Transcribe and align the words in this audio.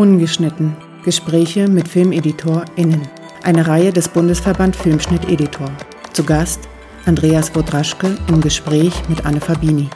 Ungeschnitten. 0.00 0.74
Gespräche 1.04 1.68
mit 1.68 1.86
FilmeditorInnen. 1.86 3.02
Eine 3.42 3.66
Reihe 3.66 3.92
des 3.92 4.08
Bundesverband 4.08 4.74
Filmschnitt 4.74 5.28
Editor. 5.28 5.70
Zu 6.14 6.24
Gast 6.24 6.70
Andreas 7.04 7.54
Wodraschke 7.54 8.16
im 8.28 8.40
Gespräch 8.40 8.94
mit 9.10 9.26
Anne 9.26 9.42
Fabini. 9.42 9.90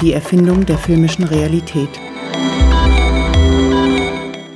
Die 0.00 0.12
Erfindung 0.12 0.64
der 0.64 0.78
filmischen 0.78 1.24
Realität. 1.24 1.88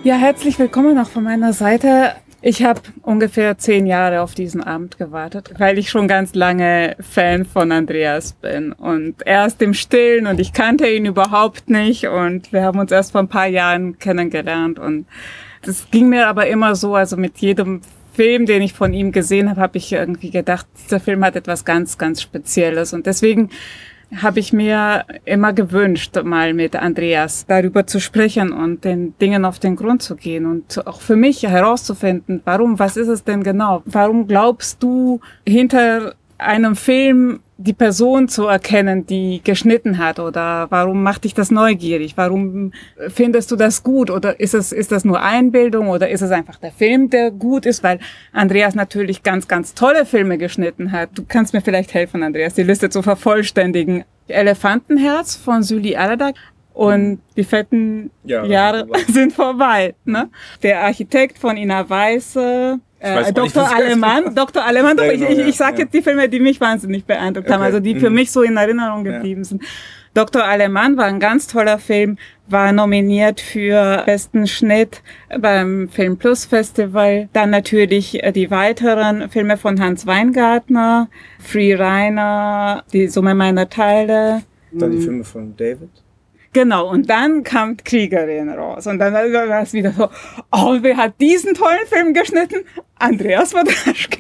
Ja, 0.05 0.15
herzlich 0.15 0.57
willkommen 0.61 0.97
auch 0.97 1.09
von 1.09 1.25
meiner 1.25 1.53
Seite. 1.53 2.13
Ich 2.45 2.65
habe 2.65 2.81
ungefähr 3.03 3.57
zehn 3.57 3.87
Jahre 3.87 4.21
auf 4.21 4.35
diesen 4.35 4.65
Abend 4.65 4.99
gewartet, 4.99 5.53
weil 5.59 5.79
ich 5.79 5.91
schon 5.91 6.09
ganz 6.09 6.35
lange 6.35 6.97
Fan 6.99 7.45
von 7.45 7.71
Andreas 7.71 8.33
bin. 8.33 8.73
Und 8.73 9.25
er 9.25 9.47
ist 9.47 9.63
im 9.63 9.75
Stillen 9.75 10.27
und 10.27 10.41
ich 10.41 10.53
kannte 10.53 10.89
ihn 10.89 11.07
überhaupt 11.07 11.71
nicht. 11.71 12.09
Und 12.09 12.53
wir 12.53 12.65
haben 12.65 12.81
uns 12.81 12.91
erst 12.91 13.13
vor 13.13 13.21
ein 13.21 13.29
paar 13.29 13.47
Jahren 13.47 13.97
kennengelernt. 14.01 14.81
Und 14.81 15.07
das 15.63 15.87
ging 15.93 16.09
mir 16.09 16.27
aber 16.27 16.49
immer 16.49 16.75
so, 16.75 16.97
also 16.97 17.17
mit 17.17 17.39
jedem 17.39 17.81
Film, 18.13 18.45
den 18.45 18.61
ich 18.61 18.73
von 18.73 18.93
ihm 18.93 19.13
gesehen 19.13 19.49
habe, 19.49 19.61
habe 19.61 19.79
ich 19.79 19.93
irgendwie 19.93 20.31
gedacht, 20.31 20.67
dieser 20.85 20.99
Film 20.99 21.25
hat 21.25 21.37
etwas 21.37 21.65
ganz, 21.65 21.97
ganz 21.97 22.21
Spezielles. 22.21 22.93
Und 22.93 23.07
deswegen 23.07 23.51
habe 24.17 24.41
ich 24.41 24.53
mir 24.53 25.05
immer 25.25 25.53
gewünscht, 25.53 26.21
mal 26.23 26.53
mit 26.55 26.77
Andreas 26.77 27.47
darüber 27.47 27.87
zu 27.87 28.01
sprechen 28.01 28.53
und 28.53 28.85
den 28.85 29.17
Dingen 29.19 29.45
auf 29.45 29.59
den 29.59 29.77
Grund 29.77 30.03
zu 30.03 30.17
gehen 30.17 30.47
und 30.47 30.87
auch 30.87 31.01
für 31.01 31.17
mich 31.17 31.43
herauszufinden, 31.43 32.43
warum, 32.45 32.79
was 32.79 32.97
ist 32.97 33.09
es 33.09 33.25
denn 33.25 33.43
genau? 33.43 33.83
Warum 33.87 34.27
glaubst 34.27 34.83
du 34.83 35.21
hinter 35.47 36.15
einem 36.39 36.77
Film 36.77 37.41
die 37.63 37.73
Person 37.73 38.29
zu 38.29 38.47
erkennen, 38.47 39.07
die 39.07 39.41
geschnitten 39.43 39.99
hat 39.99 40.19
oder 40.19 40.67
warum 40.71 41.03
macht 41.03 41.25
dich 41.25 41.35
das 41.35 41.51
neugierig? 41.51 42.17
Warum 42.17 42.73
findest 43.09 43.51
du 43.51 43.57
das 43.57 43.83
gut 43.83 44.11
oder 44.11 44.39
ist 44.41 44.55
es 44.55 44.73
ist 44.73 44.93
das 44.93 45.05
nur 45.05 45.23
Einbildung 45.23 45.89
oder 45.89 46.09
ist 46.09 46.23
es 46.23 46.31
einfach 46.31 46.57
der 46.57 46.73
Film, 46.73 47.11
der 47.11 47.31
gut 47.31 47.67
ist, 47.67 47.83
weil 47.83 47.99
Andreas 48.33 48.75
natürlich 48.75 49.23
ganz 49.23 49.49
ganz 49.49 49.75
tolle 49.75 50.05
Filme 50.05 50.39
geschnitten 50.39 50.93
hat. 50.93 51.11
Du 51.15 51.25
kannst 51.27 51.55
mir 51.55 51.61
vielleicht 51.61 51.95
helfen, 51.95 52.23
Andreas, 52.23 52.55
die 52.55 52.63
Liste 52.63 52.91
zu 52.91 53.03
vervollständigen. 53.03 54.05
Elefantenherz 54.29 55.37
von 55.37 55.63
Süli 55.63 55.97
Aladak 55.97 56.37
und 56.75 57.21
die 57.37 57.45
fetten 57.45 58.11
ja, 58.25 58.45
Jahre 58.45 58.87
sind 59.09 59.33
vorbei. 59.33 59.95
Ne? 60.05 60.31
Der 60.63 60.83
Architekt 60.83 61.39
von 61.39 61.57
Ina 61.57 61.89
Weiße, 61.89 62.81
äh, 63.03 63.33
Dr. 63.33 63.69
Alemann, 63.75 64.35
Dr. 64.35 64.65
Alemann, 64.65 64.97
doch, 64.97 65.05
ich, 65.05 65.21
ich, 65.21 65.39
ich 65.39 65.57
sage 65.57 65.83
jetzt 65.83 65.95
die 65.95 66.03
Filme, 66.03 66.29
die 66.29 66.41
mich 66.41 66.61
wahnsinnig 66.61 67.05
beeindruckt 67.05 67.47
okay. 67.47 67.55
haben, 67.55 67.63
also 67.63 67.81
die 67.81 67.97
für 67.99 68.11
mhm. 68.11 68.17
mich 68.17 68.31
so 68.31 68.43
in 68.43 68.57
Erinnerung 68.57 69.05
geblieben 69.05 69.45
sind. 69.45 69.63
Dr. 70.15 70.45
Alemann 70.45 70.99
war 70.99 71.07
ein 71.07 71.21
ganz 71.21 71.47
toller 71.47 71.79
Film, 71.79 72.19
war 72.47 72.71
nominiert 72.73 73.41
für 73.41 74.03
besten 74.05 74.47
Schnitt 74.47 75.03
beim 75.41 75.89
Film 75.89 76.19
Plus 76.19 76.45
Festival. 76.45 77.29
Dann 77.33 77.51
natürlich 77.51 78.23
äh, 78.23 78.31
die 78.31 78.51
weiteren 78.51 79.31
Filme 79.31 79.57
von 79.57 79.81
Hans 79.81 80.07
Weingartner, 80.07 81.09
Free 81.39 81.75
Reiner, 81.75 82.85
Die 82.93 83.09
Summe 83.09 83.35
meiner 83.35 83.71
Teile. 83.71 84.43
Dann 84.71 84.91
die 84.91 84.99
hm. 84.99 85.03
Filme 85.03 85.25
von 85.25 85.57
David. 85.57 86.02
Genau, 86.53 86.91
und 86.91 87.09
dann 87.09 87.45
kam 87.45 87.79
Kriegerin 87.79 88.51
raus. 88.51 88.87
Und 88.87 88.99
dann 88.99 89.15
war 89.15 89.63
es 89.63 89.73
wieder 89.73 89.93
so, 89.93 90.09
oh, 90.51 90.77
wer 90.83 90.99
hat 90.99 91.15
diesen 91.19 91.55
tollen 91.55 91.87
Film 91.87 92.13
geschnitten? 92.13 92.57
Andreas 92.99 93.55
Wodraschke. 93.55 94.19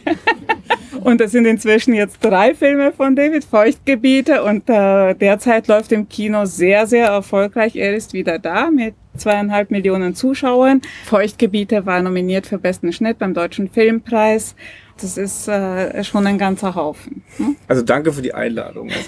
und 1.04 1.20
das 1.20 1.32
sind 1.32 1.44
inzwischen 1.44 1.92
jetzt 1.92 2.24
drei 2.24 2.54
Filme 2.54 2.92
von 2.92 3.14
David, 3.16 3.44
Feuchtgebiete. 3.44 4.42
Und 4.44 4.70
äh, 4.70 5.14
derzeit 5.14 5.68
läuft 5.68 5.92
im 5.92 6.08
Kino 6.08 6.46
sehr, 6.46 6.86
sehr 6.86 7.08
erfolgreich. 7.08 7.76
Er 7.76 7.94
ist 7.94 8.14
wieder 8.14 8.38
da 8.38 8.70
mit 8.70 8.94
zweieinhalb 9.16 9.70
Millionen 9.70 10.14
Zuschauern. 10.14 10.80
Feuchtgebiete 11.04 11.84
war 11.84 12.00
nominiert 12.00 12.46
für 12.46 12.56
besten 12.56 12.94
Schnitt 12.94 13.18
beim 13.18 13.34
Deutschen 13.34 13.68
Filmpreis. 13.68 14.54
Das 15.00 15.18
ist 15.18 15.48
äh, 15.48 16.02
schon 16.04 16.26
ein 16.26 16.38
ganzer 16.38 16.74
Haufen. 16.74 17.22
Hm? 17.36 17.56
Also 17.68 17.82
danke 17.82 18.12
für 18.12 18.22
die 18.22 18.32
Einladung. 18.34 18.88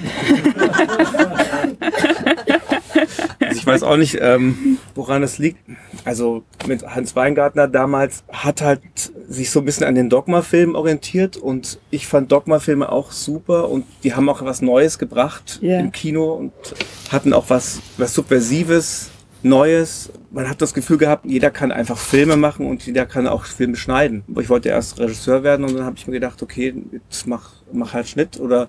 Ich 3.74 3.82
weiß 3.82 3.88
auch 3.88 3.96
nicht, 3.96 4.18
ähm, 4.20 4.78
woran 4.94 5.22
es 5.22 5.38
liegt. 5.38 5.58
Also 6.04 6.44
mit 6.66 6.84
Hans 6.84 7.16
Weingartner 7.16 7.66
damals 7.66 8.24
hat 8.30 8.62
halt 8.62 8.82
sich 9.28 9.50
so 9.50 9.60
ein 9.60 9.64
bisschen 9.64 9.86
an 9.86 9.94
den 9.94 10.08
Dogma-Filmen 10.08 10.76
orientiert 10.76 11.36
und 11.36 11.78
ich 11.90 12.06
fand 12.06 12.30
Dogma-Filme 12.30 12.90
auch 12.90 13.10
super 13.10 13.68
und 13.70 13.84
die 14.04 14.14
haben 14.14 14.28
auch 14.28 14.44
was 14.44 14.62
Neues 14.62 14.98
gebracht 14.98 15.60
yeah. 15.62 15.80
im 15.80 15.92
Kino 15.92 16.34
und 16.34 16.52
hatten 17.10 17.32
auch 17.32 17.48
was, 17.48 17.80
was 17.96 18.14
Subversives, 18.14 19.10
Neues. 19.42 20.10
Man 20.30 20.48
hat 20.48 20.62
das 20.62 20.72
Gefühl 20.72 20.98
gehabt, 20.98 21.26
jeder 21.26 21.50
kann 21.50 21.70
einfach 21.70 21.98
Filme 21.98 22.36
machen 22.36 22.66
und 22.66 22.86
jeder 22.86 23.06
kann 23.06 23.26
auch 23.26 23.44
Filme 23.44 23.76
schneiden. 23.76 24.24
Ich 24.40 24.48
wollte 24.48 24.70
erst 24.70 24.98
Regisseur 24.98 25.42
werden 25.42 25.64
und 25.64 25.74
dann 25.74 25.84
habe 25.84 25.96
ich 25.96 26.06
mir 26.06 26.14
gedacht, 26.14 26.42
okay, 26.42 26.74
jetzt 26.92 27.26
mach, 27.26 27.52
mach 27.72 27.92
halt 27.92 28.08
Schnitt 28.08 28.40
oder 28.40 28.68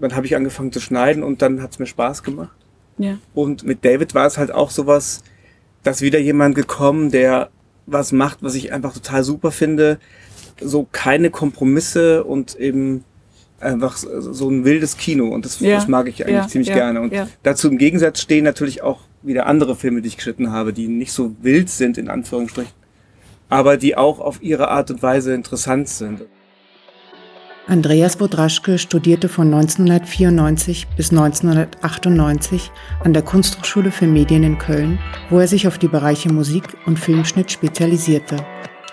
dann 0.00 0.14
habe 0.16 0.26
ich 0.26 0.34
angefangen 0.34 0.72
zu 0.72 0.80
schneiden 0.80 1.22
und 1.22 1.42
dann 1.42 1.62
hat 1.62 1.72
es 1.72 1.78
mir 1.78 1.86
Spaß 1.86 2.22
gemacht. 2.22 2.56
Ja. 2.98 3.18
Und 3.34 3.64
mit 3.64 3.84
David 3.84 4.14
war 4.14 4.26
es 4.26 4.38
halt 4.38 4.52
auch 4.52 4.70
sowas, 4.70 5.22
dass 5.82 6.02
wieder 6.02 6.18
jemand 6.18 6.54
gekommen, 6.54 7.10
der 7.10 7.50
was 7.86 8.12
macht, 8.12 8.42
was 8.42 8.54
ich 8.54 8.72
einfach 8.72 8.92
total 8.92 9.22
super 9.22 9.50
finde. 9.50 9.98
So 10.60 10.86
keine 10.90 11.30
Kompromisse 11.30 12.24
und 12.24 12.56
eben 12.56 13.04
einfach 13.60 13.96
so 13.96 14.50
ein 14.50 14.64
wildes 14.64 14.96
Kino. 14.96 15.28
Und 15.28 15.44
das, 15.44 15.60
ja. 15.60 15.76
das 15.76 15.88
mag 15.88 16.08
ich 16.08 16.24
eigentlich 16.24 16.36
ja. 16.36 16.48
ziemlich 16.48 16.72
gerne. 16.72 17.00
Und 17.00 17.12
dazu 17.42 17.68
im 17.68 17.78
Gegensatz 17.78 18.20
stehen 18.20 18.44
natürlich 18.44 18.82
auch 18.82 19.00
wieder 19.22 19.46
andere 19.46 19.76
Filme, 19.76 20.02
die 20.02 20.08
ich 20.08 20.16
geschnitten 20.16 20.52
habe, 20.52 20.72
die 20.72 20.88
nicht 20.88 21.12
so 21.12 21.34
wild 21.42 21.70
sind, 21.70 21.98
in 21.98 22.08
Anführungsstrichen, 22.08 22.72
aber 23.48 23.76
die 23.76 23.96
auch 23.96 24.20
auf 24.20 24.42
ihre 24.42 24.68
Art 24.68 24.90
und 24.90 25.02
Weise 25.02 25.34
interessant 25.34 25.88
sind. 25.88 26.22
Andreas 27.68 28.20
Wodraschke 28.20 28.78
studierte 28.78 29.28
von 29.28 29.52
1994 29.52 30.86
bis 30.96 31.10
1998 31.10 32.70
an 33.02 33.12
der 33.12 33.22
Kunsthochschule 33.22 33.90
für 33.90 34.06
Medien 34.06 34.44
in 34.44 34.58
Köln, 34.58 35.00
wo 35.30 35.40
er 35.40 35.48
sich 35.48 35.66
auf 35.66 35.76
die 35.76 35.88
Bereiche 35.88 36.32
Musik 36.32 36.62
und 36.86 36.96
Filmschnitt 36.96 37.50
spezialisierte. 37.50 38.36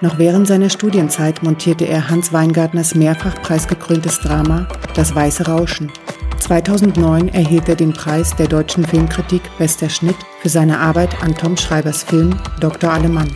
Noch 0.01 0.17
während 0.17 0.47
seiner 0.47 0.71
Studienzeit 0.71 1.43
montierte 1.43 1.85
er 1.85 2.09
Hans 2.09 2.33
Weingartners 2.33 2.95
mehrfach 2.95 3.39
preisgekröntes 3.43 4.19
Drama 4.21 4.67
Das 4.95 5.13
Weiße 5.13 5.45
Rauschen. 5.45 5.91
2009 6.39 7.29
erhielt 7.29 7.69
er 7.69 7.75
den 7.75 7.93
Preis 7.93 8.35
der 8.35 8.47
deutschen 8.47 8.85
Filmkritik 8.85 9.43
Bester 9.59 9.87
Schnitt 9.87 10.17
für 10.41 10.49
seine 10.49 10.79
Arbeit 10.79 11.21
an 11.21 11.35
Tom 11.35 11.55
Schreibers 11.57 12.01
Film 12.01 12.35
Dr. 12.59 12.91
Alemann. 12.91 13.29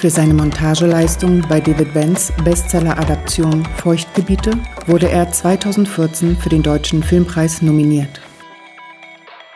Für 0.00 0.08
seine 0.08 0.32
Montageleistung 0.32 1.42
bei 1.46 1.60
David 1.60 1.92
Benz 1.92 2.32
Bestseller-Adaption 2.42 3.68
Feuchtgebiete 3.76 4.52
wurde 4.86 5.10
er 5.10 5.30
2014 5.30 6.38
für 6.38 6.48
den 6.48 6.62
Deutschen 6.62 7.02
Filmpreis 7.02 7.60
nominiert. 7.60 8.18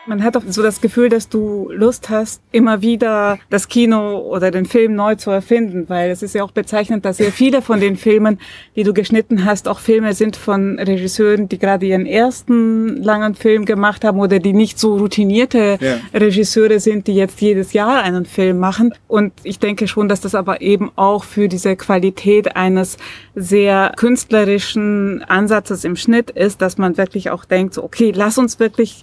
Man 0.07 0.23
hat 0.23 0.37
auch 0.37 0.43
so 0.47 0.61
das 0.61 0.81
Gefühl, 0.81 1.09
dass 1.09 1.29
du 1.29 1.71
Lust 1.73 2.09
hast, 2.09 2.41
immer 2.51 2.81
wieder 2.81 3.39
das 3.49 3.67
Kino 3.67 4.19
oder 4.19 4.51
den 4.51 4.65
Film 4.65 4.93
neu 4.93 5.15
zu 5.15 5.31
erfinden, 5.31 5.85
weil 5.87 6.11
es 6.11 6.21
ist 6.21 6.35
ja 6.35 6.43
auch 6.43 6.51
bezeichnend, 6.51 7.05
dass 7.05 7.17
sehr 7.17 7.31
viele 7.31 7.63
von 7.63 7.79
den 7.79 7.95
Filmen, 7.95 8.39
die 8.75 8.83
du 8.83 8.93
geschnitten 8.93 9.45
hast, 9.45 9.67
auch 9.67 9.79
Filme 9.79 10.13
sind 10.13 10.35
von 10.35 10.77
Regisseuren, 10.77 11.49
die 11.49 11.57
gerade 11.57 11.87
ihren 11.87 12.05
ersten 12.05 13.01
langen 13.01 13.33
Film 13.33 13.65
gemacht 13.65 14.03
haben 14.03 14.19
oder 14.19 14.37
die 14.37 14.53
nicht 14.53 14.77
so 14.77 14.95
routinierte 14.97 15.79
ja. 15.81 15.97
Regisseure 16.13 16.79
sind, 16.79 17.07
die 17.07 17.15
jetzt 17.15 17.41
jedes 17.41 17.73
Jahr 17.73 18.03
einen 18.03 18.25
Film 18.25 18.59
machen. 18.59 18.93
Und 19.07 19.33
ich 19.43 19.57
denke 19.57 19.87
schon, 19.87 20.07
dass 20.07 20.21
das 20.21 20.35
aber 20.35 20.61
eben 20.61 20.91
auch 20.95 21.23
für 21.23 21.47
diese 21.47 21.75
Qualität 21.75 22.55
eines 22.55 22.97
sehr 23.33 23.91
künstlerischen 23.97 25.23
Ansatzes 25.23 25.83
im 25.83 25.95
Schnitt 25.95 26.29
ist, 26.29 26.61
dass 26.61 26.77
man 26.77 26.95
wirklich 26.97 27.31
auch 27.31 27.43
denkt, 27.45 27.73
so, 27.73 27.83
okay, 27.83 28.13
lass 28.15 28.37
uns 28.37 28.59
wirklich 28.59 29.01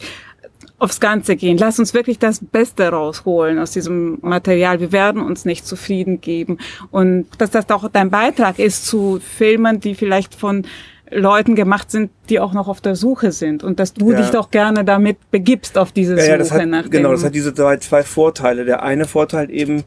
aufs 0.83 0.99
Ganze 0.99 1.37
gehen. 1.37 1.59
Lass 1.59 1.79
uns 1.79 1.95
wirklich 1.95 2.19
das 2.19 2.41
Beste 2.45 2.89
rausholen 2.89 3.61
aus 3.61 3.71
diesem 3.71 4.19
Material. 4.21 4.81
Wir 4.81 4.91
werden 4.91 5.23
uns 5.23 5.45
nicht 5.45 5.65
zufrieden 5.65 6.21
geben. 6.21 6.59
Und 6.91 7.27
dass 7.39 7.51
das 7.51 7.71
auch 7.71 7.89
dein 7.89 8.11
Beitrag 8.11 8.59
ist 8.59 8.87
zu 8.87 9.21
Filmen, 9.21 9.79
die 9.79 9.95
vielleicht 9.95 10.35
von 10.35 10.67
Leuten 11.09 11.55
gemacht 11.55 11.93
sind, 11.93 12.11
die 12.29 12.41
auch 12.41 12.53
noch 12.53 12.67
auf 12.67 12.81
der 12.81 12.97
Suche 12.97 13.31
sind 13.31 13.63
und 13.63 13.79
dass 13.79 13.95
du 13.95 14.11
ja. 14.11 14.19
dich 14.19 14.31
doch 14.31 14.51
gerne 14.51 14.85
damit 14.85 15.19
begibst 15.31 15.79
auf 15.79 15.93
diese 15.93 16.17
Suche 16.17 16.29
ja, 16.29 16.37
das 16.37 16.51
hat, 16.51 16.67
nach 16.67 16.91
Genau, 16.91 17.13
das 17.13 17.23
hat 17.23 17.35
diese 17.35 17.55
zwei, 17.55 17.77
zwei 17.77 18.03
Vorteile. 18.03 18.65
Der 18.65 18.83
eine 18.83 19.05
Vorteil 19.05 19.51
eben, 19.53 19.85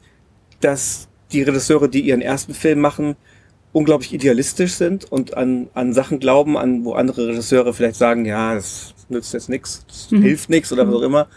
dass 0.61 1.09
die 1.33 1.41
Regisseure, 1.41 1.89
die 1.89 2.01
ihren 2.01 2.21
ersten 2.21 2.53
Film 2.53 2.79
machen, 2.79 3.17
unglaublich 3.73 4.13
idealistisch 4.13 4.75
sind 4.75 5.11
und 5.11 5.35
an, 5.35 5.67
an 5.73 5.91
Sachen 5.91 6.19
glauben, 6.19 6.57
an 6.57 6.85
wo 6.85 6.93
andere 6.93 7.27
Regisseure 7.27 7.73
vielleicht 7.73 7.97
sagen, 7.97 8.23
ja, 8.23 8.55
das 8.55 8.94
nützt 9.09 9.33
jetzt 9.33 9.49
nichts, 9.49 9.85
das 9.87 10.11
mhm. 10.11 10.21
hilft 10.21 10.49
nichts 10.49 10.71
oder 10.71 10.87
was 10.87 10.95
auch 10.95 11.01
immer. 11.01 11.27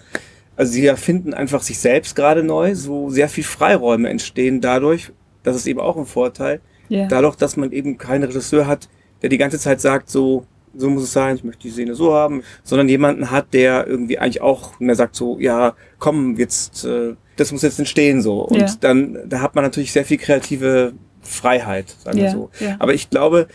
Also 0.57 0.73
sie 0.73 0.87
erfinden 0.87 1.35
einfach 1.35 1.63
sich 1.63 1.79
selbst 1.79 2.17
gerade 2.17 2.43
neu, 2.43 2.75
so 2.75 3.11
sehr 3.11 3.29
viel 3.29 3.45
Freiräume 3.45 4.09
entstehen 4.09 4.61
dadurch, 4.61 5.13
das 5.45 5.57
ist 5.57 5.67
eben 5.67 5.81
auch 5.81 5.97
ein 5.97 6.07
Vorteil, 6.07 6.61
yeah. 6.91 7.07
dadurch, 7.07 7.37
dass 7.37 7.57
man 7.57 7.71
eben 7.73 7.97
keinen 7.97 8.25
Regisseur 8.25 8.67
hat, 8.67 8.89
der 9.23 9.29
die 9.31 9.39
ganze 9.39 9.59
Zeit 9.59 9.81
sagt, 9.81 10.11
so, 10.11 10.47
so 10.77 10.91
muss 10.91 11.05
es 11.05 11.13
sein, 11.13 11.37
ich 11.37 11.45
möchte 11.45 11.63
die 11.63 11.71
Szene 11.71 11.95
so 11.95 12.15
haben, 12.15 12.43
sondern 12.63 12.89
jemanden 12.89 13.31
hat, 13.31 13.55
der 13.55 13.87
irgendwie 13.87 14.19
eigentlich 14.19 14.43
auch 14.43 14.79
mehr 14.81 14.95
sagt 14.95 15.17
so, 15.17 15.39
ja, 15.39 15.75
komm, 15.99 16.37
jetzt, 16.37 16.85
äh, 16.85 17.15
das 17.37 17.53
muss 17.53 17.63
jetzt 17.63 17.79
entstehen 17.79 18.21
so. 18.23 18.41
Und 18.41 18.61
Ja. 18.61 18.75
dann, 18.81 19.19
da 19.27 19.41
hat 19.41 19.55
man 19.55 19.65
natürlich 19.65 19.93
sehr 19.93 20.05
viel 20.05 20.19
kreative 20.19 20.93
Freiheit, 21.21 21.95
sagen 22.03 22.19
wir 22.19 22.25
Ja, 22.25 22.31
so. 22.33 22.51
Aber 22.79 22.95
ich 22.95 23.11
glaube, 23.11 23.49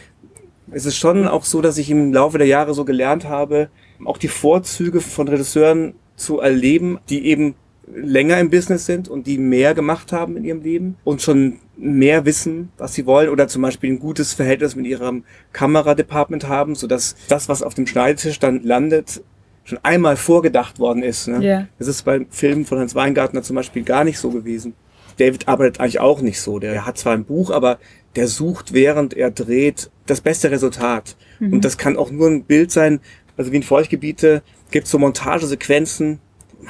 es 0.71 0.86
ist 0.86 0.98
schon 0.98 1.27
auch 1.27 1.45
so, 1.45 1.62
dass 1.62 1.77
ich 1.77 1.89
im 1.89 2.13
Laufe 2.13 2.38
der 2.38 2.48
Jahre 2.48 2.74
so 2.74 2.86
gelernt 2.86 3.25
habe, 3.25 3.69
auch 4.07 4.17
die 4.17 4.27
Vorzüge 4.27 5.01
von 5.01 5.27
Regisseuren 5.27 5.94
zu 6.15 6.39
erleben, 6.39 7.00
die 7.09 7.25
eben 7.27 7.55
länger 7.94 8.39
im 8.39 8.50
Business 8.50 8.85
sind 8.85 9.09
und 9.09 9.27
die 9.27 9.38
mehr 9.38 9.73
gemacht 9.73 10.11
haben 10.11 10.38
in 10.38 10.45
ihrem 10.45 10.61
Leben 10.61 10.95
und 11.03 11.21
schon 11.21 11.59
mehr 11.75 12.25
wissen, 12.25 12.69
was 12.77 12.94
sie 12.94 13.05
wollen 13.05 13.29
oder 13.29 13.47
zum 13.47 13.61
Beispiel 13.61 13.91
ein 13.91 14.00
gutes 14.00 14.33
Verhältnis 14.33 14.75
mit 14.75 14.85
ihrem 14.85 15.23
Kameradepartment 15.51 16.47
haben, 16.47 16.75
sodass 16.75 17.15
das, 17.27 17.50
was 17.50 17.61
auf 17.61 17.73
dem 17.73 17.88
Schneidetisch 17.88 18.39
dann 18.39 18.63
landet, 18.63 19.21
schon 19.65 19.79
einmal 19.83 20.17
vorgedacht 20.17 20.79
worden 20.79 21.03
ist. 21.03 21.27
Ne? 21.27 21.45
Ja. 21.45 21.67
Das 21.79 21.88
ist 21.88 22.03
beim 22.03 22.27
Film 22.29 22.65
von 22.65 22.79
Hans 22.79 22.95
Weingartner 22.95 23.44
zum 23.44 23.55
Beispiel 23.55 23.83
gar 23.83 24.03
nicht 24.03 24.19
so 24.19 24.29
gewesen. 24.29 24.73
David 25.17 25.47
arbeitet 25.47 25.79
eigentlich 25.79 26.00
auch 26.00 26.21
nicht 26.21 26.41
so. 26.41 26.59
Der 26.59 26.85
hat 26.85 26.97
zwar 26.97 27.13
ein 27.13 27.25
Buch, 27.25 27.51
aber 27.51 27.79
der 28.15 28.27
sucht, 28.27 28.73
während 28.73 29.13
er 29.13 29.31
dreht, 29.31 29.89
das 30.05 30.21
beste 30.21 30.51
Resultat. 30.51 31.15
Und 31.39 31.65
das 31.65 31.77
kann 31.77 31.97
auch 31.97 32.09
nur 32.09 32.29
ein 32.29 32.44
Bild 32.44 32.71
sein. 32.71 33.00
Also 33.38 33.51
wie 33.51 33.57
in 33.57 33.63
Feuchtgebiete 33.63 34.41
gibt 34.71 34.85
es 34.85 34.91
so 34.91 35.00
Montagesequenzen. 35.00 36.19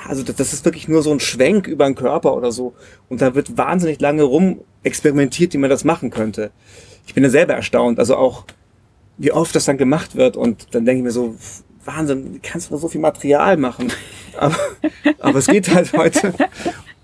Also 0.07 0.23
das, 0.23 0.35
das 0.37 0.53
ist 0.53 0.65
wirklich 0.65 0.87
nur 0.87 1.03
so 1.03 1.11
ein 1.11 1.19
Schwenk 1.19 1.67
über 1.67 1.85
den 1.85 1.95
Körper 1.95 2.35
oder 2.35 2.51
so. 2.51 2.73
Und 3.09 3.21
da 3.21 3.35
wird 3.35 3.57
wahnsinnig 3.57 3.99
lange 4.01 4.23
rum 4.23 4.61
experimentiert, 4.83 5.53
wie 5.53 5.57
man 5.57 5.69
das 5.69 5.83
machen 5.83 6.09
könnte. 6.09 6.51
Ich 7.05 7.13
bin 7.13 7.23
da 7.23 7.29
selber 7.29 7.53
erstaunt. 7.53 7.99
Also 7.99 8.15
auch, 8.15 8.45
wie 9.17 9.31
oft 9.31 9.55
das 9.55 9.65
dann 9.65 9.77
gemacht 9.77 10.15
wird. 10.15 10.35
Und 10.37 10.73
dann 10.73 10.85
denke 10.85 10.99
ich 10.99 11.03
mir 11.03 11.11
so, 11.11 11.35
Wahnsinn, 11.85 12.33
wie 12.35 12.39
kannst 12.39 12.71
du 12.71 12.77
so 12.77 12.87
viel 12.87 13.01
Material 13.01 13.57
machen? 13.57 13.91
Aber, 14.37 14.55
aber 15.19 15.37
es 15.37 15.45
geht 15.45 15.71
halt 15.75 15.93
heute. 15.93 16.33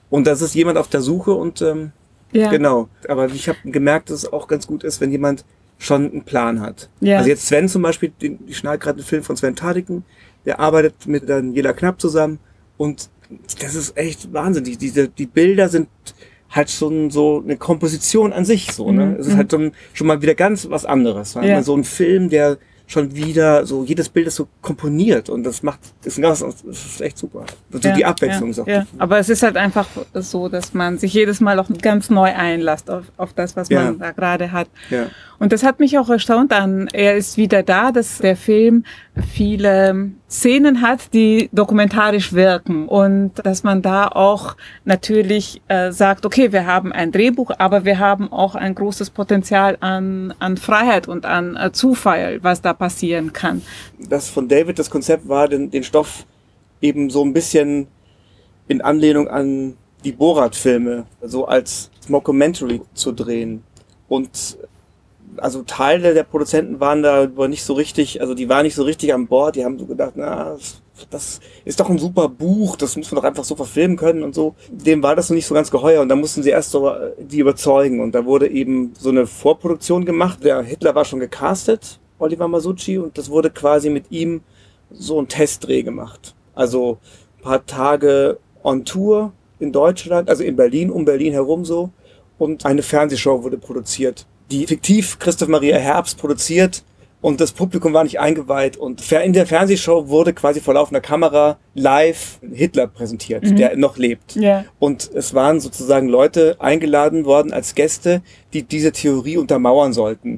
Und 0.10 0.26
das 0.26 0.42
ist 0.42 0.56
jemand 0.56 0.80
auf 0.80 0.88
der 0.88 1.02
Suche 1.02 1.32
und 1.32 1.62
ähm, 1.62 1.92
Ja. 2.32 2.50
genau. 2.50 2.90
Aber 3.08 3.28
ich 3.28 3.48
habe 3.48 3.60
gemerkt, 3.66 4.10
dass 4.10 4.24
es 4.24 4.34
auch 4.34 4.48
ganz 4.48 4.66
gut 4.66 4.84
ist, 4.84 5.00
wenn 5.00 5.12
jemand 5.12 5.46
schon 5.80 6.12
einen 6.12 6.24
Plan 6.24 6.62
hat. 6.62 6.90
Ja. 7.00 7.18
Also 7.18 7.30
jetzt 7.30 7.48
Sven 7.48 7.68
zum 7.68 7.82
Beispiel, 7.82 8.12
ich 8.46 8.58
schneide 8.58 8.78
gerade 8.78 8.98
einen 8.98 9.08
Film 9.08 9.24
von 9.24 9.36
Sven 9.36 9.56
Tadiken, 9.56 10.04
der 10.46 10.60
arbeitet 10.60 11.08
mit 11.08 11.28
Daniela 11.28 11.74
Knapp 11.74 12.00
zusammen 12.00 12.40
und 12.78 13.10
das 13.62 13.76
ist 13.76 13.98
echt 13.98 14.32
Wahnsinn. 14.34 14.64
Die, 14.66 14.78
diese, 14.78 15.08
die 15.08 15.26
Bilder 15.26 15.70
sind 15.70 15.88
halt 16.50 16.70
schon 16.70 17.12
so 17.12 17.42
eine 17.44 17.58
Komposition 17.58 18.34
an 18.34 18.44
sich 18.44 18.72
so, 18.72 18.92
ne? 18.92 19.16
Es 19.20 19.28
ist 19.28 19.38
halt 19.38 19.52
schon, 19.52 19.72
schon 19.94 20.08
mal 20.08 20.22
wieder 20.22 20.36
ganz 20.36 20.70
was 20.70 20.86
anderes. 20.86 21.36
Mhm. 21.36 21.44
Ja. 21.44 21.64
So 21.64 21.76
ein 21.76 21.84
Film, 21.84 22.30
der 22.30 22.58
schon 22.88 23.16
wieder 23.16 23.68
so 23.68 23.84
jedes 23.84 24.10
Bild 24.10 24.26
ist 24.26 24.36
so 24.36 24.48
komponiert 24.64 25.30
und 25.30 25.44
das 25.44 25.62
macht 25.62 25.80
ist 26.04 26.18
ein 26.18 26.24
ganz 26.24 26.40
das 26.40 26.64
ist 26.64 27.02
echt 27.02 27.20
super. 27.20 27.46
Also 27.72 27.94
die 27.94 28.04
Abwechslung 28.04 28.50
ja, 28.50 28.52
ist 28.52 28.60
auch 28.60 28.68
ja. 28.68 28.88
Aber 28.98 29.20
es 29.20 29.30
ist 29.30 29.44
halt 29.44 29.58
einfach 29.58 29.88
so, 30.16 30.50
dass 30.50 30.74
man 30.74 30.98
sich 30.98 31.14
jedes 31.14 31.40
Mal 31.40 31.60
auch 31.60 31.70
ganz 31.84 32.10
neu 32.10 32.34
einlässt 32.34 32.90
auf, 32.90 33.04
auf 33.16 33.34
das, 33.34 33.56
was 33.56 33.70
Ja. 33.70 33.84
man 33.84 34.00
da 34.00 34.12
gerade 34.12 34.52
hat. 34.52 34.70
Ja. 34.90 35.06
Und 35.40 35.54
das 35.54 35.64
hat 35.64 35.80
mich 35.80 35.98
auch 35.98 36.10
erstaunt 36.10 36.52
an, 36.52 36.90
er 36.92 37.16
ist 37.16 37.38
wieder 37.38 37.64
da, 37.64 37.92
dass 37.92 38.18
der 38.18 38.36
Film 38.36 38.84
viele 39.34 40.12
Szenen 40.30 40.82
hat, 40.82 41.14
die 41.14 41.50
dokumentarisch 41.54 42.34
wirken 42.34 42.88
und 42.88 43.32
dass 43.44 43.64
man 43.64 43.82
da 43.82 44.10
auch 44.10 44.58
natürlich 44.84 45.62
äh, 45.70 45.92
sagt, 45.92 46.26
okay, 46.26 46.52
wir 46.52 46.66
haben 46.66 46.92
ein 46.92 47.12
Drehbuch, 47.12 47.52
aber 47.58 47.86
wir 47.86 48.00
haben 48.00 48.32
auch 48.32 48.56
ein 48.56 48.76
großes 48.76 49.12
Potenzial 49.12 49.78
an, 49.80 50.34
an 50.40 50.58
Freiheit 50.58 51.08
und 51.08 51.26
an 51.26 51.56
äh, 51.56 51.72
Zufall, 51.72 52.40
was 52.44 52.62
da 52.62 52.74
passieren 52.74 53.32
kann. 53.32 53.62
das 53.98 54.30
von 54.30 54.48
David 54.48 54.78
das 54.78 54.90
Konzept 54.90 55.28
war, 55.28 55.48
den, 55.48 55.72
den 55.72 55.84
Stoff 55.84 56.26
eben 56.82 57.10
so 57.10 57.24
ein 57.24 57.34
bisschen 57.34 57.88
in 58.68 58.82
Anlehnung 58.82 59.28
an 59.30 59.76
die 60.04 60.12
Borat-Filme, 60.12 61.06
so 61.22 61.46
als 61.46 61.90
Mockumentary 62.08 62.82
zu 62.94 63.12
drehen. 63.12 63.64
Und 64.08 64.58
also 65.42 65.64
Teile 65.64 66.14
der 66.14 66.24
Produzenten 66.24 66.80
waren 66.80 67.04
da 67.04 67.28
nicht 67.48 67.64
so 67.64 67.74
richtig, 67.74 68.22
also 68.22 68.34
die 68.34 68.50
waren 68.50 68.64
nicht 68.64 68.76
so 68.76 68.84
richtig 68.84 69.14
an 69.14 69.28
Bord. 69.28 69.56
Die 69.56 69.64
haben 69.66 69.78
so 69.80 69.86
gedacht, 69.86 70.14
na, 70.16 70.58
das- 71.10 71.40
ist 71.64 71.80
doch 71.80 71.90
ein 71.90 71.98
super 71.98 72.28
Buch, 72.28 72.76
das 72.76 72.98
müssen 72.98 73.12
wir 73.14 73.16
doch 73.22 73.24
einfach 73.24 73.46
so 73.46 73.56
verfilmen 73.56 73.96
können 73.96 74.22
und 74.22 74.36
so. 74.36 74.56
Dem 74.70 75.02
war 75.02 75.16
das 75.16 75.30
noch 75.30 75.36
nicht 75.36 75.46
so 75.46 75.54
ganz 75.56 75.72
geheuer 75.72 76.02
und 76.02 76.10
da 76.10 76.16
mussten 76.16 76.44
sie 76.44 76.50
erst 76.50 76.72
so 76.72 76.90
äh, 76.90 77.12
die 77.20 77.40
überzeugen. 77.40 78.02
Und 78.02 78.14
da 78.16 78.26
wurde 78.26 78.50
eben 78.50 78.92
so 79.00 79.10
eine 79.10 79.26
Vorproduktion 79.26 80.04
gemacht. 80.06 80.44
Der 80.44 80.62
Hitler 80.62 80.96
war 80.96 81.06
schon 81.06 81.20
gecastet, 81.22 82.00
Oliver 82.20 82.48
Masucci, 82.50 82.98
und 82.98 83.18
das 83.18 83.30
wurde 83.30 83.50
quasi 83.50 83.90
mit 83.90 84.12
ihm 84.12 84.42
so 84.92 85.22
ein 85.22 85.28
Testdreh 85.30 85.84
gemacht. 85.84 86.36
Also 86.54 86.98
ein 87.38 87.44
paar 87.44 87.66
Tage 87.66 88.38
on 88.64 88.84
Tour 88.84 89.32
in 89.60 89.72
Deutschland, 89.72 90.30
also 90.30 90.44
in 90.44 90.58
Berlin, 90.58 90.92
um 90.92 91.06
Berlin 91.06 91.32
herum 91.32 91.64
so. 91.64 91.92
Und 92.38 92.66
eine 92.66 92.82
Fernsehshow 92.82 93.42
wurde 93.44 93.58
produziert, 93.58 94.26
die 94.52 94.68
fiktiv 94.68 95.20
Christoph 95.20 95.50
Maria 95.50 95.78
Herbst 95.78 96.18
produziert. 96.18 96.84
Und 97.22 97.42
das 97.42 97.52
Publikum 97.52 97.94
war 97.94 98.04
nicht 98.04 98.20
eingeweiht. 98.20 98.78
Und 98.78 99.12
in 99.12 99.34
der 99.34 99.46
Fernsehshow 99.46 100.08
wurde 100.08 100.34
quasi 100.34 100.62
vor 100.62 100.76
laufender 100.76 101.02
Kamera 101.02 101.58
live 101.74 102.40
Hitler 102.54 102.88
präsentiert, 102.88 103.44
der 103.58 103.76
noch 103.76 103.98
lebt. 103.98 104.36
Ja. 104.36 104.66
Und 104.80 105.10
es 105.14 105.34
waren 105.34 105.60
sozusagen 105.60 106.08
Leute 106.08 106.56
eingeladen 106.60 107.26
worden 107.26 107.52
als 107.52 107.76
Gäste, 107.76 108.22
die 108.54 108.64
diese 108.64 108.92
Theorie 108.92 109.38
untermauern 109.38 109.92
sollten. 109.92 110.38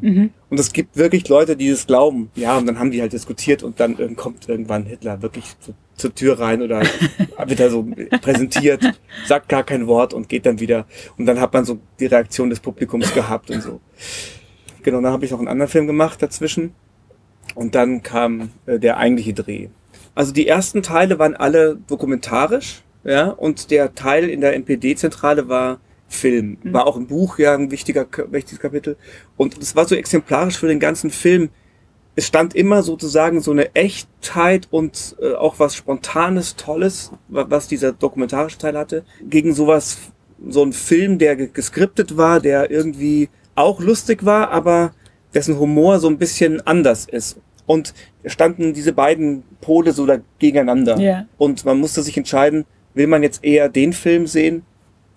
Und 0.50 0.60
es 0.60 0.74
gibt 0.74 0.98
wirklich 0.98 1.30
Leute, 1.30 1.56
die 1.56 1.70
das 1.70 1.88
glauben. 1.88 2.30
Ja, 2.36 2.58
und 2.58 2.66
dann 2.66 2.78
haben 2.80 2.92
die 2.92 3.02
halt 3.02 3.14
diskutiert 3.14 3.64
und 3.64 3.80
dann 3.80 3.96
ähm, 4.00 4.16
kommt 4.16 4.50
irgendwann 4.50 4.86
Hitler 4.86 5.22
wirklich 5.22 5.46
zu, 5.60 5.74
zur 5.96 6.14
Tür 6.14 6.40
rein 6.40 6.62
oder 6.62 6.82
wird 7.46 7.60
er 7.60 7.70
so 7.70 7.88
präsentiert, 8.22 8.82
sagt 9.26 9.48
gar 9.48 9.64
kein 9.64 9.88
Wort 9.88 10.14
und 10.14 10.28
geht 10.28 10.46
dann 10.46 10.60
wieder. 10.60 10.88
Und 11.18 11.26
dann 11.28 11.40
hat 11.40 11.54
man 11.54 11.64
so 11.64 11.78
die 12.00 12.08
Reaktion 12.08 12.50
des 12.50 12.60
Publikums 12.60 13.14
gehabt 13.14 13.50
und 13.50 13.62
so. 13.62 13.80
Genau, 14.84 15.02
dann 15.02 15.12
habe 15.12 15.26
ich 15.26 15.32
noch 15.32 15.40
einen 15.40 15.48
anderen 15.48 15.70
Film 15.72 15.88
gemacht 15.88 16.22
dazwischen. 16.22 16.74
Und 17.56 17.76
dann 17.76 18.02
kam 18.04 18.50
äh, 18.66 18.80
der 18.80 18.98
eigentliche 18.98 19.34
Dreh. 19.34 19.68
Also 20.16 20.32
die 20.32 20.48
ersten 20.48 20.84
Teile 20.84 21.20
waren 21.20 21.36
alle 21.36 21.78
dokumentarisch, 21.88 22.84
ja, 23.04 23.30
und 23.30 23.72
der 23.72 23.96
Teil 23.96 24.30
in 24.30 24.42
der 24.42 24.54
NPD-Zentrale 24.56 25.48
war 25.50 25.80
Film. 26.08 26.58
War 26.64 26.86
auch 26.88 26.98
im 26.98 27.08
Buch 27.08 27.40
ja 27.40 27.56
ein 27.56 27.72
wichtiger, 27.72 28.06
wichtiges 28.30 28.60
Kapitel. 28.60 28.98
Und 29.38 29.58
es 29.58 29.76
war 29.76 29.88
so 29.88 29.96
exemplarisch 29.96 30.58
für 30.58 30.68
den 30.68 30.80
ganzen 30.80 31.10
Film. 31.10 31.50
Es 32.16 32.28
stand 32.28 32.54
immer 32.54 32.84
sozusagen 32.84 33.40
so 33.42 33.52
eine 33.52 33.74
Echtheit 33.74 34.68
und 34.72 35.16
äh, 35.22 35.34
auch 35.34 35.58
was 35.60 35.74
Spontanes, 35.76 36.58
Tolles, 36.58 37.12
wa- 37.30 37.46
was 37.50 37.70
dieser 37.70 37.94
dokumentarische 37.94 38.58
Teil 38.58 38.78
hatte, 38.78 39.06
gegen 39.30 39.54
sowas, 39.54 39.98
so 40.48 40.62
ein 40.64 40.74
Film, 40.74 41.18
der 41.18 41.38
ge- 41.38 41.50
geskriptet 41.54 42.18
war, 42.18 42.42
der 42.42 42.70
irgendwie 42.70 43.30
auch 43.56 43.80
lustig 43.80 44.26
war, 44.26 44.52
aber 44.52 44.94
dessen 45.34 45.58
Humor 45.60 46.00
so 46.00 46.08
ein 46.08 46.18
bisschen 46.18 46.66
anders 46.66 47.06
ist. 47.06 47.38
Und 47.66 47.94
standen 48.26 48.74
diese 48.74 48.92
beiden 48.92 49.44
Pole 49.62 49.94
so 49.94 50.06
da 50.06 50.18
gegeneinander. 50.40 51.00
Ja. 51.00 51.26
Und 51.38 51.64
man 51.64 51.80
musste 51.80 52.02
sich 52.04 52.18
entscheiden, 52.18 52.66
will 52.94 53.08
man 53.08 53.24
jetzt 53.24 53.44
eher 53.44 53.70
den 53.70 53.94
Film 53.94 54.28
sehen, 54.28 54.64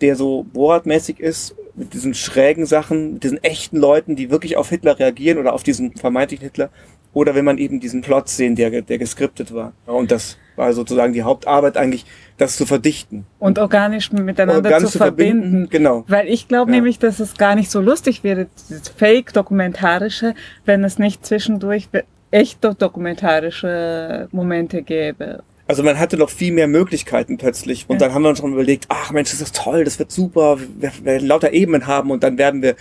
der 0.01 0.17
so 0.17 0.45
Borat-mäßig 0.53 1.19
ist, 1.19 1.57
mit 1.75 1.93
diesen 1.93 2.15
schrägen 2.15 2.67
Sachen, 2.67 3.15
mit 3.15 3.25
diesen 3.25 3.43
echten 3.43 3.79
Leuten, 3.79 4.15
die 4.15 4.31
wirklich 4.31 4.57
auf 4.57 4.69
Hitler 4.69 4.99
reagieren 4.99 5.39
oder 5.39 5.53
auf 5.53 5.63
diesen 5.63 5.93
vermeintlichen 5.97 6.45
Hitler, 6.45 6.71
oder 7.13 7.35
will 7.35 7.43
man 7.43 7.59
eben 7.59 7.81
diesen 7.81 8.03
Plot 8.03 8.29
sehen, 8.29 8.55
der, 8.57 8.83
der 8.83 8.99
geskriptet 8.99 9.53
war. 9.55 9.73
Und 9.87 10.11
das 10.11 10.37
war 10.57 10.73
sozusagen 10.73 11.13
die 11.13 11.23
Hauptarbeit 11.23 11.77
eigentlich, 11.77 12.05
das 12.39 12.57
zu 12.57 12.67
verdichten. 12.67 13.27
Und 13.39 13.59
organisch 13.59 14.11
miteinander 14.13 14.57
Organisch 14.69 14.87
zu 14.87 14.93
zu 14.93 14.99
verbinden, 14.99 15.43
verbinden. 15.43 15.69
genau. 15.71 16.05
Weil 16.09 16.29
ich 16.29 16.49
glaube 16.49 16.71
Ja. 16.71 16.77
nämlich, 16.77 16.99
dass 16.99 17.21
es 17.21 17.37
gar 17.37 17.55
nicht 17.55 17.71
so 17.71 17.81
lustig 17.81 18.25
wäre, 18.25 18.47
dieses 18.69 18.89
Fake-Dokumentarische, 18.89 20.35
wenn 20.65 20.83
es 20.85 20.99
nicht 20.99 21.25
zwischendurch 21.25 21.89
be- 21.89 22.05
echt 22.31 22.65
dokumentarische 22.65 24.29
Momente 24.33 24.83
gäbe. 24.83 25.43
Also 25.67 25.83
man 25.83 25.99
hatte 25.99 26.19
noch 26.19 26.29
viel 26.29 26.53
mehr 26.53 26.67
Möglichkeiten 26.69 27.39
plötzlich. 27.39 27.87
Und 27.89 27.99
Ja. 28.01 28.07
dann 28.09 28.15
haben 28.15 28.23
wir 28.23 28.29
uns 28.29 28.39
schon 28.41 28.53
überlegt, 28.53 28.85
ach 28.91 29.13
Mensch, 29.13 29.31
das 29.31 29.41
ist 29.41 29.57
toll, 29.57 29.85
das 29.85 29.99
wird 29.99 30.13
super, 30.13 30.59
wir 30.79 30.93
werden 31.05 31.27
lauter 31.27 31.53
Ebenen 31.55 31.87
haben 31.87 32.11
und 32.11 32.23
dann 32.23 32.37
werden 32.37 32.61
wir 32.61 32.75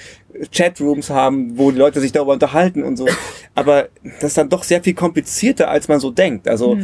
Chatrooms 0.51 1.09
haben, 1.09 1.57
wo 1.57 1.71
die 1.71 1.77
Leute 1.77 2.01
sich 2.01 2.11
darüber 2.11 2.33
unterhalten 2.33 2.83
und 2.83 2.97
so. 2.97 3.07
Aber 3.55 3.87
das 4.03 4.23
ist 4.31 4.37
dann 4.37 4.49
doch 4.49 4.63
sehr 4.63 4.83
viel 4.83 4.95
komplizierter, 4.95 5.69
als 5.69 5.87
man 5.87 5.99
so 6.01 6.11
denkt. 6.11 6.47
Also, 6.47 6.77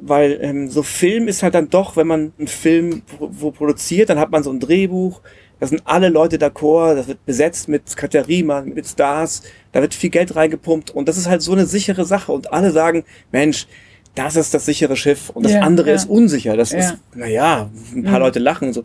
weil 0.00 0.38
ähm, 0.40 0.68
so 0.68 0.82
Film 0.82 1.28
ist 1.28 1.42
halt 1.42 1.54
dann 1.54 1.70
doch, 1.70 1.96
wenn 1.96 2.06
man 2.06 2.32
einen 2.38 2.48
Film 2.48 3.02
pro 3.02 3.28
wo 3.32 3.50
produziert, 3.50 4.08
dann 4.10 4.18
hat 4.18 4.30
man 4.30 4.42
so 4.42 4.50
ein 4.50 4.60
Drehbuch, 4.60 5.20
da 5.58 5.66
sind 5.66 5.82
alle 5.84 6.08
Leute 6.08 6.36
d'accord, 6.36 6.94
das 6.96 7.08
wird 7.08 7.24
besetzt 7.24 7.68
mit 7.68 7.96
Katharina, 7.96 8.60
mit 8.62 8.86
Stars, 8.86 9.42
da 9.72 9.80
wird 9.80 9.94
viel 9.94 10.10
Geld 10.10 10.36
reingepumpt 10.36 10.90
und 10.90 11.08
das 11.08 11.16
ist 11.16 11.28
halt 11.28 11.42
so 11.42 11.52
eine 11.52 11.66
sichere 11.66 12.04
Sache 12.04 12.32
und 12.32 12.52
alle 12.52 12.70
sagen, 12.72 13.04
Mensch, 13.32 13.66
das 14.14 14.36
ist 14.36 14.54
das 14.54 14.64
sichere 14.66 14.96
Schiff 14.96 15.30
und 15.30 15.44
das 15.44 15.52
Ja, 15.52 15.60
andere 15.60 15.90
ja. 15.90 15.94
ist 15.94 16.08
unsicher. 16.08 16.56
Das 16.56 16.72
Ja. 16.72 16.78
ist, 16.78 16.96
naja, 17.14 17.70
ein 17.94 18.02
paar 18.04 18.18
Leute 18.18 18.38
lachen 18.38 18.68
und 18.68 18.74
so. 18.74 18.84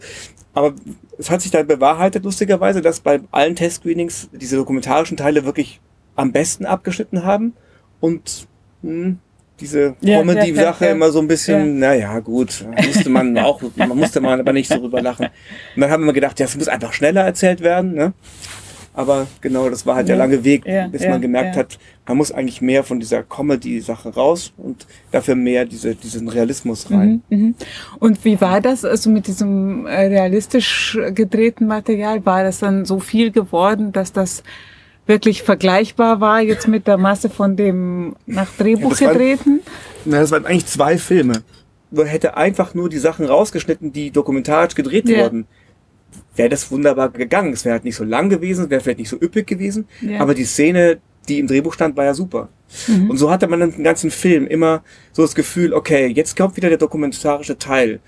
Aber 0.53 0.73
es 1.17 1.29
hat 1.29 1.41
sich 1.41 1.51
dann 1.51 1.67
bewahrheitet, 1.67 2.25
lustigerweise, 2.25 2.81
dass 2.81 2.99
bei 2.99 3.21
allen 3.31 3.55
Testscreenings 3.55 4.29
diese 4.33 4.57
dokumentarischen 4.57 5.15
Teile 5.15 5.45
wirklich 5.45 5.79
am 6.15 6.33
besten 6.33 6.65
abgeschnitten 6.65 7.23
haben 7.23 7.53
und 8.01 8.47
hm, 8.81 9.19
diese 9.61 9.95
Ja, 10.01 10.19
Comedy-Sache 10.19 10.85
ja, 10.85 10.87
ja, 10.87 10.87
ja. 10.87 10.91
immer 10.91 11.11
so 11.11 11.19
ein 11.19 11.27
bisschen, 11.27 11.79
naja, 11.79 12.19
gut, 12.19 12.65
musste 12.85 13.09
man 13.09 13.37
auch, 13.37 13.61
man 13.75 13.97
musste 13.97 14.19
man 14.19 14.39
aber 14.39 14.53
nicht 14.53 14.69
so 14.69 14.77
drüber 14.77 15.01
lachen. 15.01 15.27
Und 15.75 15.81
dann 15.81 15.89
haben 15.89 16.05
wir 16.05 16.13
gedacht, 16.13 16.39
ja, 16.39 16.45
es 16.45 16.57
muss 16.57 16.67
einfach 16.67 16.93
schneller 16.93 17.21
erzählt 17.21 17.61
werden, 17.61 17.93
ne? 17.93 18.13
Aber 18.93 19.27
genau, 19.39 19.69
das 19.69 19.85
war 19.85 19.95
halt 19.95 20.09
der 20.09 20.17
Ja, 20.17 20.23
lange 20.23 20.43
Weg, 20.43 20.65
ja, 20.65 20.87
bis 20.87 21.03
ja, 21.03 21.11
man 21.11 21.21
gemerkt 21.21 21.55
ja. 21.55 21.61
hat, 21.61 21.79
man 22.05 22.17
muss 22.17 22.31
eigentlich 22.33 22.61
mehr 22.61 22.83
von 22.83 22.99
dieser 22.99 23.23
Comedy-Sache 23.23 24.13
raus 24.13 24.51
und 24.57 24.85
dafür 25.11 25.35
mehr 25.35 25.65
diese, 25.65 25.95
diesen 25.95 26.27
Realismus 26.27 26.91
rein. 26.91 27.21
Mhm, 27.29 27.37
mhm. 27.37 27.55
Und 27.99 28.25
wie 28.25 28.41
war 28.41 28.59
das 28.59 28.83
also 28.83 29.09
mit 29.09 29.27
diesem 29.27 29.85
äh, 29.85 30.07
realistisch 30.07 30.99
gedrehten 31.13 31.67
Material? 31.67 32.25
War 32.25 32.43
das 32.43 32.59
dann 32.59 32.83
so 32.83 32.99
viel 32.99 33.31
geworden, 33.31 33.93
dass 33.93 34.11
das 34.11 34.43
wirklich 35.07 35.43
vergleichbar 35.43 36.21
war 36.21 36.41
jetzt 36.41 36.67
mit 36.67 36.87
der 36.87 36.97
Masse 36.97 37.29
von 37.29 37.55
dem 37.55 38.15
nach 38.25 38.49
Drehbuch 38.57 38.97
Ja, 38.99 39.11
gedrehten? 39.11 39.61
Na, 40.05 40.19
das 40.19 40.31
waren 40.31 40.45
eigentlich 40.45 40.67
zwei 40.67 40.97
Filme. 40.97 41.43
Man 41.91 42.05
hätte 42.05 42.37
einfach 42.37 42.73
nur 42.73 42.89
die 42.89 42.97
Sachen 42.97 43.25
rausgeschnitten, 43.25 43.91
die 43.91 44.11
dokumentarisch 44.11 44.75
gedreht 44.75 45.09
Ja. 45.09 45.23
wurden. 45.23 45.45
Wäre 46.35 46.49
das 46.49 46.71
wunderbar 46.71 47.09
gegangen. 47.09 47.53
Es 47.53 47.65
wäre 47.65 47.73
halt 47.73 47.83
nicht 47.83 47.95
so 47.95 48.03
lang 48.03 48.29
gewesen, 48.29 48.69
wäre 48.69 48.81
vielleicht 48.81 48.99
nicht 48.99 49.09
so 49.09 49.17
üppig 49.17 49.47
gewesen. 49.47 49.87
Ja. 50.01 50.19
Aber 50.21 50.33
die 50.33 50.45
Szene, 50.45 50.99
die 51.27 51.39
im 51.39 51.47
Drehbuch 51.47 51.73
stand, 51.73 51.97
war 51.97 52.05
ja 52.05 52.13
super. 52.13 52.49
Mhm. 52.87 53.09
Und 53.09 53.17
so 53.17 53.29
hatte 53.29 53.47
man 53.47 53.59
dann 53.59 53.71
den 53.71 53.83
ganzen 53.83 54.11
Film 54.11 54.47
immer 54.47 54.83
so 55.11 55.21
das 55.21 55.35
Gefühl, 55.35 55.73
okay, 55.73 56.07
jetzt 56.07 56.37
kommt 56.37 56.55
wieder 56.55 56.69
der 56.69 56.77
dokumentarische 56.77 57.57
Teil. 57.57 57.99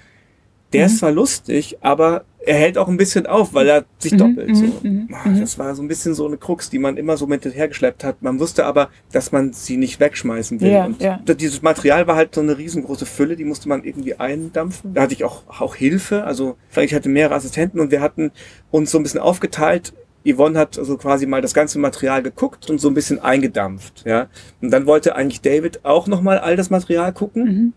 Der 0.73 0.81
Mhm. 0.81 0.85
ist 0.87 0.97
zwar 0.99 1.11
lustig, 1.11 1.77
aber 1.81 2.25
er 2.45 2.55
hält 2.55 2.77
auch 2.77 2.89
ein 2.89 2.97
bisschen 2.97 3.25
auf, 3.25 3.53
weil 3.53 3.67
er 3.69 3.85
sich 3.99 4.13
Mhm, 4.13 4.17
doppelt. 4.17 4.49
mhm, 4.49 4.55
So. 4.55 4.65
mhm, 4.83 5.07
Ah, 5.13 5.29
Das 5.39 5.57
war 5.57 5.73
so 5.75 5.81
ein 5.81 5.87
bisschen 5.87 6.13
so 6.13 6.25
eine 6.27 6.35
Krux, 6.37 6.69
die 6.69 6.79
man 6.79 6.97
immer 6.97 7.15
so 7.15 7.25
mit 7.27 7.45
hergeschleppt 7.45 8.03
hat. 8.03 8.21
Man 8.21 8.39
wusste 8.39 8.65
aber, 8.65 8.89
dass 9.11 9.31
man 9.31 9.53
sie 9.53 9.77
nicht 9.77 9.99
wegschmeißen 9.99 10.59
will. 10.59 10.71
Ja, 10.71 10.85
und 10.85 11.01
ja. 11.01 11.19
dieses 11.25 11.61
Material 11.61 12.07
war 12.07 12.15
halt 12.15 12.35
so 12.35 12.41
eine 12.41 12.57
riesengroße 12.57 13.05
Fülle, 13.05 13.35
die 13.35 13.45
musste 13.45 13.69
man 13.69 13.83
irgendwie 13.83 14.15
eindampfen. 14.15 14.93
Da 14.93 15.03
hatte 15.03 15.13
ich 15.13 15.23
auch, 15.23 15.43
auch 15.47 15.75
Hilfe. 15.75 16.23
Also 16.25 16.57
ich 16.75 16.93
hatte 16.93 17.07
mehrere 17.09 17.35
Assistenten 17.35 17.79
und 17.79 17.91
wir 17.91 18.01
hatten 18.01 18.31
uns 18.71 18.91
so 18.91 18.97
ein 18.97 19.03
bisschen 19.03 19.19
aufgeteilt. 19.21 19.93
Yvonne 20.25 20.57
hat 20.57 20.79
also 20.79 20.95
quasi 20.97 21.25
mal 21.25 21.41
das 21.41 21.53
ganze 21.53 21.79
Material 21.79 22.23
geguckt 22.23 22.69
und 22.69 22.79
so 22.79 22.87
ein 22.87 22.93
bisschen 22.93 23.19
eingedampft, 23.19 24.03
ja. 24.05 24.27
Und 24.61 24.71
dann 24.71 24.85
wollte 24.85 25.15
eigentlich 25.17 25.41
David 25.41 25.83
auch 25.83 26.07
nochmal 26.07 26.39
all 26.39 26.55
das 26.55 26.69
Material 26.69 27.11
gucken, 27.11 27.43
Mhm. 27.43 27.73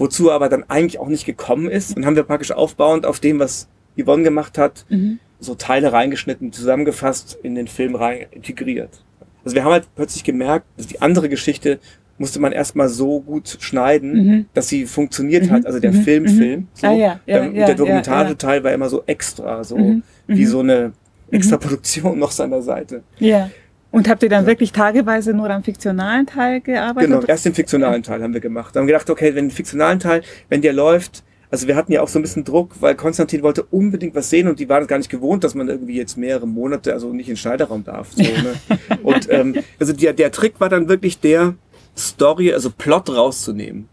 Wozu 0.00 0.28
er 0.30 0.34
aber 0.34 0.48
dann 0.48 0.64
eigentlich 0.68 0.98
auch 0.98 1.08
nicht 1.08 1.26
gekommen 1.26 1.68
ist. 1.68 1.96
Und 1.96 2.04
haben 2.06 2.16
wir 2.16 2.24
praktisch 2.24 2.50
aufbauend 2.52 3.06
auf 3.06 3.20
dem, 3.20 3.38
was 3.38 3.68
Yvonne 3.96 4.22
gemacht 4.24 4.58
hat, 4.58 4.84
Mhm. 4.88 5.18
so 5.38 5.54
Teile 5.54 5.92
reingeschnitten, 5.92 6.52
zusammengefasst 6.52 7.38
in 7.42 7.54
den 7.54 7.68
Film 7.68 7.94
rein 7.94 8.26
integriert. 8.32 9.04
Also 9.44 9.54
wir 9.54 9.64
haben 9.64 9.72
halt 9.72 9.86
plötzlich 9.94 10.24
gemerkt, 10.24 10.66
dass 10.76 10.86
die 10.86 11.00
andere 11.00 11.28
Geschichte 11.28 11.78
musste 12.18 12.38
man 12.40 12.52
erstmal 12.52 12.88
so 12.90 13.20
gut 13.20 13.56
schneiden, 13.60 14.12
Mhm. 14.26 14.46
dass 14.52 14.68
sie 14.68 14.84
funktioniert 14.84 15.46
Mhm. 15.46 15.50
hat, 15.52 15.66
also 15.66 15.80
der 15.80 15.92
Mhm. 15.92 16.02
Film, 16.02 16.22
Mhm. 16.24 16.28
Film. 16.28 16.68
So. 16.74 16.86
Ah, 16.88 16.92
ja, 16.92 16.98
ja, 16.98 17.38
Der- 17.40 17.44
ja, 17.52 17.74
der 17.74 17.86
ja. 17.86 18.34
Teil 18.34 18.62
war 18.64 18.72
immer 18.72 18.90
so 18.90 19.02
extra, 19.06 19.64
so 19.64 19.78
Mhm. 19.78 20.02
wie 20.26 20.42
Mhm. 20.42 20.46
so 20.46 20.60
eine 20.60 20.92
extra 21.30 21.56
Produktion 21.56 22.18
noch 22.18 22.30
seiner 22.30 22.60
Seite. 22.60 23.02
Ja. 23.18 23.50
Und 23.90 24.08
habt 24.08 24.22
ihr 24.22 24.28
dann 24.28 24.46
wirklich 24.46 24.72
tageweise 24.72 25.34
nur 25.34 25.50
am 25.50 25.64
fiktionalen 25.64 26.26
Teil 26.26 26.60
gearbeitet? 26.60 27.10
Genau, 27.10 27.24
erst 27.26 27.44
den 27.44 27.54
fiktionalen 27.54 28.02
Teil 28.02 28.22
haben 28.22 28.32
wir 28.32 28.40
gemacht. 28.40 28.76
Haben 28.76 28.86
gedacht, 28.86 29.10
okay, 29.10 29.34
wenn 29.34 29.46
den 29.46 29.50
fiktionalen 29.50 29.98
Teil, 29.98 30.22
wenn 30.48 30.62
der 30.62 30.72
läuft, 30.72 31.24
also 31.50 31.66
wir 31.66 31.74
hatten 31.74 31.90
ja 31.90 32.00
auch 32.00 32.08
so 32.08 32.18
ein 32.18 32.22
bisschen 32.22 32.44
Druck, 32.44 32.80
weil 32.80 32.94
Konstantin 32.94 33.42
wollte 33.42 33.64
unbedingt 33.64 34.14
was 34.14 34.30
sehen 34.30 34.46
und 34.46 34.60
die 34.60 34.68
waren 34.68 34.86
gar 34.86 34.98
nicht 34.98 35.10
gewohnt, 35.10 35.42
dass 35.42 35.56
man 35.56 35.68
irgendwie 35.68 35.96
jetzt 35.96 36.16
mehrere 36.16 36.46
Monate, 36.46 36.92
also 36.92 37.12
nicht 37.12 37.28
in 37.28 37.34
den 37.34 37.38
Schneiderraum 37.38 37.82
darf. 37.82 38.12
So, 38.12 38.22
ne? 38.22 38.54
Und 39.02 39.28
ähm, 39.30 39.56
also 39.80 39.92
der, 39.92 40.12
der 40.12 40.30
Trick 40.30 40.60
war 40.60 40.68
dann 40.68 40.88
wirklich 40.88 41.18
der 41.18 41.54
Story, 41.98 42.52
also 42.52 42.70
Plot 42.70 43.10
rauszunehmen. 43.10 43.88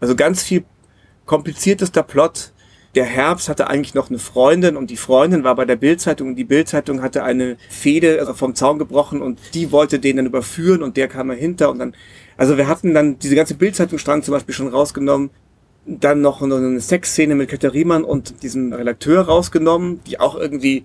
Also 0.00 0.14
ganz 0.14 0.42
viel 0.42 0.64
kompliziertester 1.24 2.02
Plot. 2.02 2.52
Der 2.98 3.04
Herbst 3.04 3.48
hatte 3.48 3.68
eigentlich 3.68 3.94
noch 3.94 4.08
eine 4.10 4.18
Freundin 4.18 4.76
und 4.76 4.90
die 4.90 4.96
Freundin 4.96 5.44
war 5.44 5.54
bei 5.54 5.64
der 5.64 5.76
Bildzeitung 5.76 6.30
und 6.30 6.34
die 6.34 6.42
Bildzeitung 6.42 7.00
hatte 7.00 7.22
eine 7.22 7.56
Fehde 7.68 8.18
also 8.18 8.34
vom 8.34 8.56
Zaun 8.56 8.80
gebrochen 8.80 9.22
und 9.22 9.38
die 9.54 9.70
wollte 9.70 10.00
den 10.00 10.16
dann 10.16 10.26
überführen 10.26 10.82
und 10.82 10.96
der 10.96 11.06
kam 11.06 11.28
dahinter 11.28 11.70
und 11.70 11.78
dann, 11.78 11.94
also 12.36 12.56
wir 12.56 12.66
hatten 12.66 12.94
dann 12.94 13.16
diese 13.20 13.36
ganze 13.36 13.54
Bildzeitung-Strang 13.54 14.24
zum 14.24 14.34
Beispiel 14.34 14.52
schon 14.52 14.66
rausgenommen, 14.66 15.30
dann 15.86 16.22
noch 16.22 16.42
eine 16.42 16.80
Sexszene 16.80 17.36
mit 17.36 17.48
Katja 17.48 17.70
Riemann 17.70 18.02
und 18.02 18.42
diesem 18.42 18.72
Redakteur 18.72 19.22
rausgenommen, 19.22 20.00
die 20.08 20.18
auch 20.18 20.34
irgendwie 20.34 20.82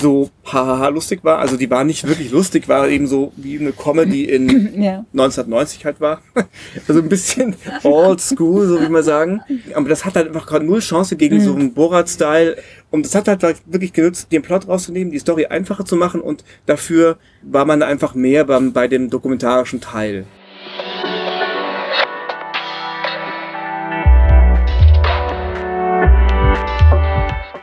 so 0.00 0.30
hahaha 0.44 0.88
lustig 0.88 1.24
war. 1.24 1.38
Also 1.38 1.56
die 1.56 1.70
war 1.70 1.84
nicht 1.84 2.06
wirklich 2.06 2.30
lustig, 2.30 2.68
war 2.68 2.88
eben 2.88 3.06
so 3.06 3.32
wie 3.36 3.58
eine 3.58 3.72
Comedy 3.72 4.24
in 4.24 4.48
Ja. 4.82 5.04
1990 5.12 5.84
halt 5.84 6.00
war. 6.00 6.22
Also 6.86 7.00
ein 7.00 7.08
bisschen 7.08 7.56
old 7.82 8.20
school, 8.20 8.66
so 8.66 8.80
wie 8.80 8.88
man 8.88 9.02
sagen. 9.02 9.40
Aber 9.74 9.88
das 9.88 10.04
hat 10.04 10.14
halt 10.14 10.28
einfach 10.28 10.46
gerade 10.46 10.64
null 10.64 10.80
Chance 10.80 11.16
gegen 11.16 11.40
so 11.40 11.54
einen 11.54 11.74
Borat-Style. 11.74 12.56
Und 12.90 13.04
das 13.04 13.14
hat 13.14 13.28
halt 13.28 13.42
wirklich 13.66 13.92
genutzt, 13.92 14.32
den 14.32 14.42
Plot 14.42 14.68
rauszunehmen, 14.68 15.12
die 15.12 15.18
Story 15.18 15.46
einfacher 15.46 15.84
zu 15.84 15.96
machen 15.96 16.20
und 16.20 16.44
dafür 16.66 17.18
war 17.42 17.64
man 17.66 17.82
einfach 17.82 18.14
mehr 18.14 18.44
beim, 18.44 18.72
bei 18.72 18.88
dem 18.88 19.10
dokumentarischen 19.10 19.80
Teil. 19.80 20.24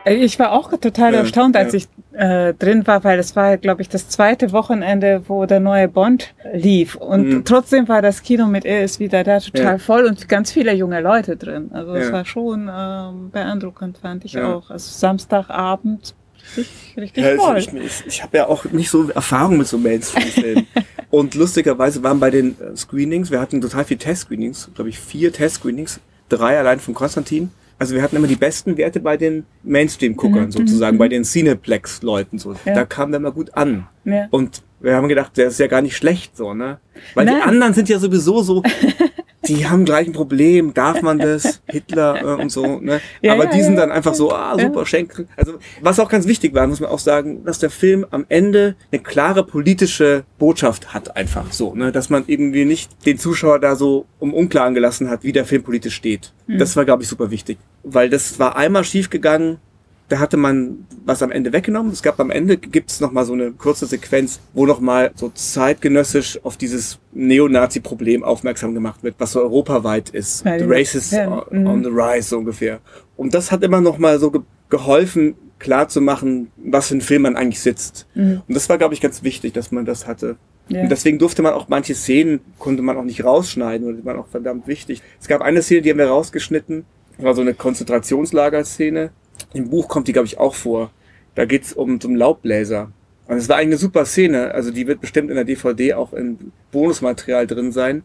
Ich 0.08 0.38
war 0.38 0.52
auch 0.52 0.70
total 0.78 1.12
Ja, 1.14 1.20
erstaunt, 1.20 1.56
als 1.56 1.72
ja. 1.72 1.78
ich 1.80 1.88
äh, 2.12 2.54
drin 2.54 2.86
war, 2.86 3.02
weil 3.04 3.18
es 3.18 3.34
war, 3.36 3.56
glaube 3.56 3.82
ich, 3.82 3.88
das 3.88 4.08
zweite 4.08 4.52
Wochenende, 4.52 5.22
wo 5.26 5.46
der 5.46 5.60
neue 5.60 5.88
Bond 5.88 6.32
lief. 6.52 6.94
Und 6.94 7.28
Mhm. 7.28 7.44
trotzdem 7.44 7.88
war 7.88 8.02
das 8.02 8.22
Kino 8.22 8.46
mit 8.46 8.64
Er 8.64 8.84
ist 8.84 9.00
wieder 9.00 9.24
da 9.24 9.40
total 9.40 9.64
Ja. 9.72 9.78
voll 9.78 10.04
und 10.04 10.28
ganz 10.28 10.52
viele 10.52 10.72
junge 10.74 11.00
Leute 11.00 11.36
drin. 11.36 11.70
Also 11.72 11.94
es 11.94 12.12
war 12.12 12.24
schon 12.24 12.70
ähm, 12.72 13.30
beeindruckend, 13.32 13.98
fand 13.98 14.24
ich 14.24 14.38
auch. 14.38 14.70
Also 14.70 14.90
Samstagabend 14.98 16.14
richtig, 16.56 16.96
richtig 16.96 17.24
Ja, 17.24 17.30
also 17.30 17.42
voll. 17.44 17.58
ich, 17.58 17.72
ich, 17.74 18.04
ich 18.06 18.22
habe 18.22 18.36
ja 18.36 18.46
auch 18.48 18.64
nicht 18.66 18.88
so 18.90 19.08
Erfahrung 19.10 19.58
mit 19.58 19.66
so 19.66 19.76
Mainstream-Filmen. 19.76 20.66
und 21.10 21.34
lustigerweise 21.34 22.02
waren 22.02 22.20
bei 22.20 22.30
den 22.30 22.56
äh, 22.60 22.76
Screenings, 22.76 23.30
wir 23.30 23.40
hatten 23.40 23.60
total 23.60 23.84
viel 23.84 23.96
Test-Screenings, 23.98 24.70
glaube 24.74 24.88
ich 24.88 24.98
vier 24.98 25.32
Test-Screenings, 25.32 26.00
drei 26.28 26.58
allein 26.58 26.78
von 26.80 26.94
Konstantin. 26.94 27.50
Also 27.78 27.94
wir 27.94 28.02
hatten 28.02 28.16
immer 28.16 28.26
die 28.26 28.36
besten 28.36 28.76
Werte 28.78 29.00
bei 29.00 29.16
den 29.16 29.44
Mainstream-Guckern 29.62 30.46
Mhm, 30.46 30.52
sozusagen, 30.52 30.96
mhm, 30.96 30.98
bei 30.98 31.08
den 31.08 31.24
Cineplex-Leuten 31.24 32.38
so. 32.38 32.54
Ja. 32.64 32.74
Da 32.74 32.84
kamen 32.84 33.12
wir 33.12 33.18
immer 33.18 33.32
gut 33.32 33.54
an. 33.54 33.86
Ja. 34.04 34.28
Und 34.30 34.62
wir 34.80 34.94
haben 34.94 35.08
gedacht, 35.08 35.36
der 35.36 35.48
ist 35.48 35.58
ja 35.58 35.66
gar 35.66 35.82
nicht 35.82 35.96
schlecht 35.96 36.36
so, 36.36 36.54
ne? 36.54 36.78
Weil 37.14 37.26
Nein. 37.26 37.36
die 37.36 37.42
anderen 37.42 37.74
sind 37.74 37.88
ja 37.88 37.98
sowieso 37.98 38.42
so, 38.42 38.62
die 39.48 39.66
haben 39.66 39.84
gleich 39.84 40.06
ein 40.06 40.12
Problem, 40.12 40.74
darf 40.74 41.02
man 41.02 41.18
das? 41.18 41.60
Hitler 41.66 42.22
äh, 42.22 42.42
und 42.42 42.50
so, 42.50 42.80
ne? 42.80 43.00
Ja, 43.22 43.34
Aber 43.34 43.44
ja, 43.44 43.50
die 43.50 43.62
sind 43.62 43.76
dann 43.76 43.90
einfach 43.90 44.14
so, 44.14 44.32
ah, 44.32 44.58
super, 44.58 44.80
Ja. 44.80 44.86
Schenkel. 44.86 45.26
Also, 45.36 45.54
was 45.80 45.98
auch 46.00 46.08
ganz 46.08 46.26
wichtig 46.26 46.54
war, 46.54 46.66
muss 46.66 46.80
man 46.80 46.90
auch 46.90 46.98
sagen, 46.98 47.44
dass 47.44 47.58
der 47.58 47.70
Film 47.70 48.06
am 48.10 48.26
Ende 48.28 48.76
eine 48.92 49.02
klare 49.02 49.44
politische 49.44 50.24
Botschaft 50.38 50.94
hat, 50.94 51.16
einfach 51.16 51.52
so, 51.52 51.74
ne? 51.74 51.92
Dass 51.92 52.10
man 52.10 52.24
irgendwie 52.26 52.64
nicht 52.64 53.06
den 53.06 53.18
Zuschauer 53.18 53.58
da 53.58 53.76
so 53.76 54.06
um 54.18 54.34
Unklaren 54.34 54.74
gelassen 54.74 55.10
hat, 55.10 55.24
wie 55.24 55.32
der 55.32 55.44
Film 55.44 55.62
politisch 55.62 55.94
steht. 55.94 56.32
Hm. 56.46 56.58
Das 56.58 56.76
war, 56.76 56.84
glaube 56.84 57.02
ich, 57.02 57.08
super 57.08 57.30
wichtig. 57.30 57.58
Weil 57.82 58.10
das 58.10 58.38
war 58.38 58.56
einmal 58.56 58.84
schief 58.84 59.10
gegangen, 59.10 59.58
da 60.08 60.18
hatte 60.18 60.36
man 60.36 60.86
was 61.04 61.22
am 61.22 61.30
Ende 61.30 61.52
weggenommen. 61.52 61.92
Es 61.92 62.02
gab 62.02 62.20
am 62.20 62.30
Ende 62.30 62.56
gibt's 62.56 63.00
noch 63.00 63.12
mal 63.12 63.24
so 63.24 63.32
eine 63.32 63.52
kurze 63.52 63.86
Sequenz, 63.86 64.40
wo 64.54 64.66
noch 64.66 64.80
mal 64.80 65.10
so 65.14 65.30
zeitgenössisch 65.34 66.38
auf 66.44 66.56
dieses 66.56 66.98
Neonazi-Problem 67.12 68.22
aufmerksam 68.22 68.74
gemacht 68.74 69.02
wird, 69.02 69.16
was 69.18 69.32
so 69.32 69.40
europaweit 69.40 70.10
ist. 70.10 70.44
The 70.44 70.64
Races 70.64 71.10
ja, 71.10 71.28
on, 71.28 71.60
mhm. 71.60 71.66
on 71.66 71.84
the 71.84 71.90
rise 71.90 72.28
so 72.28 72.38
ungefähr. 72.38 72.80
Und 73.16 73.34
das 73.34 73.50
hat 73.50 73.62
immer 73.62 73.80
noch 73.80 73.98
mal 73.98 74.18
so 74.18 74.30
ge 74.30 74.42
geholfen, 74.68 75.36
klar 75.60 75.88
zu 75.88 76.00
machen, 76.00 76.50
was 76.56 76.88
für 76.88 76.96
ein 76.96 77.00
Film 77.00 77.22
man 77.22 77.36
eigentlich 77.36 77.60
sitzt. 77.60 78.08
Mhm. 78.14 78.42
Und 78.48 78.56
das 78.56 78.68
war, 78.68 78.78
glaube 78.78 78.94
ich, 78.94 79.00
ganz 79.00 79.22
wichtig, 79.22 79.52
dass 79.52 79.70
man 79.70 79.84
das 79.84 80.08
hatte. 80.08 80.36
Ja. 80.68 80.82
Und 80.82 80.88
deswegen 80.88 81.20
durfte 81.20 81.42
man 81.42 81.52
auch 81.52 81.68
manche 81.68 81.94
Szenen, 81.94 82.40
konnte 82.58 82.82
man 82.82 82.96
auch 82.96 83.04
nicht 83.04 83.24
rausschneiden 83.24 83.86
und 83.86 83.98
die 83.98 84.04
waren 84.04 84.18
auch 84.18 84.26
verdammt 84.26 84.66
wichtig. 84.66 85.02
Es 85.20 85.28
gab 85.28 85.40
eine 85.40 85.62
Szene, 85.62 85.82
die 85.82 85.90
haben 85.90 85.98
wir 85.98 86.08
rausgeschnitten. 86.08 86.84
Das 87.16 87.24
war 87.24 87.34
so 87.34 87.42
eine 87.42 87.54
Konzentrationslagerszene. 87.54 89.10
Im 89.54 89.70
Buch 89.70 89.88
kommt 89.88 90.08
die, 90.08 90.12
glaube 90.12 90.26
ich, 90.26 90.38
auch 90.38 90.54
vor. 90.54 90.90
Da 91.34 91.44
geht's 91.44 91.72
um 91.72 92.00
so 92.00 92.08
einen 92.08 92.16
Laubbläser. 92.16 92.90
Und 93.28 93.36
es 93.38 93.48
war 93.48 93.56
eigentlich 93.56 93.66
eine 93.68 93.76
super 93.78 94.04
Szene. 94.04 94.52
Also 94.52 94.70
die 94.70 94.86
wird 94.86 95.00
bestimmt 95.00 95.30
in 95.30 95.36
der 95.36 95.44
DVD 95.44 95.94
auch 95.94 96.12
in 96.12 96.52
Bonusmaterial 96.72 97.46
drin 97.46 97.72
sein. 97.72 98.02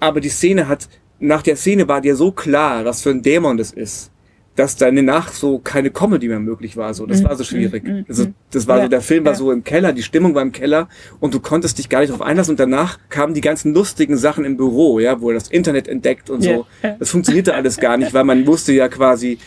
Aber 0.00 0.20
die 0.20 0.28
Szene 0.30 0.68
hat, 0.68 0.88
nach 1.20 1.42
der 1.42 1.56
Szene 1.56 1.86
war 1.88 2.00
dir 2.00 2.16
so 2.16 2.32
klar, 2.32 2.84
was 2.84 3.02
für 3.02 3.10
ein 3.10 3.22
Dämon 3.22 3.56
das 3.56 3.70
ist, 3.72 4.10
dass 4.56 4.76
danach 4.76 5.32
so 5.32 5.58
keine 5.60 5.90
Comedy 5.90 6.28
mehr 6.28 6.40
möglich 6.40 6.76
war. 6.76 6.92
So, 6.94 7.06
das 7.06 7.20
Mhm, 7.20 7.24
war 7.24 7.36
so 7.36 7.44
schwierig. 7.44 7.84
mhm, 7.84 8.04
Also 8.08 8.24
mhm. 8.26 8.34
das 8.50 8.66
war 8.66 8.82
so, 8.82 8.88
der 8.88 9.00
Film 9.00 9.24
war 9.24 9.34
so 9.34 9.52
im 9.52 9.62
Keller, 9.64 9.92
die 9.92 10.02
Stimmung 10.02 10.34
war 10.34 10.42
im 10.42 10.52
Keller 10.52 10.88
und 11.20 11.32
du 11.34 11.40
konntest 11.40 11.78
dich 11.78 11.88
gar 11.88 12.00
nicht 12.00 12.10
darauf 12.10 12.26
einlassen. 12.26 12.52
Und 12.52 12.60
danach 12.60 12.98
kamen 13.08 13.34
die 13.34 13.40
ganzen 13.40 13.72
lustigen 13.74 14.16
Sachen 14.16 14.44
im 14.44 14.56
Büro, 14.56 14.98
ja, 15.00 15.20
wo 15.20 15.30
er 15.30 15.34
das 15.34 15.48
Internet 15.48 15.86
entdeckt 15.88 16.28
und 16.30 16.42
so. 16.42 16.66
Das 16.98 17.10
funktionierte 17.10 17.54
alles 17.54 17.76
gar 17.78 17.96
nicht, 17.96 18.12
weil 18.14 18.24
man 18.24 18.46
wusste 18.46 18.72
ja 18.72 18.88
quasi, 18.88 19.38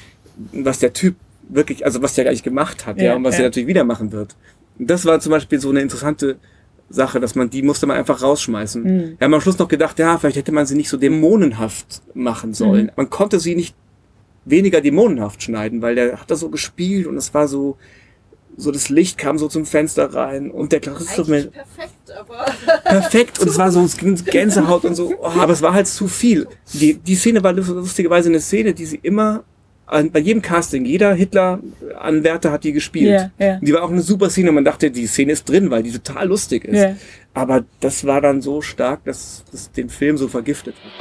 was 0.54 0.80
der 0.80 0.94
Typ 0.94 1.16
wirklich, 1.50 1.86
also 1.86 2.02
was 2.02 2.16
der 2.16 2.28
eigentlich 2.28 2.44
gemacht 2.44 2.86
hat, 2.86 2.98
ja, 2.98 3.06
Ja, 3.06 3.16
und 3.16 3.24
was 3.24 3.36
ja. 3.36 3.42
er 3.42 3.48
natürlich 3.48 3.68
wieder 3.68 3.84
machen 3.84 4.12
wird. 4.12 4.36
Und 4.78 4.90
das 4.90 5.06
war 5.06 5.20
zum 5.20 5.32
Beispiel 5.32 5.60
so 5.60 5.70
eine 5.70 5.82
interessante 5.82 6.38
Sache, 6.90 7.20
dass 7.20 7.36
man 7.36 7.50
die 7.50 7.62
musste 7.62 7.88
man 7.88 7.98
einfach 7.98 8.22
rausschmeißen. 8.22 8.84
Mhm. 8.84 9.16
Wir 9.18 9.25
haben 9.25 9.34
am 9.34 9.42
Schluss 9.42 9.58
noch 9.58 9.68
gedacht, 9.68 9.98
ja, 10.00 10.18
vielleicht 10.18 10.38
hätte 10.38 10.52
man 10.52 10.66
sie 10.66 10.75
nicht 10.75 10.90
so 10.90 10.98
dämonenhaft 10.98 12.02
machen 12.14 12.54
sollen. 12.54 12.86
Mhm. 12.86 12.92
Man 12.96 13.10
konnte 13.10 13.40
sie 13.40 13.56
nicht 13.56 13.75
weniger 14.46 14.82
dämonenhaft 14.82 15.42
schneiden, 15.42 15.82
weil 15.82 15.96
der 15.96 16.20
hat 16.20 16.30
da 16.30 16.36
so 16.36 16.50
gespielt 16.50 17.08
und 17.08 17.18
es 17.18 17.34
war 17.34 17.48
so, 17.48 17.78
so 18.56 18.72
das 18.72 18.90
Licht 18.90 19.18
kam 19.18 19.40
so 19.40 19.48
zum 19.48 19.66
Fenster 19.66 20.14
rein 20.14 20.52
und 20.52 20.72
der 20.72 20.80
Christoph 20.80 21.28
perfekt, 21.28 22.12
aber 22.18 22.46
perfekt 22.84 23.40
und 23.40 23.50
es 23.50 23.58
war 23.58 23.72
so 23.72 23.84
es 23.84 23.98
ging 23.98 24.16
Gänsehaut 24.24 24.86
und 24.86 24.96
so, 24.96 25.14
oh, 25.20 25.25
aber 25.25 25.54
es 25.54 25.62
war 25.64 25.74
halt 25.74 25.88
zu 25.88 26.08
viel. 26.08 26.48
Die, 26.74 26.94
die 26.94 27.16
Szene 27.16 27.44
war 27.44 27.54
lustigerweise 27.54 28.30
eine 28.30 28.40
Szene, 28.40 28.74
die 28.74 28.86
sie 28.86 29.00
immer 29.02 29.44
bei 29.88 30.20
jedem 30.20 30.42
Casting, 30.42 30.84
jeder 30.84 31.13
Hitler-Anwärter 31.13 32.51
hat 32.51 32.63
die 32.63 32.74
gespielt. 32.74 33.08
Yeah, 33.08 33.32
yeah. 33.39 33.60
Die 33.62 33.72
war 33.74 33.84
auch 33.84 33.92
eine 33.92 34.01
super 34.01 34.30
Szene. 34.30 34.51
Man 34.51 34.65
dachte, 34.65 34.89
die 34.89 35.06
Szene 35.06 35.34
ist 35.34 35.48
drin, 35.48 35.70
weil 35.70 35.84
die 35.84 35.92
total 35.92 36.27
lustig 36.27 36.65
ist. 36.65 36.75
Yeah. 36.75 36.98
Aber 37.34 37.65
das 37.82 38.06
war 38.06 38.20
dann 38.22 38.42
so 38.42 38.62
stark, 38.62 39.04
dass 39.04 39.44
das 39.51 39.72
den 39.72 39.89
Film 39.89 40.18
so 40.18 40.27
vergiftet 40.27 40.75
hat. 40.75 40.92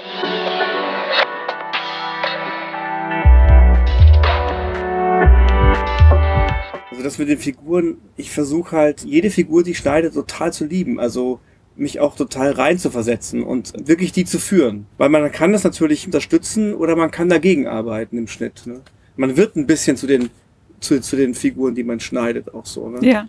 Also 6.90 7.02
das 7.02 7.18
mit 7.18 7.28
den 7.28 7.38
Figuren, 7.38 7.96
ich 8.16 8.30
versuche 8.30 8.76
halt, 8.76 9.04
jede 9.04 9.30
Figur, 9.30 9.64
die 9.64 9.70
ich 9.70 9.78
schneide, 9.78 10.10
total 10.10 10.52
zu 10.52 10.66
lieben. 10.66 11.00
Also 11.00 11.40
mich 11.76 12.00
auch 12.00 12.16
total 12.16 12.52
rein 12.52 12.78
zu 12.78 12.90
versetzen 12.90 13.42
und 13.42 13.72
wirklich 13.88 14.12
die 14.12 14.24
zu 14.24 14.38
führen. 14.38 14.86
Weil 14.96 15.08
man 15.08 15.30
kann 15.32 15.52
das 15.52 15.64
natürlich 15.64 16.06
unterstützen 16.06 16.74
oder 16.74 16.96
man 16.96 17.10
kann 17.10 17.28
dagegen 17.28 17.66
arbeiten 17.66 18.16
im 18.18 18.28
Schnitt. 18.28 18.62
Ne? 18.66 18.80
Man 19.16 19.36
wird 19.36 19.56
ein 19.56 19.66
bisschen 19.66 19.96
zu 19.96 20.06
den, 20.06 20.30
zu, 20.80 21.00
zu 21.00 21.16
den 21.16 21.34
Figuren, 21.34 21.74
die 21.74 21.84
man 21.84 22.00
schneidet, 22.00 22.54
auch 22.54 22.66
so. 22.66 22.88
Ne? 22.88 22.98
Ja. 23.06 23.28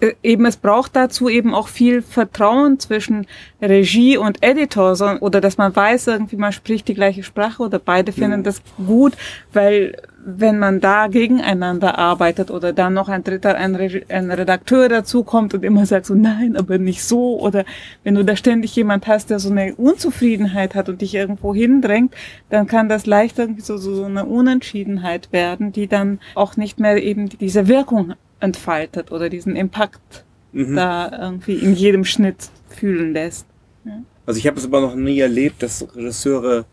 Äh, 0.00 0.12
eben, 0.22 0.46
es 0.46 0.56
braucht 0.56 0.96
dazu 0.96 1.28
eben 1.28 1.54
auch 1.54 1.68
viel 1.68 2.02
Vertrauen 2.02 2.78
zwischen 2.78 3.26
Regie 3.60 4.16
und 4.16 4.42
Editor, 4.42 4.96
so, 4.96 5.06
oder 5.20 5.40
dass 5.40 5.58
man 5.58 5.74
weiß, 5.74 6.08
irgendwie 6.08 6.36
man 6.36 6.52
spricht 6.52 6.88
die 6.88 6.94
gleiche 6.94 7.22
Sprache 7.22 7.62
oder 7.62 7.78
beide 7.78 8.12
finden 8.12 8.40
mhm. 8.40 8.44
das 8.44 8.62
gut, 8.86 9.14
weil 9.52 9.94
wenn 10.28 10.58
man 10.58 10.80
da 10.80 11.06
gegeneinander 11.06 11.98
arbeitet 11.98 12.50
oder 12.50 12.72
dann 12.72 12.94
noch 12.94 13.08
ein 13.08 13.22
dritter, 13.22 13.54
ein, 13.54 13.76
Re 13.76 14.02
ein 14.08 14.32
Redakteur 14.32 14.88
dazu 14.88 15.22
kommt 15.22 15.54
und 15.54 15.64
immer 15.64 15.86
sagt 15.86 16.06
so, 16.06 16.14
nein, 16.14 16.56
aber 16.56 16.78
nicht 16.78 17.04
so, 17.04 17.40
oder 17.40 17.64
wenn 18.02 18.16
du 18.16 18.24
da 18.24 18.34
ständig 18.34 18.74
jemand 18.74 19.06
hast, 19.06 19.30
der 19.30 19.38
so 19.38 19.50
eine 19.50 19.76
Unzufriedenheit 19.76 20.74
hat 20.74 20.88
und 20.88 21.00
dich 21.00 21.14
irgendwo 21.14 21.54
hindrängt, 21.54 22.12
dann 22.50 22.66
kann 22.66 22.88
das 22.88 23.06
leicht 23.06 23.38
irgendwie 23.38 23.62
so, 23.62 23.76
so 23.78 24.04
eine 24.04 24.24
Unentschiedenheit 24.24 25.32
werden, 25.32 25.70
die 25.70 25.86
dann 25.86 26.18
auch 26.34 26.56
nicht 26.56 26.80
mehr 26.80 27.00
eben 27.00 27.28
diese 27.28 27.68
Wirkung 27.68 28.14
entfaltet 28.40 29.12
oder 29.12 29.28
diesen 29.28 29.56
Impact 29.56 30.24
mhm. 30.52 30.76
da 30.76 31.10
irgendwie 31.20 31.54
in 31.54 31.74
jedem 31.74 32.04
Schnitt 32.04 32.50
fühlen 32.68 33.12
lässt. 33.12 33.46
Ja. 33.84 34.02
Also 34.26 34.38
ich 34.38 34.46
habe 34.46 34.58
es 34.58 34.64
aber 34.64 34.80
noch 34.80 34.94
nie 34.94 35.20
erlebt, 35.20 35.62
dass 35.62 35.86
Regisseure 35.94 36.64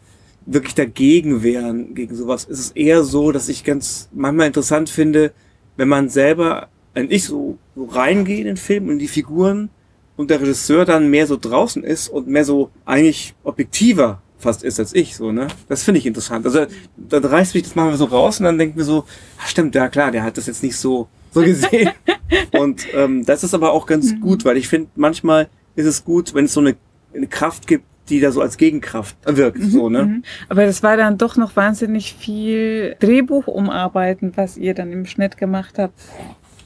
wirklich 0.46 0.76
dagegen 0.76 1.44
wären 1.44 1.96
gegen 1.96 2.16
sowas. 2.16 2.48
Es 2.50 2.60
ist 2.60 2.78
eher 2.78 3.04
so, 3.04 3.32
dass 3.32 3.50
ich 3.50 3.64
ganz 3.64 4.10
manchmal 4.12 4.48
interessant 4.48 4.90
finde, 4.90 5.32
wenn 5.78 5.88
man 5.88 6.10
selber, 6.10 6.68
wenn 6.94 7.10
ich 7.10 7.26
so, 7.26 7.58
so 7.76 7.86
reingehe 7.86 8.40
in 8.40 8.46
den 8.46 8.58
Film 8.58 8.90
und 8.90 9.00
die 9.00 9.08
Figuren 9.08 9.70
und 10.18 10.30
der 10.30 10.42
Regisseur 10.42 10.86
dann 10.86 11.10
mehr 11.10 11.28
so 11.28 11.38
draußen 11.40 11.84
ist 11.84 12.10
und 12.10 12.28
mehr 12.28 12.46
so 12.46 12.70
eigentlich 12.86 13.34
objektiver 13.44 14.22
fast 14.38 14.64
ist 14.64 14.80
als 14.80 14.94
ich, 14.94 15.16
so, 15.16 15.32
ne? 15.32 15.48
Das 15.70 15.84
finde 15.84 16.00
ich 16.00 16.06
interessant. 16.06 16.46
Also, 16.46 16.66
dann 16.98 17.24
reißt 17.24 17.54
mich 17.56 17.64
das 17.64 17.76
manchmal 17.76 17.98
so 17.98 18.06
raus 18.06 18.40
und 18.40 18.46
dann 18.46 18.58
denkt 18.58 18.76
mir 18.76 18.84
so, 18.84 19.06
ach 19.42 19.48
stimmt, 19.48 19.74
ja 19.74 19.88
klar, 19.88 20.12
der 20.12 20.24
hat 20.24 20.38
das 20.38 20.48
jetzt 20.48 20.64
nicht 20.64 20.76
so, 20.76 21.08
so 21.34 21.42
gesehen. 21.42 21.92
und 22.60 22.86
ähm, 22.94 23.26
das 23.26 23.44
ist 23.44 23.54
aber 23.54 23.72
auch 23.74 23.86
ganz 23.86 24.14
mhm. 24.14 24.22
gut, 24.22 24.46
weil 24.46 24.58
ich 24.58 24.68
finde, 24.68 24.90
manchmal 24.96 25.50
ist 25.76 25.86
es 25.86 26.04
gut, 26.06 26.34
wenn 26.34 26.46
es 26.46 26.54
so 26.54 26.60
eine, 26.60 26.76
eine 27.14 27.28
Kraft 27.28 27.68
gibt, 27.68 27.86
die 28.10 28.20
da 28.20 28.32
so 28.32 28.42
als 28.42 28.58
Gegenkraft 28.58 29.16
wirkt, 29.26 29.60
mhm, 29.60 29.70
so, 29.70 29.90
ne? 29.90 30.04
Mhm. 30.04 30.24
Aber 30.50 30.66
das 30.66 30.84
war 30.84 30.98
dann 30.98 31.18
doch 31.18 31.38
noch 31.38 31.56
wahnsinnig 31.56 32.14
viel 32.14 32.96
Drehbuch 33.00 33.48
umarbeiten, 33.48 34.34
was 34.36 34.58
ihr 34.58 34.74
dann 34.74 34.92
im 34.92 35.06
Schnitt 35.06 35.38
gemacht 35.38 35.76
habt. 35.78 35.98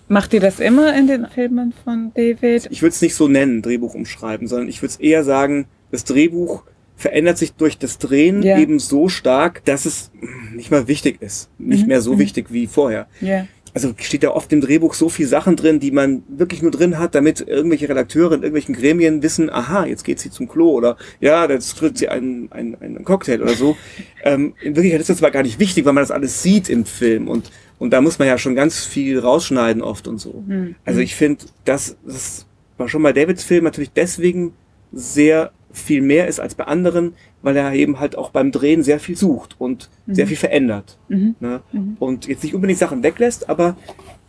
Macht 0.07 0.33
ihr 0.33 0.39
das 0.39 0.59
immer 0.59 0.97
in 0.97 1.07
den 1.07 1.27
Filmen 1.27 1.73
von 1.83 2.11
David? 2.15 2.67
Ich 2.71 2.81
würde 2.81 2.93
es 2.93 3.01
nicht 3.01 3.13
so 3.13 3.27
nennen, 3.27 3.61
Drehbuch 3.61 3.93
umschreiben, 3.93 4.47
sondern 4.47 4.69
ich 4.69 4.81
würde 4.81 4.93
es 4.93 4.99
eher 4.99 5.23
sagen, 5.23 5.67
das 5.91 6.05
Drehbuch 6.05 6.63
verändert 6.95 7.37
sich 7.37 7.53
durch 7.53 7.77
das 7.77 7.99
Drehen 7.99 8.41
ja. 8.41 8.57
eben 8.57 8.79
so 8.79 9.07
stark, 9.09 9.63
dass 9.65 9.85
es 9.85 10.11
nicht 10.55 10.71
mal 10.71 10.87
wichtig 10.87 11.21
ist. 11.21 11.49
Nicht 11.59 11.83
mhm. 11.83 11.89
mehr 11.89 12.01
so 12.01 12.13
mhm. 12.13 12.19
wichtig 12.19 12.47
wie 12.51 12.65
vorher. 12.65 13.07
Ja 13.21 13.45
also 13.73 13.93
steht 13.99 14.23
da 14.23 14.29
oft 14.31 14.51
im 14.53 14.61
Drehbuch 14.61 14.93
so 14.93 15.09
viel 15.09 15.27
Sachen 15.27 15.55
drin, 15.55 15.79
die 15.79 15.91
man 15.91 16.23
wirklich 16.27 16.61
nur 16.61 16.71
drin 16.71 16.99
hat, 16.99 17.15
damit 17.15 17.41
irgendwelche 17.41 17.89
Redakteure 17.89 18.33
in 18.33 18.43
irgendwelchen 18.43 18.75
Gremien 18.75 19.23
wissen, 19.23 19.49
aha, 19.49 19.85
jetzt 19.85 20.03
geht 20.03 20.19
sie 20.19 20.31
zum 20.31 20.47
Klo 20.47 20.71
oder 20.71 20.97
ja, 21.19 21.49
jetzt 21.49 21.77
trinkt 21.77 21.97
sie 21.97 22.09
einen, 22.09 22.51
einen, 22.51 22.75
einen 22.75 23.05
Cocktail 23.05 23.41
oder 23.41 23.53
so. 23.53 23.77
ähm, 24.23 24.53
in 24.61 24.75
Wirklichkeit 24.75 25.01
ist 25.01 25.09
das 25.09 25.21
aber 25.21 25.31
gar 25.31 25.43
nicht 25.43 25.59
wichtig, 25.59 25.85
weil 25.85 25.93
man 25.93 26.03
das 26.03 26.11
alles 26.11 26.41
sieht 26.43 26.69
im 26.69 26.85
Film 26.85 27.27
und 27.27 27.51
und 27.79 27.91
da 27.91 28.01
muss 28.01 28.17
man 28.17 28.27
ja 28.27 28.39
schon 28.39 28.55
ganz 28.55 28.85
viel 28.85 29.19
rausschneiden 29.19 29.83
oft 29.83 30.07
und 30.07 30.17
so. 30.17 30.43
Mhm. 30.47 30.75
Also 30.83 30.99
ich 30.99 31.15
finde, 31.15 31.45
das, 31.63 31.95
das 32.03 32.47
war 32.77 32.89
schon 32.89 33.03
bei 33.03 33.13
Davids 33.13 33.43
Film 33.43 33.63
natürlich 33.63 33.91
deswegen 33.91 34.53
sehr 34.91 35.51
viel 35.77 36.01
mehr 36.01 36.27
ist 36.27 36.39
als 36.39 36.55
bei 36.55 36.65
anderen, 36.65 37.13
weil 37.41 37.55
er 37.55 37.73
eben 37.73 37.99
halt 37.99 38.17
auch 38.17 38.31
beim 38.31 38.51
Drehen 38.51 38.83
sehr 38.83 38.99
viel 38.99 39.15
sucht 39.15 39.55
und 39.59 39.89
mhm. 40.05 40.15
sehr 40.15 40.27
viel 40.27 40.37
verändert. 40.37 40.97
Mhm. 41.07 41.35
Ne? 41.39 41.61
Mhm. 41.71 41.97
Und 41.99 42.27
jetzt 42.27 42.43
nicht 42.43 42.55
unbedingt 42.55 42.79
Sachen 42.79 43.03
weglässt, 43.03 43.49
aber 43.49 43.75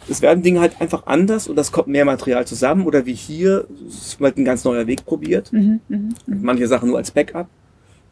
es 0.08 0.22
werden 0.22 0.42
Dinge 0.42 0.60
halt 0.60 0.80
einfach 0.80 1.06
anders 1.06 1.48
und 1.48 1.56
das 1.56 1.72
kommt 1.72 1.88
mehr 1.88 2.04
Material 2.04 2.46
zusammen 2.46 2.86
oder 2.86 3.06
wie 3.06 3.14
hier, 3.14 3.66
es 3.86 4.08
ist 4.08 4.20
halt 4.20 4.36
ein 4.38 4.44
ganz 4.44 4.64
neuer 4.64 4.86
Weg 4.86 5.04
probiert. 5.04 5.52
Mhm. 5.52 5.80
Mhm. 5.88 6.14
Mhm. 6.26 6.42
Manche 6.42 6.66
Sachen 6.66 6.88
nur 6.88 6.98
als 6.98 7.10
Backup 7.10 7.48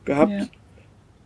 gehabt. 0.05 0.33
Ja. 0.33 0.47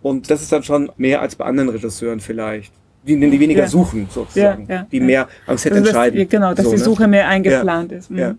Und 0.02 0.30
das 0.30 0.42
ist 0.42 0.52
dann 0.52 0.62
schon 0.62 0.90
mehr 0.96 1.20
als 1.20 1.36
bei 1.36 1.44
anderen 1.44 1.68
Regisseuren 1.68 2.20
vielleicht. 2.20 2.72
Die, 3.06 3.18
die 3.18 3.40
weniger 3.40 3.62
ja. 3.62 3.68
suchen, 3.68 4.08
sozusagen. 4.10 4.66
Ja, 4.68 4.86
die 4.90 5.00
mehr 5.00 5.28
am 5.46 5.56
Set 5.56 5.72
also 5.72 5.84
entscheiden. 5.84 6.20
Das, 6.20 6.28
genau, 6.28 6.52
dass 6.52 6.64
so, 6.66 6.70
die 6.72 6.76
ne? 6.76 6.84
Suche 6.84 7.02
ne? 7.02 7.08
mehr 7.08 7.28
eingeplant 7.28 7.92
ist. 7.92 8.10
Ja. 8.10 8.34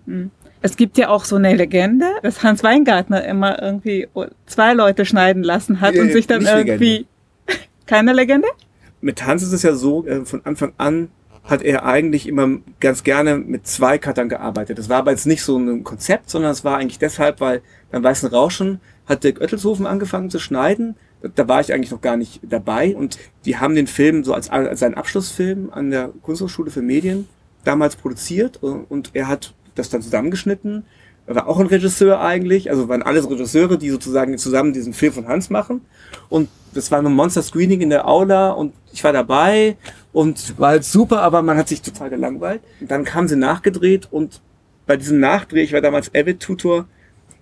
Es 0.62 0.78
gibt 0.78 0.98
ja 0.98 1.10
auch 1.10 1.26
so 1.26 1.38
eine 1.38 1.56
Legende, 1.56 2.06
dass 2.22 2.44
Hans 2.44 2.64
Weingartner 2.64 3.26
immer 3.26 3.62
irgendwie 3.62 4.08
zwei 4.46 4.74
Leute 4.74 5.06
schneiden 5.06 5.44
lassen 5.44 5.82
hat 5.82 5.96
ja, 5.96 6.02
und 6.02 6.12
sich 6.12 6.28
dann 6.28 6.46
irgendwie... 6.46 6.86
Legende. 6.86 7.08
Keine 7.88 8.14
Legende? 8.14 8.48
Mit 9.02 9.26
Hans 9.26 9.42
ist 9.44 9.54
es 9.54 9.64
ja 9.64 9.74
so, 9.74 10.06
äh, 10.06 10.24
von 10.24 10.46
Anfang 10.46 10.74
an 10.78 11.10
hat 11.44 11.64
er 11.64 11.86
eigentlich 11.86 12.28
immer 12.28 12.60
ganz 12.80 13.04
gerne 13.04 13.38
mit 13.38 13.66
zwei 13.66 13.98
Cuttern 13.98 14.30
gearbeitet. 14.30 14.78
Das 14.78 14.90
war 14.90 15.00
aber 15.00 15.12
jetzt 15.12 15.26
nicht 15.26 15.44
so 15.44 15.58
ein 15.58 15.84
Konzept, 15.84 16.30
sondern 16.30 16.52
es 16.52 16.64
war 16.64 16.78
eigentlich 16.78 17.00
deshalb, 17.00 17.42
weil 17.42 17.62
beim 17.90 18.04
Weißen 18.04 18.30
Rauschen 18.30 18.80
hat 19.08 19.24
Dirk 19.24 19.42
Oettelshofen 19.42 19.88
angefangen 19.88 20.30
zu 20.30 20.40
schneiden. 20.40 20.96
Da 21.36 21.48
war 21.48 21.62
ich 21.62 21.74
eigentlich 21.74 21.92
noch 21.92 22.02
gar 22.02 22.18
nicht 22.18 22.42
dabei 22.44 22.96
und 22.96 23.18
die 23.46 23.58
haben 23.58 23.76
den 23.76 23.88
Film 23.88 24.24
so 24.24 24.34
als, 24.34 24.50
als 24.50 24.80
seinen 24.80 24.96
Abschlussfilm 24.96 25.70
an 25.72 25.92
der 25.92 26.12
Kunsthochschule 26.22 26.72
für 26.72 26.82
Medien 26.82 27.28
damals 27.64 27.96
produziert 27.96 28.60
und 28.62 29.12
er 29.14 29.28
hat 29.28 29.54
das 29.76 29.90
dann 29.90 30.02
zusammengeschnitten. 30.02 30.86
War 31.28 31.48
auch 31.48 31.60
ein 31.60 31.68
Regisseur 31.68 32.20
eigentlich, 32.20 32.70
also 32.70 32.90
waren 32.90 33.04
alles 33.04 33.30
Regisseure, 33.30 33.78
die 33.78 33.90
sozusagen 33.90 34.38
zusammen 34.38 34.74
diesen 34.74 34.94
Film 34.94 35.14
von 35.14 35.28
Hans 35.28 35.50
machen. 35.50 35.82
Und 36.30 36.50
das 36.74 36.92
war 36.92 37.00
ein 37.00 37.14
Monster-Screening 37.14 37.82
in 37.82 37.90
der 37.90 38.08
Aula 38.08 38.52
und 38.52 38.74
ich 38.92 39.04
war 39.04 39.14
dabei 39.14 39.78
und 40.14 40.58
war 40.60 40.70
halt 40.70 40.84
super, 40.84 41.22
aber 41.22 41.42
man 41.42 41.58
hat 41.58 41.68
sich 41.68 41.82
total 41.82 42.10
gelangweilt. 42.10 42.62
Und 42.80 42.92
dann 42.92 43.04
kamen 43.04 43.28
sie 43.28 43.36
nachgedreht 43.36 44.08
und 44.12 44.42
bei 44.88 44.98
diesem 44.98 45.20
Nachdreh, 45.20 45.62
ich 45.62 45.74
war 45.74 45.82
damals 45.82 46.14
Avid-Tutor, 46.14 46.86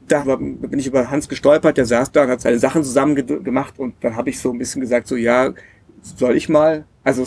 da 0.07 0.23
bin 0.35 0.79
ich 0.79 0.87
über 0.87 1.09
Hans 1.09 1.29
gestolpert, 1.29 1.77
der 1.77 1.85
saß 1.85 2.11
da 2.11 2.23
und 2.23 2.29
hat 2.29 2.41
seine 2.41 2.59
Sachen 2.59 2.83
zusammen 2.83 3.15
gemacht 3.15 3.75
und 3.77 3.93
dann 4.01 4.15
habe 4.15 4.29
ich 4.29 4.39
so 4.39 4.51
ein 4.51 4.57
bisschen 4.57 4.81
gesagt, 4.81 5.07
so 5.07 5.15
ja, 5.15 5.53
soll 6.01 6.35
ich 6.35 6.49
mal? 6.49 6.85
Also 7.03 7.25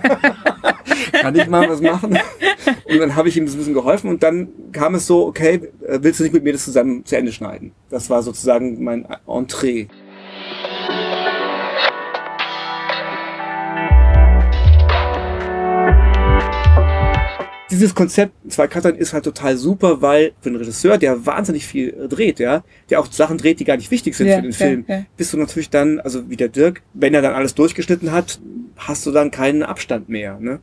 kann 1.12 1.34
ich 1.36 1.46
mal 1.48 1.68
was 1.68 1.80
machen? 1.80 2.18
Und 2.88 2.98
dann 2.98 3.14
habe 3.14 3.28
ich 3.28 3.36
ihm 3.36 3.46
das 3.46 3.54
ein 3.54 3.58
bisschen 3.58 3.74
geholfen 3.74 4.10
und 4.10 4.22
dann 4.22 4.48
kam 4.72 4.94
es 4.94 5.06
so, 5.06 5.26
okay, 5.26 5.60
äh, 5.86 5.98
willst 6.02 6.20
du 6.20 6.24
nicht 6.24 6.32
mit 6.32 6.44
mir 6.44 6.52
das 6.52 6.64
zusammen 6.64 7.04
zu 7.04 7.16
Ende 7.16 7.32
schneiden? 7.32 7.72
Das 7.90 8.10
war 8.10 8.22
sozusagen 8.22 8.82
mein 8.82 9.06
Entree. 9.26 9.88
dieses 17.76 17.94
Konzept 17.94 18.32
zwei 18.50 18.66
Cuttern 18.66 18.96
ist 18.96 19.12
halt 19.12 19.24
total 19.24 19.56
super, 19.56 20.00
weil 20.02 20.32
für 20.40 20.48
einen 20.48 20.56
Regisseur, 20.56 20.98
der 20.98 21.26
wahnsinnig 21.26 21.66
viel 21.66 21.90
äh, 21.90 22.08
dreht, 22.08 22.38
ja, 22.38 22.64
der 22.90 23.00
auch 23.00 23.10
Sachen 23.10 23.38
dreht, 23.38 23.60
die 23.60 23.64
gar 23.64 23.76
nicht 23.76 23.90
wichtig 23.90 24.16
sind 24.16 24.28
ja, 24.28 24.36
für 24.36 24.42
den 24.42 24.52
Film, 24.52 24.84
ja, 24.88 24.96
ja. 24.96 25.06
bist 25.16 25.32
du 25.32 25.36
natürlich 25.36 25.70
dann, 25.70 26.00
also 26.00 26.28
wie 26.30 26.36
der 26.36 26.48
Dirk, 26.48 26.82
wenn 26.94 27.14
er 27.14 27.22
dann 27.22 27.34
alles 27.34 27.54
durchgeschnitten 27.54 28.12
hat, 28.12 28.40
hast 28.76 29.06
du 29.06 29.12
dann 29.12 29.30
keinen 29.30 29.62
Abstand 29.62 30.08
mehr. 30.08 30.38
Ne? 30.40 30.60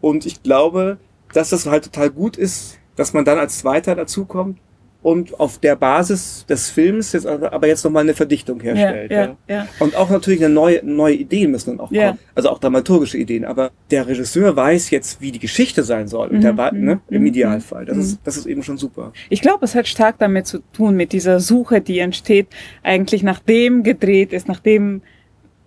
Und 0.00 0.26
ich 0.26 0.42
glaube, 0.42 0.98
dass 1.32 1.50
das 1.50 1.66
halt 1.66 1.84
total 1.84 2.10
gut 2.10 2.36
ist, 2.36 2.78
dass 2.96 3.12
man 3.12 3.24
dann 3.24 3.38
als 3.38 3.58
Zweiter 3.58 3.94
dazukommt 3.94 4.58
und 5.02 5.40
auf 5.40 5.58
der 5.58 5.76
Basis 5.76 6.44
des 6.46 6.68
Films 6.68 7.12
jetzt 7.12 7.26
aber 7.26 7.66
jetzt 7.66 7.84
nochmal 7.84 8.02
eine 8.02 8.12
Verdichtung 8.14 8.60
herstellt. 8.60 9.10
ja, 9.10 9.36
ja. 9.48 9.66
Und 9.78 9.96
auch 9.96 10.10
natürlich 10.10 10.44
eine 10.44 10.52
neue, 10.52 10.84
neue 10.84 11.14
Ideen 11.14 11.50
müssen 11.50 11.70
dann 11.70 11.80
auch 11.80 11.90
Ja. 11.90 12.08
kommen. 12.08 12.18
Also 12.34 12.50
auch 12.50 12.58
dramaturgische 12.58 13.16
Ideen. 13.16 13.46
Aber 13.46 13.70
der 13.90 14.06
Regisseur 14.06 14.54
weiß 14.54 14.90
jetzt, 14.90 15.20
wie 15.22 15.32
die 15.32 15.38
Geschichte 15.38 15.84
sein 15.84 16.06
soll. 16.06 16.28
Und 16.28 16.42
der, 16.42 16.52
ne, 16.72 17.00
Im 17.08 17.22
mhm, 17.22 17.26
Idealfall. 17.26 17.86
Das, 17.86 17.96
mhm. 17.96 18.02
ist, 18.02 18.20
das 18.24 18.36
ist 18.36 18.46
eben 18.46 18.62
schon 18.62 18.76
super. 18.76 19.12
Ich 19.30 19.40
glaube, 19.40 19.64
es 19.64 19.74
hat 19.74 19.88
stark 19.88 20.18
damit 20.18 20.46
zu 20.46 20.58
tun, 20.72 20.96
mit 20.96 21.12
dieser 21.12 21.40
Suche, 21.40 21.80
die 21.80 21.98
entsteht, 21.98 22.48
eigentlich 22.82 23.22
nachdem 23.22 23.82
gedreht 23.82 24.34
ist, 24.34 24.48
nachdem 24.48 25.00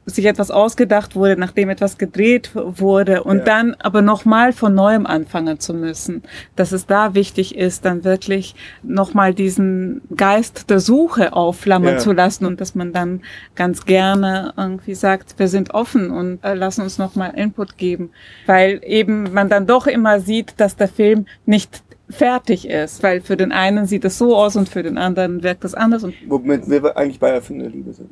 sich 0.06 0.26
etwas 0.26 0.52
ausgedacht 0.52 1.16
wurde, 1.16 1.38
nachdem 1.38 1.70
etwas 1.70 1.98
gedreht 1.98 2.52
wurde 2.54 3.24
und 3.24 3.40
Ja. 3.40 3.44
dann 3.46 3.76
aber 3.80 4.02
nochmal 4.02 4.52
von 4.52 4.74
neuem 4.74 5.06
anfangen 5.06 5.60
zu 5.60 5.74
müssen. 5.74 6.24
Dass 6.56 6.72
es 6.74 6.86
da 6.86 7.14
wichtig 7.14 7.56
ist, 7.56 7.86
dann 7.86 8.04
wirklich 8.04 8.54
nochmal 8.84 9.34
diesen 9.34 10.02
Geist 10.16 10.70
der 10.70 10.80
Suche 10.80 11.34
aufflammen 11.34 11.94
Ja. 11.94 11.98
zu 12.00 12.12
lassen 12.12 12.46
und 12.46 12.60
dass 12.60 12.76
man 12.76 12.92
dann 12.92 13.22
ganz 13.56 13.86
gerne 13.86 14.54
irgendwie 14.58 14.96
sagt, 14.96 15.40
wir 15.40 15.48
sind 15.48 15.74
offen 15.74 16.12
und 16.12 16.44
äh, 16.44 16.54
lassen 16.54 16.82
uns 16.82 16.98
nochmal 16.98 17.34
Input 17.36 17.78
geben. 17.78 18.10
Weil 18.46 18.82
eben 18.86 19.34
man 19.34 19.48
dann 19.50 19.68
doch 19.68 19.88
immer 19.88 20.20
sieht, 20.20 20.54
dass 20.58 20.76
der 20.76 20.90
Film 20.90 21.26
nicht 21.46 21.82
fertig 22.10 22.68
ist, 22.68 23.02
weil 23.02 23.22
für 23.22 23.38
den 23.38 23.52
einen 23.52 23.86
sieht 23.86 24.04
es 24.06 24.18
so 24.18 24.36
aus 24.36 24.56
und 24.56 24.68
für 24.70 24.84
den 24.84 24.98
anderen 24.98 25.42
wirkt 25.44 25.64
es 25.66 25.74
anders 25.74 26.06
Womit 26.28 26.70
wir 26.70 26.96
eigentlich 26.98 27.20
bei 27.20 27.30
Erfinder 27.30 27.70
Liebe 27.70 27.94
sind. 27.94 28.10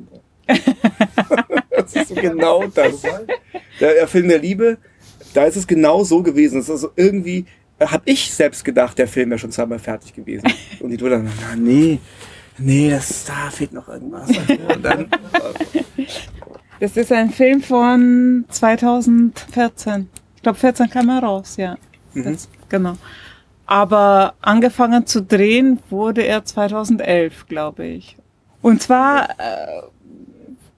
das 1.82 1.94
ist 1.94 2.08
so 2.08 2.14
genau 2.14 2.66
das. 2.66 3.02
Der 3.80 3.98
Erfinder 3.98 4.30
der 4.30 4.38
Liebe, 4.38 4.78
da 5.34 5.44
ist 5.44 5.56
es 5.56 5.66
genau 5.66 6.04
so 6.04 6.22
gewesen. 6.22 6.56
Das 6.56 6.64
ist 6.64 6.70
also 6.70 6.90
irgendwie, 6.96 7.46
habe 7.80 8.02
ich 8.06 8.32
selbst 8.32 8.64
gedacht, 8.64 8.98
der 8.98 9.08
Film 9.08 9.30
wäre 9.30 9.38
schon 9.38 9.52
zweimal 9.52 9.78
fertig 9.78 10.14
gewesen. 10.14 10.52
Und 10.80 10.90
die 10.90 10.96
dann, 10.96 11.24
na, 11.24 11.56
nee, 11.56 11.98
nee, 12.58 12.90
das, 12.90 13.24
da 13.24 13.50
fehlt 13.50 13.72
noch 13.72 13.88
irgendwas. 13.88 14.28
Und 14.28 14.82
dann, 14.82 15.08
das 16.80 16.96
ist 16.96 17.12
ein 17.12 17.30
Film 17.30 17.62
von 17.62 18.44
2014. 18.48 20.08
Ich 20.36 20.42
glaube 20.42 20.58
14 20.58 20.90
kam 20.90 21.08
er 21.08 21.22
raus, 21.22 21.56
ja. 21.56 21.76
Das, 22.14 22.48
genau. 22.68 22.96
Aber 23.66 24.34
angefangen 24.40 25.06
zu 25.06 25.22
drehen 25.22 25.78
wurde 25.88 26.22
er 26.22 26.44
2011, 26.44 27.46
glaube 27.46 27.86
ich. 27.86 28.16
Und 28.60 28.82
zwar 28.82 29.30
äh, 29.30 29.82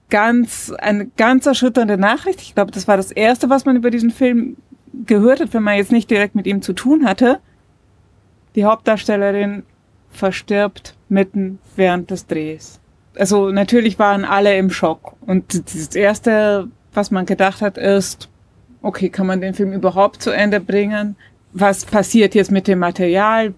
ganz 0.09 0.71
eine 0.77 1.07
ganz 1.17 1.45
erschütternde 1.45 1.97
Nachricht. 1.97 2.41
Ich 2.41 2.55
glaube, 2.55 2.71
das 2.71 2.87
war 2.87 2.97
das 2.97 3.11
erste, 3.11 3.49
was 3.49 3.65
man 3.65 3.75
über 3.75 3.89
diesen 3.89 4.11
Film 4.11 4.57
gehört 5.05 5.39
hat, 5.39 5.53
wenn 5.53 5.63
man 5.63 5.77
jetzt 5.77 5.91
nicht 5.91 6.09
direkt 6.09 6.35
mit 6.35 6.47
ihm 6.47 6.61
zu 6.61 6.73
tun 6.73 7.05
hatte. 7.05 7.39
Die 8.55 8.65
Hauptdarstellerin 8.65 9.63
verstirbt 10.09 10.95
mitten 11.09 11.59
während 11.75 12.11
des 12.11 12.27
Drehs. 12.27 12.79
Also 13.17 13.49
natürlich 13.49 13.99
waren 13.99 14.25
alle 14.25 14.57
im 14.57 14.69
Schock. 14.69 15.13
Und 15.21 15.65
das 15.73 15.95
erste, 15.95 16.69
was 16.93 17.11
man 17.11 17.25
gedacht 17.25 17.61
hat, 17.61 17.77
ist, 17.77 18.29
okay, 18.81 19.09
kann 19.09 19.27
man 19.27 19.41
den 19.41 19.53
Film 19.53 19.73
überhaupt 19.73 20.21
zu 20.21 20.31
Ende 20.31 20.59
bringen? 20.59 21.15
Was 21.53 21.85
passiert 21.85 22.35
jetzt 22.35 22.51
mit 22.51 22.67
dem 22.67 22.79
Material? 22.79 23.53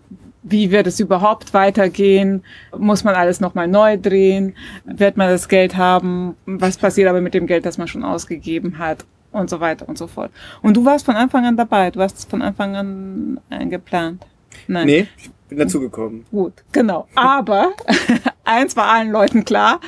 Wie 0.49 0.71
wird 0.71 0.87
es 0.87 0.99
überhaupt 0.99 1.53
weitergehen? 1.53 2.43
Muss 2.77 3.03
man 3.03 3.15
alles 3.15 3.39
nochmal 3.39 3.67
neu 3.67 3.97
drehen? 3.97 4.55
Wird 4.85 5.17
man 5.17 5.29
das 5.29 5.47
Geld 5.49 5.75
haben? 5.77 6.35
Was 6.45 6.77
passiert 6.77 7.09
aber 7.09 7.21
mit 7.21 7.33
dem 7.33 7.47
Geld, 7.47 7.65
das 7.65 7.77
man 7.77 7.87
schon 7.87 8.03
ausgegeben 8.03 8.77
hat? 8.77 9.05
Und 9.33 9.49
so 9.49 9.59
weiter 9.59 9.87
und 9.89 9.97
so 9.97 10.07
fort. 10.07 10.31
Und 10.61 10.77
du 10.77 10.85
warst 10.85 11.05
von 11.05 11.15
Anfang 11.15 11.45
an 11.45 11.57
dabei. 11.57 11.91
Du 11.91 11.99
hast 12.01 12.17
es 12.17 12.25
von 12.25 12.41
Anfang 12.41 12.75
an 12.75 13.39
eingeplant. 13.49 14.25
Nein. 14.67 14.87
nee, 14.87 15.07
ich 15.17 15.29
bin 15.49 15.57
dazugekommen. 15.59 16.25
Gut, 16.31 16.53
genau. 16.71 17.07
Aber 17.13 17.73
eins 18.45 18.75
war 18.75 18.85
allen 18.91 19.11
Leuten 19.11 19.43
klar, 19.45 19.79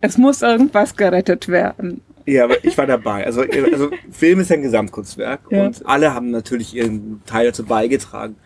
es 0.00 0.18
muss 0.18 0.42
irgendwas 0.42 0.96
gerettet 0.96 1.48
werden. 1.48 2.02
Ja, 2.26 2.44
aber 2.44 2.62
ich 2.62 2.76
war 2.76 2.86
dabei. 2.86 3.24
Also, 3.24 3.42
also 3.42 3.90
Film 4.10 4.40
ist 4.40 4.52
ein 4.52 4.60
Gesamtkunstwerk 4.60 5.40
Ja. 5.50 5.64
und 5.64 5.86
alle 5.86 6.12
haben 6.12 6.30
natürlich 6.30 6.74
ihren 6.74 7.22
Teil 7.24 7.46
dazu 7.46 7.64
beigetragen. 7.64 8.36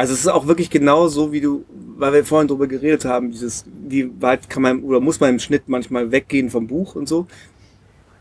Also 0.00 0.14
es 0.14 0.20
ist 0.20 0.28
auch 0.28 0.46
wirklich 0.46 0.70
genau 0.70 1.08
so, 1.08 1.30
wie 1.30 1.42
du, 1.42 1.66
weil 1.98 2.14
wir 2.14 2.24
vorhin 2.24 2.48
drüber 2.48 2.66
geredet 2.66 3.04
haben, 3.04 3.32
dieses, 3.32 3.66
wie 3.86 4.10
weit 4.22 4.48
kann 4.48 4.62
man 4.62 4.82
oder 4.82 4.98
muss 4.98 5.20
man 5.20 5.28
im 5.28 5.38
Schnitt 5.38 5.64
manchmal 5.66 6.10
weggehen 6.10 6.48
vom 6.48 6.68
Buch 6.68 6.94
und 6.94 7.06
so. 7.06 7.26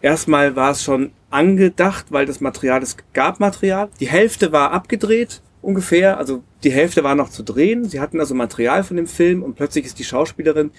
Erstmal 0.01 0.57
war 0.57 0.71
es 0.71 0.83
schon 0.83 1.11
angedacht, 1.29 2.07
weil 2.09 2.25
das 2.25 2.41
Material, 2.41 2.83
es 2.83 2.97
gab 3.13 3.39
Material. 3.39 3.87
Die 4.01 4.09
Hälfte 4.09 4.51
war 4.51 4.73
abgedreht, 4.73 5.41
ungefähr. 5.61 6.17
Also 6.17 6.43
die 6.65 6.71
Hälfte 6.73 7.05
war 7.05 7.15
noch 7.15 7.29
zu 7.29 7.43
drehen. 7.43 7.87
Sie 7.87 8.01
hatten 8.01 8.19
also 8.19 8.35
Material 8.35 8.83
von 8.83 8.97
dem 8.97 9.07
Film 9.07 9.41
und 9.41 9.55
plötzlich 9.55 9.85
ist 9.85 9.99
die 9.99 10.03
Schauspielerin, 10.03 10.71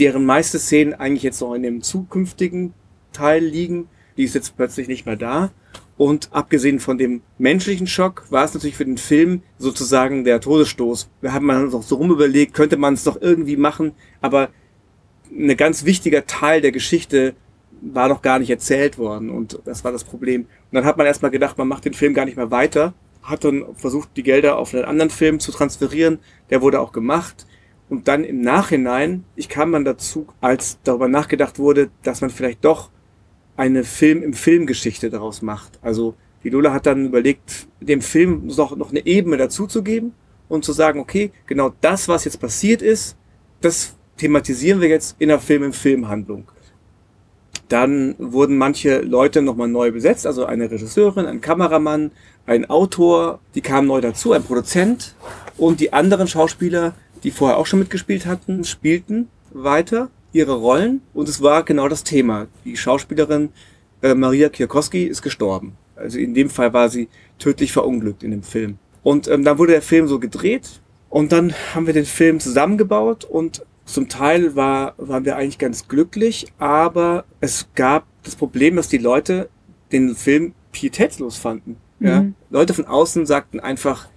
deren 0.00 0.26
meiste 0.26 0.58
Szenen 0.58 0.94
eigentlich 0.94 1.22
jetzt 1.22 1.42
noch 1.42 1.54
in 1.54 1.62
dem 1.62 1.80
zukünftigen 1.80 2.74
Teil 3.12 3.44
liegen, 3.44 3.86
die 4.16 4.24
ist 4.24 4.34
jetzt 4.34 4.56
plötzlich 4.56 4.88
nicht 4.88 5.06
mehr 5.06 5.14
da. 5.14 5.52
Und 5.96 6.32
abgesehen 6.32 6.80
von 6.80 6.98
dem 6.98 7.22
menschlichen 7.38 7.86
Schock 7.86 8.24
war 8.30 8.44
es 8.44 8.54
natürlich 8.54 8.76
für 8.76 8.84
den 8.84 8.98
Film 8.98 9.42
sozusagen 9.58 10.24
der 10.24 10.40
Todesstoß. 10.40 11.08
Wir 11.20 11.32
haben 11.32 11.48
uns 11.48 11.72
noch 11.72 11.82
so 11.82 11.96
rumüberlegt, 11.96 12.52
könnte 12.52 12.76
man 12.76 12.94
es 12.94 13.04
noch 13.04 13.20
irgendwie 13.20 13.56
machen, 13.56 13.92
aber 14.20 14.48
ein 15.30 15.56
ganz 15.56 15.84
wichtiger 15.84 16.26
Teil 16.26 16.60
der 16.60 16.72
Geschichte 16.72 17.34
war 17.80 18.08
noch 18.08 18.22
gar 18.22 18.38
nicht 18.38 18.50
erzählt 18.50 18.98
worden 18.98 19.30
und 19.30 19.60
das 19.64 19.84
war 19.84 19.92
das 19.92 20.04
Problem. 20.04 20.42
Und 20.42 20.48
dann 20.72 20.84
hat 20.84 20.96
man 20.96 21.06
erstmal 21.06 21.30
gedacht, 21.30 21.58
man 21.58 21.68
macht 21.68 21.84
den 21.84 21.94
Film 21.94 22.14
gar 22.14 22.24
nicht 22.24 22.36
mehr 22.36 22.50
weiter, 22.50 22.94
hat 23.22 23.44
dann 23.44 23.64
versucht, 23.76 24.10
die 24.16 24.22
Gelder 24.22 24.58
auf 24.58 24.74
einen 24.74 24.84
anderen 24.84 25.10
Film 25.10 25.38
zu 25.38 25.52
transferieren, 25.52 26.18
der 26.50 26.62
wurde 26.62 26.80
auch 26.80 26.92
gemacht. 26.92 27.46
Und 27.88 28.08
dann 28.08 28.24
im 28.24 28.40
Nachhinein, 28.40 29.24
ich 29.36 29.48
kam 29.48 29.72
dann 29.72 29.84
dazu, 29.84 30.26
als 30.40 30.78
darüber 30.84 31.06
nachgedacht 31.06 31.58
wurde, 31.58 31.90
dass 32.02 32.22
man 32.22 32.30
vielleicht 32.30 32.64
doch 32.64 32.90
eine 33.56 33.84
Film 33.84 34.22
im 34.22 34.34
Filmgeschichte 34.34 35.10
daraus 35.10 35.42
macht. 35.42 35.78
Also 35.82 36.14
die 36.42 36.50
Lola 36.50 36.72
hat 36.72 36.86
dann 36.86 37.06
überlegt, 37.06 37.66
dem 37.80 38.00
Film 38.00 38.46
noch, 38.46 38.76
noch 38.76 38.90
eine 38.90 39.06
Ebene 39.06 39.36
dazuzugeben 39.36 40.12
und 40.48 40.64
zu 40.64 40.72
sagen, 40.72 41.00
okay, 41.00 41.30
genau 41.46 41.72
das, 41.80 42.08
was 42.08 42.24
jetzt 42.24 42.40
passiert 42.40 42.82
ist, 42.82 43.16
das 43.60 43.94
thematisieren 44.16 44.80
wir 44.80 44.88
jetzt 44.88 45.16
in 45.18 45.28
der 45.28 45.40
Film 45.40 45.62
im 45.62 45.72
Filmhandlung. 45.72 46.48
Dann 47.68 48.14
wurden 48.18 48.58
manche 48.58 49.00
Leute 49.00 49.40
nochmal 49.40 49.68
neu 49.68 49.90
besetzt, 49.90 50.26
also 50.26 50.44
eine 50.44 50.70
Regisseurin, 50.70 51.24
ein 51.24 51.40
Kameramann, 51.40 52.10
ein 52.46 52.68
Autor, 52.68 53.40
die 53.54 53.62
kamen 53.62 53.88
neu 53.88 54.02
dazu, 54.02 54.32
ein 54.32 54.44
Produzent 54.44 55.14
und 55.56 55.80
die 55.80 55.92
anderen 55.92 56.28
Schauspieler, 56.28 56.94
die 57.22 57.30
vorher 57.30 57.56
auch 57.56 57.64
schon 57.64 57.78
mitgespielt 57.78 58.26
hatten, 58.26 58.64
spielten 58.64 59.28
weiter 59.50 60.10
ihre 60.34 60.54
Rollen 60.54 61.00
und 61.14 61.28
es 61.28 61.40
war 61.40 61.62
genau 61.62 61.88
das 61.88 62.04
Thema. 62.04 62.48
Die 62.64 62.76
Schauspielerin 62.76 63.50
äh, 64.02 64.14
Maria 64.14 64.50
Kierkowski 64.50 65.04
ist 65.04 65.22
gestorben. 65.22 65.76
Also 65.96 66.18
in 66.18 66.34
dem 66.34 66.50
Fall 66.50 66.72
war 66.72 66.88
sie 66.88 67.08
tödlich 67.38 67.72
verunglückt 67.72 68.22
in 68.22 68.32
dem 68.32 68.42
Film. 68.42 68.78
Und 69.02 69.28
ähm, 69.28 69.44
dann 69.44 69.58
wurde 69.58 69.72
der 69.72 69.82
Film 69.82 70.08
so 70.08 70.18
gedreht 70.18 70.80
und 71.08 71.30
dann 71.30 71.54
haben 71.72 71.86
wir 71.86 71.94
den 71.94 72.04
Film 72.04 72.40
zusammengebaut 72.40 73.24
und 73.24 73.64
zum 73.84 74.08
Teil 74.08 74.56
war, 74.56 74.94
waren 74.96 75.24
wir 75.24 75.36
eigentlich 75.36 75.58
ganz 75.58 75.86
glücklich, 75.88 76.46
aber 76.58 77.24
es 77.40 77.68
gab 77.74 78.06
das 78.24 78.34
Problem, 78.34 78.76
dass 78.76 78.88
die 78.88 78.98
Leute 78.98 79.48
den 79.92 80.16
Film 80.16 80.54
pietätslos 80.72 81.36
fanden. 81.36 81.76
Ja? 82.00 82.22
Mhm. 82.22 82.34
Leute 82.50 82.74
von 82.74 82.86
außen 82.86 83.26
sagten 83.26 83.60
einfach, 83.60 84.08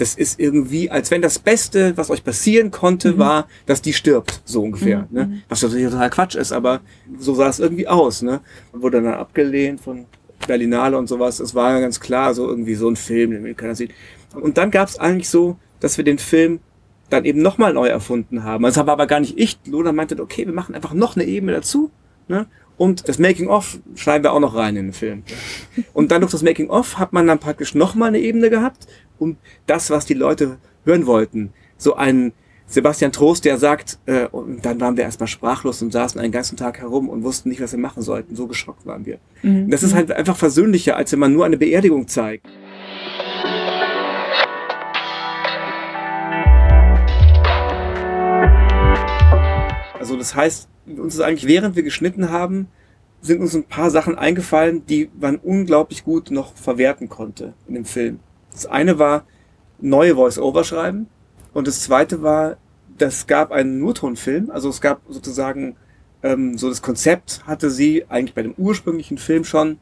das 0.00 0.14
ist 0.14 0.40
irgendwie, 0.40 0.90
als 0.90 1.10
wenn 1.10 1.20
das 1.20 1.38
Beste, 1.38 1.94
was 1.96 2.10
euch 2.10 2.24
passieren 2.24 2.70
konnte, 2.70 3.18
war, 3.18 3.46
dass 3.66 3.82
die 3.82 3.92
stirbt, 3.92 4.40
so 4.46 4.62
ungefähr. 4.62 5.06
Ne? 5.10 5.42
Was 5.50 5.60
natürlich 5.62 5.90
total 5.90 6.08
Quatsch 6.08 6.36
ist, 6.36 6.52
aber 6.52 6.80
so 7.18 7.34
sah 7.34 7.48
es 7.48 7.58
irgendwie 7.58 7.86
aus. 7.86 8.22
Ne? 8.22 8.40
Wurde 8.72 9.02
dann 9.02 9.12
abgelehnt 9.12 9.82
von 9.82 10.06
Berlinale 10.46 10.96
und 10.96 11.06
sowas. 11.06 11.38
Es 11.38 11.54
war 11.54 11.74
ja 11.74 11.80
ganz 11.80 12.00
klar, 12.00 12.32
so 12.32 12.48
irgendwie 12.48 12.76
so 12.76 12.88
ein 12.88 12.96
Film, 12.96 13.32
den 13.32 13.56
keiner 13.56 13.74
sehen. 13.74 13.90
Und 14.32 14.56
dann 14.56 14.70
gab 14.70 14.88
es 14.88 14.98
eigentlich 14.98 15.28
so, 15.28 15.58
dass 15.80 15.98
wir 15.98 16.04
den 16.04 16.18
Film 16.18 16.60
dann 17.10 17.26
eben 17.26 17.42
nochmal 17.42 17.74
neu 17.74 17.88
erfunden 17.88 18.42
haben. 18.42 18.64
Das 18.64 18.76
war 18.78 18.88
aber 18.88 19.06
gar 19.06 19.20
nicht 19.20 19.38
ich. 19.38 19.58
Lola 19.66 19.92
meinte, 19.92 20.18
okay, 20.18 20.46
wir 20.46 20.54
machen 20.54 20.74
einfach 20.74 20.94
noch 20.94 21.14
eine 21.14 21.26
Ebene 21.26 21.52
dazu. 21.52 21.90
Ne? 22.26 22.46
Und 22.80 23.10
das 23.10 23.18
Making-of 23.18 23.78
schreiben 23.94 24.24
wir 24.24 24.32
auch 24.32 24.40
noch 24.40 24.54
rein 24.54 24.74
in 24.74 24.86
den 24.86 24.92
Film. 24.94 25.22
Und 25.92 26.10
dann 26.10 26.22
durch 26.22 26.32
das 26.32 26.42
Making-of 26.42 26.96
hat 26.96 27.12
man 27.12 27.26
dann 27.26 27.38
praktisch 27.38 27.74
nochmal 27.74 28.08
eine 28.08 28.20
Ebene 28.20 28.48
gehabt 28.48 28.86
und 29.18 29.36
das, 29.66 29.90
was 29.90 30.06
die 30.06 30.14
Leute 30.14 30.56
hören 30.86 31.04
wollten. 31.04 31.52
So 31.76 31.96
ein 31.96 32.32
Sebastian 32.66 33.12
Trost, 33.12 33.44
der 33.44 33.58
sagt, 33.58 33.98
äh, 34.06 34.28
und 34.28 34.64
dann 34.64 34.80
waren 34.80 34.96
wir 34.96 35.04
erstmal 35.04 35.26
sprachlos 35.26 35.82
und 35.82 35.92
saßen 35.92 36.18
einen 36.18 36.32
ganzen 36.32 36.56
Tag 36.56 36.80
herum 36.80 37.10
und 37.10 37.22
wussten 37.22 37.50
nicht, 37.50 37.60
was 37.60 37.72
wir 37.72 37.78
machen 37.78 38.02
sollten. 38.02 38.34
So 38.34 38.46
geschockt 38.46 38.86
waren 38.86 39.04
wir. 39.04 39.18
Mhm. 39.42 39.70
Das 39.70 39.82
ist 39.82 39.94
halt 39.94 40.10
einfach 40.10 40.38
versöhnlicher, 40.38 40.96
als 40.96 41.12
wenn 41.12 41.18
man 41.18 41.34
nur 41.34 41.44
eine 41.44 41.58
Beerdigung 41.58 42.08
zeigt. 42.08 42.46
Also 49.98 50.16
das 50.16 50.34
heißt, 50.34 50.70
uns 50.98 51.14
ist 51.14 51.20
eigentlich, 51.20 51.46
während 51.46 51.76
wir 51.76 51.82
geschnitten 51.82 52.30
haben, 52.30 52.68
sind 53.20 53.40
uns 53.40 53.54
ein 53.54 53.64
paar 53.64 53.90
Sachen 53.90 54.16
eingefallen, 54.16 54.86
die 54.86 55.10
man 55.18 55.36
unglaublich 55.36 56.04
gut 56.04 56.30
noch 56.30 56.56
verwerten 56.56 57.08
konnte 57.08 57.54
in 57.68 57.74
dem 57.74 57.84
Film. 57.84 58.20
Das 58.50 58.66
eine 58.66 58.98
war 58.98 59.26
neue 59.78 60.14
Voice-Over 60.14 60.64
schreiben 60.64 61.06
und 61.52 61.66
das 61.66 61.82
zweite 61.82 62.22
war 62.22 62.56
das 62.96 63.26
gab 63.26 63.50
einen 63.50 63.78
Nurtonfilm, 63.78 64.50
also 64.50 64.68
es 64.68 64.80
gab 64.80 65.00
sozusagen 65.08 65.76
ähm, 66.22 66.58
so 66.58 66.68
das 66.68 66.82
Konzept 66.82 67.46
hatte 67.46 67.70
sie 67.70 68.04
eigentlich 68.08 68.34
bei 68.34 68.42
dem 68.42 68.54
ursprünglichen 68.56 69.18
Film 69.18 69.44
schon, 69.44 69.78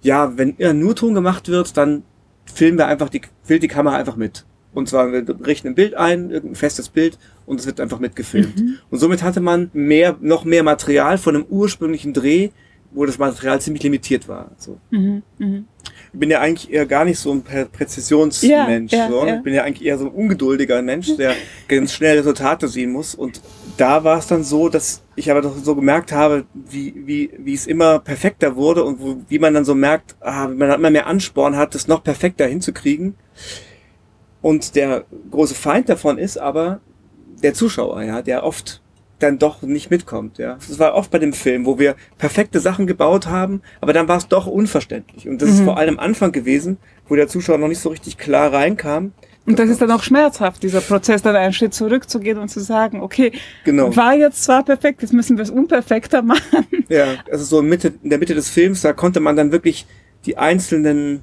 ja, 0.00 0.36
wenn 0.38 0.56
ein 0.60 0.78
Nurton 0.78 1.14
gemacht 1.14 1.48
wird, 1.48 1.76
dann 1.76 2.04
filmen 2.46 2.78
wir 2.78 2.86
einfach 2.86 3.08
die, 3.08 3.20
filmt 3.42 3.62
die 3.62 3.68
Kamera 3.68 3.96
einfach 3.96 4.16
mit. 4.16 4.46
Und 4.72 4.88
zwar, 4.88 5.12
wir 5.12 5.24
richten 5.46 5.68
ein 5.68 5.74
Bild 5.74 5.94
ein, 5.94 6.30
irgendein 6.30 6.56
festes 6.56 6.88
Bild, 6.88 7.18
und 7.46 7.60
es 7.60 7.66
wird 7.66 7.80
einfach 7.80 7.98
mitgefilmt. 7.98 8.60
Mhm. 8.60 8.78
Und 8.90 8.98
somit 8.98 9.22
hatte 9.22 9.40
man 9.40 9.70
mehr, 9.72 10.16
noch 10.20 10.44
mehr 10.44 10.62
Material 10.62 11.16
von 11.16 11.34
einem 11.34 11.46
ursprünglichen 11.48 12.12
Dreh, 12.12 12.50
wo 12.90 13.06
das 13.06 13.18
Material 13.18 13.60
ziemlich 13.60 13.82
limitiert 13.82 14.28
war. 14.28 14.50
So. 14.58 14.78
Mhm. 14.90 15.22
Mhm. 15.38 15.64
Ich 16.12 16.18
bin 16.18 16.30
ja 16.30 16.40
eigentlich 16.40 16.72
eher 16.72 16.86
gar 16.86 17.04
nicht 17.04 17.18
so 17.18 17.32
ein 17.32 17.42
Präzisionsmensch. 17.42 18.92
Ja, 18.92 18.98
ja, 18.98 19.08
so. 19.08 19.26
ja. 19.26 19.36
Ich 19.36 19.42
bin 19.42 19.54
ja 19.54 19.64
eigentlich 19.64 19.86
eher 19.86 19.98
so 19.98 20.06
ein 20.06 20.10
ungeduldiger 20.10 20.80
Mensch, 20.82 21.16
der 21.16 21.34
ganz 21.68 21.92
schnell 21.92 22.18
Resultate 22.18 22.68
sehen 22.68 22.92
muss. 22.92 23.14
Und 23.14 23.40
da 23.76 24.04
war 24.04 24.18
es 24.18 24.26
dann 24.26 24.42
so, 24.42 24.68
dass 24.68 25.02
ich 25.16 25.30
aber 25.30 25.42
doch 25.42 25.56
so 25.56 25.74
gemerkt 25.74 26.12
habe, 26.12 26.44
wie, 26.54 26.94
wie, 26.96 27.30
wie 27.38 27.54
es 27.54 27.66
immer 27.66 27.98
perfekter 27.98 28.56
wurde 28.56 28.84
und 28.84 29.00
wo, 29.00 29.16
wie 29.28 29.38
man 29.38 29.54
dann 29.54 29.64
so 29.64 29.74
merkt, 29.74 30.16
ah, 30.20 30.48
man 30.48 30.70
immer 30.70 30.90
mehr 30.90 31.06
Ansporn 31.06 31.56
hat, 31.56 31.74
das 31.74 31.88
noch 31.88 32.02
perfekter 32.02 32.46
hinzukriegen. 32.46 33.14
Und 34.40 34.76
der 34.76 35.04
große 35.30 35.54
Feind 35.54 35.88
davon 35.88 36.18
ist 36.18 36.38
aber 36.38 36.80
der 37.42 37.54
Zuschauer, 37.54 38.02
ja, 38.02 38.22
der 38.22 38.44
oft 38.44 38.82
dann 39.18 39.38
doch 39.38 39.62
nicht 39.62 39.90
mitkommt. 39.90 40.38
Ja, 40.38 40.54
das 40.54 40.78
war 40.78 40.94
oft 40.94 41.10
bei 41.10 41.18
dem 41.18 41.32
Film, 41.32 41.66
wo 41.66 41.78
wir 41.78 41.96
perfekte 42.18 42.60
Sachen 42.60 42.86
gebaut 42.86 43.26
haben, 43.26 43.62
aber 43.80 43.92
dann 43.92 44.06
war 44.06 44.16
es 44.16 44.28
doch 44.28 44.46
unverständlich. 44.46 45.28
Und 45.28 45.42
das 45.42 45.50
mhm. 45.50 45.54
ist 45.54 45.60
vor 45.62 45.76
allem 45.76 45.98
am 45.98 46.04
Anfang 46.04 46.32
gewesen, 46.32 46.78
wo 47.08 47.16
der 47.16 47.28
Zuschauer 47.28 47.58
noch 47.58 47.68
nicht 47.68 47.80
so 47.80 47.88
richtig 47.88 48.16
klar 48.16 48.52
reinkam. 48.52 49.12
Und 49.46 49.58
das 49.58 49.70
ist 49.70 49.80
dann 49.80 49.90
auch 49.90 50.02
schmerzhaft, 50.02 50.62
dieser 50.62 50.82
Prozess, 50.82 51.22
dann 51.22 51.34
einen 51.34 51.54
Schritt 51.54 51.72
zurückzugehen 51.72 52.36
und 52.36 52.48
zu 52.48 52.60
sagen, 52.60 53.00
okay, 53.00 53.32
genau. 53.64 53.96
war 53.96 54.14
jetzt 54.14 54.44
zwar 54.44 54.62
perfekt, 54.62 55.00
jetzt 55.00 55.14
müssen 55.14 55.38
wir 55.38 55.42
es 55.42 55.50
unperfekter 55.50 56.20
machen. 56.22 56.66
Ja, 56.88 57.14
also 57.30 57.44
so 57.44 57.60
in, 57.60 57.68
Mitte, 57.68 57.94
in 58.02 58.10
der 58.10 58.18
Mitte 58.18 58.34
des 58.34 58.50
Films, 58.50 58.82
da 58.82 58.92
konnte 58.92 59.20
man 59.20 59.36
dann 59.36 59.50
wirklich 59.50 59.86
die 60.26 60.36
einzelnen 60.36 61.22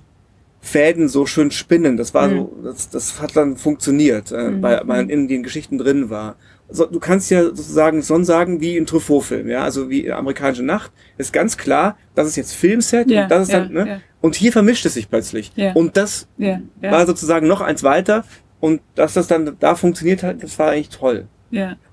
Fäden 0.66 1.08
so 1.08 1.26
schön 1.26 1.52
spinnen. 1.52 1.96
Das 1.96 2.14
war 2.14 2.28
mhm. 2.28 2.38
so, 2.38 2.58
das, 2.64 2.90
das 2.90 3.22
hat 3.22 3.36
dann 3.36 3.56
funktioniert, 3.58 4.32
äh, 4.32 4.50
mhm. 4.50 4.62
weil 4.62 4.84
man 4.84 5.10
in 5.10 5.28
den 5.28 5.44
Geschichten 5.44 5.78
drin 5.78 6.10
war 6.10 6.36
so, 6.70 6.86
du 6.86 7.00
kannst 7.00 7.30
ja 7.30 7.44
sozusagen 7.44 8.02
schon 8.02 8.26
sagen, 8.26 8.60
wie 8.60 8.78
in 8.78 8.86
Truffaut-Film, 8.86 9.48
ja, 9.48 9.64
also 9.64 9.90
wie 9.90 10.06
in 10.06 10.12
Amerikanische 10.12 10.64
Nacht, 10.64 10.92
ist 11.18 11.32
ganz 11.32 11.58
klar, 11.58 11.98
das 12.16 12.28
ist 12.28 12.36
jetzt 12.36 12.54
Filmset 12.54 13.10
ja, 13.10 13.24
und 13.24 13.32
das 13.32 13.44
ist 13.44 13.54
ja, 13.54 13.60
dann, 13.60 13.74
ne? 13.74 13.88
Ja. 13.88 14.02
Und 14.22 14.36
hier 14.36 14.52
vermischt 14.52 14.86
es 14.86 14.96
sich 14.96 15.10
plötzlich. 15.10 15.52
Und 15.76 15.98
das 15.98 16.28
war 16.82 17.06
sozusagen 17.06 17.48
noch 17.48 17.62
eins 17.62 17.84
weiter 17.84 18.26
und 18.60 18.82
dass 18.96 19.14
das 19.14 19.28
dann 19.28 19.56
da 19.60 19.76
funktioniert 19.76 20.24
hat, 20.24 20.42
das 20.42 20.58
war 20.58 20.72
eigentlich 20.72 20.90
toll. 20.90 21.28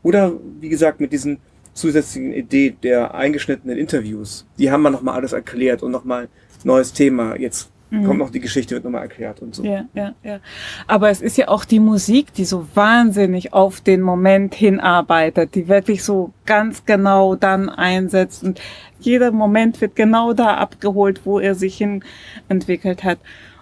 Oder 0.03 0.33
wie 0.61 0.71
gesagt, 0.71 1.01
mit 1.01 1.13
diesen 1.13 1.39
zusätzlichen 1.75 2.33
Idee 2.33 2.75
der 2.83 3.15
eingeschnittenen 3.15 3.77
Interviews, 3.77 4.47
die 4.59 4.71
haben 4.71 4.83
wir 4.83 4.91
nochmal 4.91 5.17
alles 5.17 5.33
erklärt 5.33 5.83
und 5.83 5.91
nochmal 5.91 6.29
neues 6.65 6.93
Thema. 6.93 7.37
Jetzt 7.37 7.71
Mhm. 7.93 8.07
Kommt 8.07 8.19
noch 8.21 8.31
die 8.31 8.41
Geschichte, 8.41 8.75
wird 8.75 8.85
nochmal 8.85 9.03
erklärt 9.03 9.43
und 9.43 9.55
so. 9.55 9.63
Ja, 9.63 9.85
ja, 9.93 10.15
ja. 10.23 10.41
Aber 10.87 11.11
es 11.11 11.21
ist 11.21 11.37
ja 11.37 11.49
auch 11.49 11.67
die 11.67 11.79
Musik, 11.79 12.33
die 12.33 12.47
so 12.47 12.67
wahnsinnig 12.75 13.53
auf 13.53 13.83
den 13.83 14.01
Moment 14.01 14.55
hinarbeitet, 14.55 15.55
die 15.55 15.69
wirklich 15.69 16.03
so 16.03 16.33
ganz 16.47 16.87
genau 16.87 17.35
dann 17.35 17.69
einsetzt 17.69 18.45
und 18.45 18.63
jeder 18.99 19.31
Moment 19.31 19.79
wird 19.83 19.95
genau 19.95 20.33
da 20.33 20.55
abgeholt, 20.57 21.21
wo 21.25 21.39
er 21.39 21.55
sich 21.55 21.77
hin 21.77 22.03
entwickelt 22.49 23.05
hat. 23.05 23.19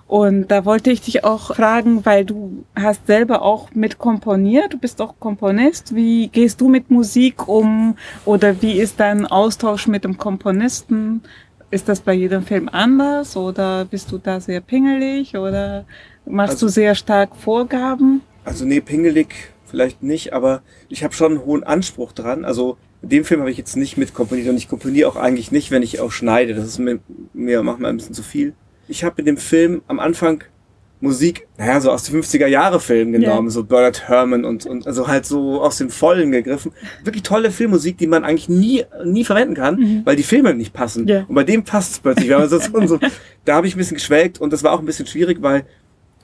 Und 0.07 0.49
da 0.49 0.65
wollte 0.65 0.93
ich 0.93 1.01
dich 1.01 1.25
auch 1.25 1.55
fragen, 1.55 2.05
weil 2.05 2.25
du 2.25 2.65
hast 2.77 3.09
selber 3.09 3.43
auch 3.43 3.71
mit 3.75 3.99
komponiert, 3.99 4.73
du 4.73 4.79
bist 4.79 5.01
auch 5.01 5.15
Komponist. 5.19 5.95
Wie 5.95 6.29
gehst 6.29 6.61
du 6.61 6.69
mit 6.69 6.91
Musik 6.91 7.49
um 7.49 7.97
oder 8.25 8.63
wie 8.63 8.79
ist 8.79 9.01
dein 9.01 9.27
Austausch 9.27 9.89
mit 9.89 10.05
dem 10.05 10.19
Komponisten? 10.19 11.23
Ist 11.71 11.89
das 11.89 12.01
bei 12.01 12.15
jedem 12.15 12.43
Film 12.43 12.69
anders 12.69 13.37
oder 13.37 13.85
bist 13.85 14.11
du 14.11 14.19
da 14.19 14.41
sehr 14.41 14.61
pingelig 14.61 15.37
oder 15.37 15.85
machst 16.27 16.55
also, 16.55 16.67
du 16.67 16.73
sehr 16.73 16.95
stark 16.97 17.37
Vorgaben? 17.37 18.23
Also 18.45 18.65
nee, 18.65 18.81
pingelig 18.81 19.53
vielleicht 19.67 20.03
nicht, 20.03 20.33
aber 20.33 20.63
ich 20.89 21.05
habe 21.05 21.15
schon 21.15 21.33
einen 21.33 21.45
hohen 21.45 21.63
Anspruch 21.63 22.13
dran. 22.13 22.45
Also 22.45 22.77
in 23.03 23.09
dem 23.11 23.25
Film 23.25 23.41
habe 23.41 23.53
ich 23.53 23.57
jetzt 23.57 23.77
nicht 23.77 23.97
mit 23.97 24.15
komponiert 24.15 24.49
und 24.49 24.57
ich 24.57 24.69
komponiere 24.69 25.09
auch 25.09 25.17
eigentlich 25.17 25.53
nicht, 25.53 25.71
wenn 25.71 25.83
ich 25.83 26.01
auch 26.01 26.11
schneide. 26.11 26.55
Das 26.55 26.67
ist 26.67 26.79
mir, 26.79 26.99
mir 27.33 27.63
manchmal 27.63 27.91
ein 27.91 27.97
bisschen 27.97 28.15
zu 28.15 28.25
viel. 28.25 28.55
Ich 28.89 29.05
habe 29.05 29.21
in 29.21 29.27
dem 29.27 29.37
Film 29.37 29.83
am 29.87 30.01
Anfang 30.01 30.43
Musik, 31.03 31.47
naja, 31.57 31.81
so 31.81 31.91
aus 31.91 32.05
den 32.05 32.23
50er 32.23 32.47
Jahre 32.47 32.79
Filmen 32.79 33.13
genommen, 33.13 33.47
yeah. 33.47 33.51
so 33.51 33.65
Bernard 33.65 34.07
Herrmann 34.07 34.45
und, 34.45 34.67
und 34.67 34.87
also 34.87 35.09
halt 35.09 35.25
so 35.25 35.63
aus 35.63 35.79
dem 35.79 35.89
Vollen 35.89 36.31
gegriffen. 36.31 36.73
Wirklich 37.05 37.23
tolle 37.23 37.51
Filmmusik, 37.51 37.97
die 37.97 38.07
man 38.07 38.23
eigentlich 38.23 38.51
nie, 38.51 38.85
nie 39.05 39.25
verwenden 39.25 39.55
kann, 39.55 39.77
mhm. 39.77 40.03
weil 40.05 40.17
die 40.17 40.23
Filme 40.23 40.53
nicht 40.53 40.75
passen. 40.75 41.09
Yeah. 41.09 41.25
Und 41.27 41.35
bei 41.35 41.45
dem 41.45 41.65
passt 41.65 41.93
es 41.93 41.99
plötzlich. 42.01 42.31
so, 42.49 42.87
so, 42.87 42.99
da 43.47 43.55
habe 43.55 43.67
ich 43.67 43.75
ein 43.75 43.79
bisschen 43.79 43.97
geschwelgt 43.97 44.43
und 44.43 44.53
das 44.53 44.63
war 44.63 44.73
auch 44.73 44.81
ein 44.81 44.85
bisschen 44.85 45.07
schwierig, 45.07 45.39
weil 45.41 45.65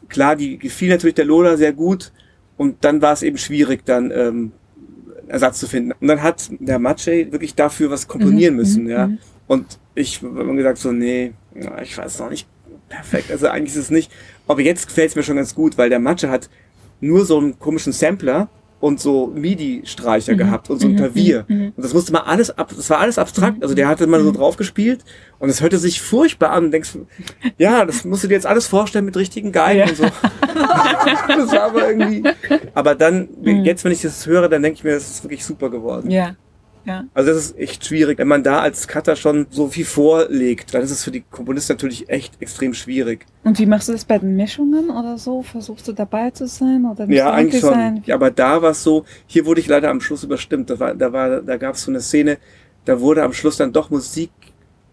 klar, 0.08 0.36
die 0.36 0.58
gefiel 0.58 0.90
natürlich 0.90 1.14
der 1.14 1.24
Lola 1.24 1.56
sehr 1.56 1.72
gut 1.72 2.12
und 2.58 2.84
dann 2.84 3.00
war 3.00 3.14
es 3.14 3.22
eben 3.22 3.38
schwierig, 3.38 3.86
dann 3.86 4.10
ähm, 4.10 4.52
Ersatz 5.26 5.58
zu 5.58 5.68
finden. 5.68 5.92
Und 5.98 6.06
dann 6.06 6.22
hat 6.22 6.50
der 6.50 6.78
Maciej 6.78 7.32
wirklich 7.32 7.54
dafür 7.54 7.90
was 7.90 8.06
komponieren 8.06 8.54
mhm. 8.54 8.60
müssen, 8.60 8.86
ja. 8.88 9.06
Mhm. 9.06 9.18
Und 9.46 9.78
ich 9.94 10.22
habe 10.22 10.54
gesagt 10.54 10.78
so, 10.78 10.92
nee, 10.92 11.32
ich 11.82 11.96
weiß 11.96 12.18
noch 12.18 12.30
nicht 12.30 12.46
perfekt. 12.88 13.30
Also 13.30 13.48
eigentlich 13.48 13.74
ist 13.74 13.82
es 13.82 13.90
nicht. 13.90 14.10
Aber 14.46 14.60
jetzt 14.60 14.88
gefällt 14.88 15.10
es 15.10 15.16
mir 15.16 15.22
schon 15.22 15.36
ganz 15.36 15.54
gut, 15.54 15.78
weil 15.78 15.90
der 15.90 15.98
Matcha 15.98 16.28
hat 16.28 16.48
nur 17.00 17.24
so 17.24 17.38
einen 17.38 17.58
komischen 17.58 17.92
Sampler 17.92 18.48
und 18.78 19.00
so 19.00 19.28
MIDI-Streicher 19.34 20.34
mhm. 20.34 20.38
gehabt 20.38 20.70
und 20.70 20.80
so 20.80 20.86
ein 20.86 20.92
mhm. 20.92 20.96
Klavier. 20.96 21.44
Mhm. 21.48 21.56
mhm. 21.56 21.72
Und 21.76 21.82
das 21.82 21.94
musste 21.94 22.12
mal 22.12 22.20
alles 22.20 22.56
ab, 22.56 22.72
das 22.74 22.90
war 22.90 22.98
alles 22.98 23.18
abstrakt. 23.18 23.62
Also 23.62 23.74
der 23.74 23.88
hatte 23.88 24.06
mal 24.06 24.22
so 24.22 24.30
mhm. 24.30 24.36
drauf 24.36 24.56
gespielt 24.56 25.04
und 25.38 25.48
es 25.48 25.60
hörte 25.60 25.78
sich 25.78 26.00
furchtbar 26.00 26.50
an 26.50 26.66
und 26.66 26.70
denkst, 26.70 26.90
ja, 27.58 27.84
das 27.84 28.04
musst 28.04 28.24
du 28.24 28.28
dir 28.28 28.34
jetzt 28.34 28.46
alles 28.46 28.66
vorstellen 28.66 29.04
mit 29.04 29.16
richtigen 29.16 29.52
Geigen 29.52 29.80
ja. 29.80 29.86
und 29.86 29.96
so. 29.96 30.04
das 31.28 31.52
war 31.52 31.62
aber 31.62 31.88
irgendwie. 31.88 32.22
Aber 32.74 32.94
dann, 32.94 33.28
mhm. 33.42 33.64
jetzt, 33.64 33.84
wenn 33.84 33.92
ich 33.92 34.02
das 34.02 34.26
höre, 34.26 34.48
dann 34.48 34.62
denke 34.62 34.78
ich 34.78 34.84
mir, 34.84 34.92
das 34.94 35.10
ist 35.10 35.24
wirklich 35.24 35.44
super 35.44 35.70
geworden. 35.70 36.10
Ja. 36.10 36.36
Ja. 36.86 37.04
Also 37.14 37.32
das 37.32 37.46
ist 37.46 37.58
echt 37.58 37.84
schwierig. 37.84 38.18
Wenn 38.18 38.28
man 38.28 38.44
da 38.44 38.60
als 38.60 38.86
Cutter 38.86 39.16
schon 39.16 39.46
so 39.50 39.66
viel 39.66 39.84
vorlegt, 39.84 40.72
dann 40.72 40.82
ist 40.82 40.92
es 40.92 41.02
für 41.02 41.10
die 41.10 41.22
Komponisten 41.22 41.72
natürlich 41.72 42.08
echt 42.08 42.40
extrem 42.40 42.74
schwierig. 42.74 43.26
Und 43.42 43.58
wie 43.58 43.66
machst 43.66 43.88
du 43.88 43.92
das 43.92 44.04
bei 44.04 44.18
den 44.18 44.36
Mischungen 44.36 44.90
oder 44.90 45.18
so? 45.18 45.42
Versuchst 45.42 45.88
du 45.88 45.92
dabei 45.92 46.30
zu 46.30 46.46
sein 46.46 46.84
oder 46.84 47.06
nicht 47.06 47.18
Ja, 47.18 47.32
eigentlich 47.32 47.60
schon. 47.60 47.74
Sein? 47.74 48.02
Ja, 48.06 48.14
aber 48.14 48.30
da 48.30 48.62
war 48.62 48.70
es 48.70 48.84
so, 48.84 49.04
hier 49.26 49.46
wurde 49.46 49.60
ich 49.60 49.66
leider 49.66 49.90
am 49.90 50.00
Schluss 50.00 50.22
überstimmt. 50.22 50.70
Da 50.70 50.78
war, 50.78 50.94
da 50.94 51.12
war, 51.12 51.42
da 51.42 51.56
gab 51.56 51.74
es 51.74 51.82
so 51.82 51.90
eine 51.90 52.00
Szene, 52.00 52.38
da 52.84 53.00
wurde 53.00 53.24
am 53.24 53.32
Schluss 53.32 53.56
dann 53.56 53.72
doch 53.72 53.90
Musik, 53.90 54.30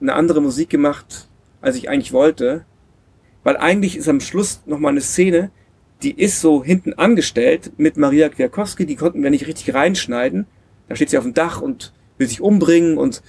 eine 0.01 0.13
andere 0.13 0.41
Musik 0.41 0.69
gemacht, 0.69 1.29
als 1.61 1.75
ich 1.75 1.89
eigentlich 1.89 2.11
wollte. 2.11 2.65
Weil 3.43 3.57
eigentlich 3.57 3.97
ist 3.97 4.09
am 4.09 4.19
Schluss 4.19 4.63
nochmal 4.65 4.93
eine 4.93 5.01
Szene, 5.01 5.51
die 6.01 6.19
ist 6.19 6.41
so 6.41 6.63
hinten 6.63 6.93
angestellt 6.93 7.71
mit 7.77 7.97
Maria 7.97 8.29
Kwiatkowski, 8.29 8.87
die 8.87 8.95
konnten 8.95 9.21
wir 9.21 9.29
nicht 9.29 9.45
richtig 9.47 9.75
reinschneiden. 9.75 10.47
Da 10.93 10.97
steht 10.97 11.09
sie 11.09 11.17
auf 11.17 11.23
dem 11.23 11.33
Dach 11.33 11.59
und 11.59 11.91
will 12.19 12.27
sich 12.27 12.39
umbringen 12.39 12.99
und 12.99 13.23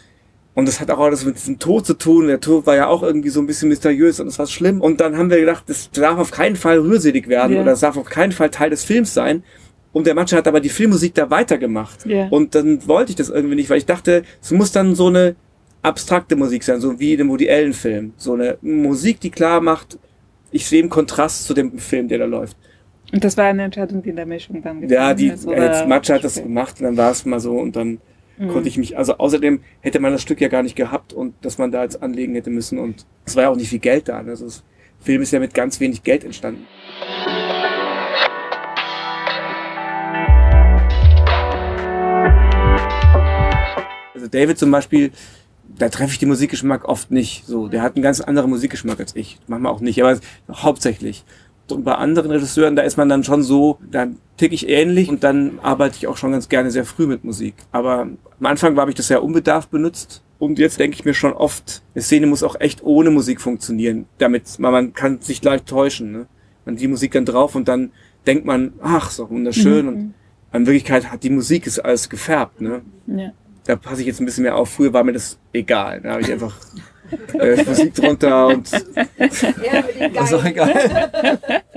und 0.56 0.68
das 0.68 0.80
hat 0.80 0.90
auch 0.90 1.00
alles 1.00 1.24
mit 1.24 1.34
diesem 1.34 1.58
Tod 1.58 1.84
zu 1.84 1.94
tun. 1.94 2.28
Der 2.28 2.38
Tod 2.38 2.64
war 2.64 2.76
ja 2.76 2.86
auch 2.86 3.02
irgendwie 3.02 3.30
so 3.30 3.40
ein 3.40 3.46
bisschen 3.46 3.70
mysteriös 3.70 4.20
und 4.20 4.28
es 4.28 4.38
war 4.38 4.46
schlimm. 4.46 4.80
Und 4.80 5.00
dann 5.00 5.16
haben 5.16 5.28
wir 5.28 5.40
gedacht, 5.40 5.64
das 5.66 5.90
darf 5.90 6.16
auf 6.18 6.30
keinen 6.30 6.54
Fall 6.54 6.78
rührselig 6.78 7.26
werden 7.26 7.54
yeah. 7.54 7.62
oder 7.62 7.72
das 7.72 7.80
darf 7.80 7.96
auf 7.96 8.08
keinen 8.08 8.30
Fall 8.30 8.50
Teil 8.50 8.70
des 8.70 8.84
Films 8.84 9.12
sein. 9.12 9.42
Und 9.92 10.06
der 10.06 10.14
Matcha 10.14 10.36
hat 10.36 10.46
aber 10.46 10.60
die 10.60 10.68
Filmmusik 10.68 11.14
da 11.14 11.28
weitergemacht. 11.30 12.06
Yeah. 12.06 12.28
Und 12.28 12.54
dann 12.54 12.86
wollte 12.86 13.10
ich 13.10 13.16
das 13.16 13.30
irgendwie 13.30 13.56
nicht, 13.56 13.68
weil 13.68 13.78
ich 13.78 13.86
dachte, 13.86 14.22
es 14.40 14.52
muss 14.52 14.70
dann 14.70 14.94
so 14.94 15.08
eine 15.08 15.34
abstrakte 15.82 16.36
Musik 16.36 16.62
sein, 16.62 16.80
so 16.80 17.00
wie 17.00 17.12
in 17.12 17.18
dem 17.18 17.30
Woody 17.30 17.50
Allen 17.50 17.72
Film. 17.72 18.12
So 18.16 18.34
eine 18.34 18.58
Musik, 18.62 19.18
die 19.18 19.30
klar 19.30 19.60
macht, 19.60 19.98
ich 20.52 20.68
sehe 20.68 20.80
im 20.80 20.88
Kontrast 20.88 21.46
zu 21.46 21.54
dem 21.54 21.78
Film, 21.78 22.06
der 22.06 22.18
da 22.18 22.26
läuft. 22.26 22.56
Und 23.14 23.22
das 23.22 23.36
war 23.36 23.44
eine 23.44 23.62
Entscheidung, 23.62 24.02
die 24.02 24.10
in 24.10 24.16
der 24.16 24.26
Mischung 24.26 24.60
dann 24.60 24.80
gefallen 24.80 25.00
Ja, 25.00 25.14
die, 25.14 25.28
ist, 25.28 25.46
jetzt 25.48 25.86
Matcha 25.86 26.14
hat 26.14 26.24
das 26.24 26.42
gemacht 26.42 26.80
und 26.80 26.86
dann 26.86 26.96
war 26.96 27.12
es 27.12 27.24
mal 27.24 27.38
so 27.38 27.56
und 27.56 27.76
dann 27.76 28.00
mhm. 28.38 28.48
konnte 28.48 28.68
ich 28.68 28.76
mich, 28.76 28.98
also 28.98 29.18
außerdem 29.18 29.60
hätte 29.82 30.00
man 30.00 30.10
das 30.10 30.20
Stück 30.20 30.40
ja 30.40 30.48
gar 30.48 30.64
nicht 30.64 30.74
gehabt 30.74 31.12
und 31.12 31.32
dass 31.42 31.56
man 31.56 31.70
da 31.70 31.84
jetzt 31.84 32.02
anlegen 32.02 32.34
hätte 32.34 32.50
müssen 32.50 32.76
und 32.80 33.06
es 33.24 33.36
war 33.36 33.44
ja 33.44 33.50
auch 33.50 33.56
nicht 33.56 33.68
viel 33.68 33.78
Geld 33.78 34.08
da. 34.08 34.20
Ne? 34.20 34.30
Also 34.30 34.46
das 34.46 34.64
Film 34.98 35.22
ist 35.22 35.30
ja 35.30 35.38
mit 35.38 35.54
ganz 35.54 35.78
wenig 35.78 36.02
Geld 36.02 36.24
entstanden. 36.24 36.66
Also 44.12 44.26
David 44.26 44.58
zum 44.58 44.72
Beispiel, 44.72 45.12
da 45.78 45.88
treffe 45.88 46.10
ich 46.10 46.18
den 46.18 46.30
Musikgeschmack 46.30 46.88
oft 46.88 47.12
nicht. 47.12 47.46
So, 47.46 47.68
der 47.68 47.82
hat 47.82 47.94
einen 47.94 48.02
ganz 48.02 48.20
anderen 48.20 48.50
Musikgeschmack 48.50 48.98
als 48.98 49.14
ich. 49.14 49.38
Manchmal 49.46 49.70
auch 49.70 49.80
nicht, 49.80 50.02
aber 50.02 50.18
hauptsächlich. 50.50 51.24
Und 51.70 51.84
bei 51.84 51.94
anderen 51.94 52.30
Regisseuren, 52.30 52.76
da 52.76 52.82
ist 52.82 52.96
man 52.96 53.08
dann 53.08 53.24
schon 53.24 53.42
so, 53.42 53.78
da 53.90 54.06
tick 54.36 54.52
ich 54.52 54.68
ähnlich 54.68 55.08
und 55.08 55.24
dann 55.24 55.58
arbeite 55.62 55.96
ich 55.96 56.06
auch 56.06 56.16
schon 56.16 56.32
ganz 56.32 56.48
gerne 56.48 56.70
sehr 56.70 56.84
früh 56.84 57.06
mit 57.06 57.24
Musik. 57.24 57.54
Aber 57.72 58.00
am 58.00 58.46
Anfang 58.46 58.76
habe 58.76 58.90
ich 58.90 58.96
das 58.96 59.08
ja 59.08 59.18
unbedarft 59.18 59.70
benutzt. 59.70 60.22
Und 60.38 60.58
jetzt 60.58 60.78
denke 60.78 60.96
ich 60.96 61.04
mir 61.04 61.14
schon 61.14 61.32
oft, 61.32 61.82
eine 61.94 62.02
Szene 62.02 62.26
muss 62.26 62.42
auch 62.42 62.60
echt 62.60 62.82
ohne 62.82 63.10
Musik 63.10 63.40
funktionieren, 63.40 64.06
damit 64.18 64.58
man, 64.58 64.72
man 64.72 64.92
kann 64.92 65.20
sich 65.20 65.42
leicht 65.42 65.66
täuschen. 65.66 66.12
Ne? 66.12 66.26
Man 66.66 66.76
die 66.76 66.88
Musik 66.88 67.12
dann 67.12 67.24
drauf 67.24 67.54
und 67.54 67.68
dann 67.68 67.92
denkt 68.26 68.44
man, 68.44 68.74
ach, 68.82 69.10
so 69.10 69.30
wunderschön. 69.30 69.86
Mhm. 69.86 69.92
Und 69.92 70.14
an 70.50 70.66
Wirklichkeit 70.66 71.10
hat 71.10 71.22
die 71.22 71.30
Musik 71.30 71.66
ist 71.66 71.78
alles 71.78 72.08
gefärbt, 72.08 72.60
ne? 72.60 72.82
Ja. 73.06 73.32
Da 73.66 73.76
passe 73.76 74.02
ich 74.02 74.06
jetzt 74.06 74.20
ein 74.20 74.26
bisschen 74.26 74.44
mehr 74.44 74.56
auf. 74.56 74.70
Früher 74.70 74.92
war 74.92 75.02
mir 75.02 75.12
das 75.12 75.38
egal. 75.52 76.00
Da 76.02 76.12
habe 76.12 76.22
ich 76.22 76.30
einfach 76.30 76.54
äh, 77.38 77.64
Musik 77.64 77.94
drunter 77.94 78.46
und 78.48 78.70
Ja, 78.70 80.22
ist 80.22 80.34
auch 80.34 80.44
egal. 80.44 81.10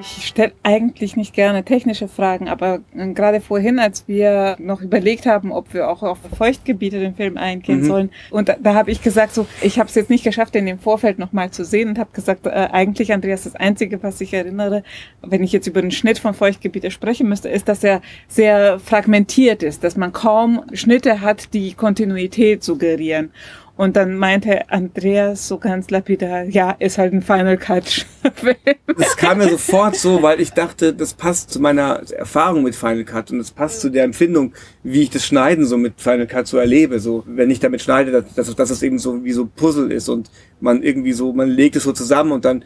Ich 0.00 0.26
stelle 0.26 0.52
eigentlich 0.62 1.16
nicht 1.16 1.34
gerne 1.34 1.64
technische 1.64 2.08
Fragen, 2.08 2.48
aber 2.48 2.80
äh, 2.96 3.12
gerade 3.12 3.40
vorhin, 3.40 3.78
als 3.78 4.06
wir 4.06 4.56
noch 4.58 4.80
überlegt 4.80 5.26
haben, 5.26 5.50
ob 5.50 5.74
wir 5.74 5.88
auch 5.90 6.02
auf 6.02 6.18
Feuchtgebiete 6.36 7.00
den 7.00 7.14
Film 7.14 7.36
eingehen 7.36 7.80
Mhm. 7.80 7.84
sollen, 7.84 8.10
und 8.30 8.48
da, 8.48 8.56
da 8.62 8.74
habe 8.74 8.90
ich 8.90 9.02
gesagt, 9.02 9.34
so, 9.34 9.46
ich 9.60 9.78
habe 9.78 9.88
es 9.88 9.94
jetzt 9.94 10.10
nicht 10.10 10.24
geschafft, 10.24 10.54
den 10.54 10.66
im 10.66 10.78
Vorfeld 10.78 11.18
nochmal 11.18 11.50
zu 11.50 11.64
sehen 11.64 11.88
und 11.88 11.98
habe 11.98 12.10
gesagt, 12.12 12.46
äh, 12.46 12.50
eigentlich, 12.50 13.12
Andreas, 13.12 13.44
das 13.44 13.56
Einzige, 13.56 14.02
was 14.02 14.20
ich 14.20 14.32
erinnere, 14.34 14.84
wenn 15.22 15.42
ich 15.42 15.52
jetzt 15.52 15.66
über 15.66 15.80
den 15.82 15.90
Schnitt 15.90 16.18
von 16.18 16.34
Feuchtgebiete 16.34 16.90
sprechen 16.90 17.28
müsste, 17.28 17.48
ist, 17.48 17.68
dass 17.68 17.82
er 17.82 18.00
sehr 18.28 18.78
fragmentiert 18.78 19.62
ist, 19.62 19.82
dass 19.82 19.96
man 19.96 20.12
kaum 20.12 20.62
Schnitte 20.74 21.20
hat, 21.20 21.52
die 21.54 21.74
Kontinuität 21.74 22.62
suggerieren. 22.62 23.30
Und 23.78 23.94
dann 23.94 24.18
meinte 24.18 24.68
Andreas 24.70 25.46
so 25.46 25.58
ganz 25.58 25.88
lapidar, 25.88 26.42
ja, 26.46 26.72
ist 26.80 26.98
halt 26.98 27.12
ein 27.12 27.22
Final 27.22 27.56
Cut 27.56 28.06
Film. 28.34 28.56
Das 28.98 29.16
kam 29.16 29.38
mir 29.38 29.48
sofort 29.50 29.94
so, 29.94 30.20
weil 30.20 30.40
ich 30.40 30.50
dachte, 30.50 30.92
das 30.92 31.14
passt 31.14 31.52
zu 31.52 31.60
meiner 31.60 32.02
Erfahrung 32.10 32.64
mit 32.64 32.74
Final 32.74 33.04
Cut 33.04 33.30
und 33.30 33.38
das 33.38 33.52
passt 33.52 33.80
zu 33.80 33.88
der 33.88 34.02
Empfindung, 34.02 34.52
wie 34.82 35.02
ich 35.02 35.10
das 35.10 35.24
Schneiden 35.24 35.64
so 35.64 35.78
mit 35.78 36.00
Final 36.00 36.26
Cut 36.26 36.48
so 36.48 36.58
erlebe. 36.58 36.98
So, 36.98 37.22
wenn 37.28 37.52
ich 37.52 37.60
damit 37.60 37.80
schneide, 37.80 38.24
dass, 38.34 38.52
dass, 38.52 38.70
es 38.70 38.82
eben 38.82 38.98
so 38.98 39.22
wie 39.22 39.30
so 39.30 39.46
Puzzle 39.46 39.92
ist 39.92 40.08
und 40.08 40.28
man 40.58 40.82
irgendwie 40.82 41.12
so, 41.12 41.32
man 41.32 41.48
legt 41.48 41.76
es 41.76 41.84
so 41.84 41.92
zusammen 41.92 42.32
und 42.32 42.44
dann 42.44 42.64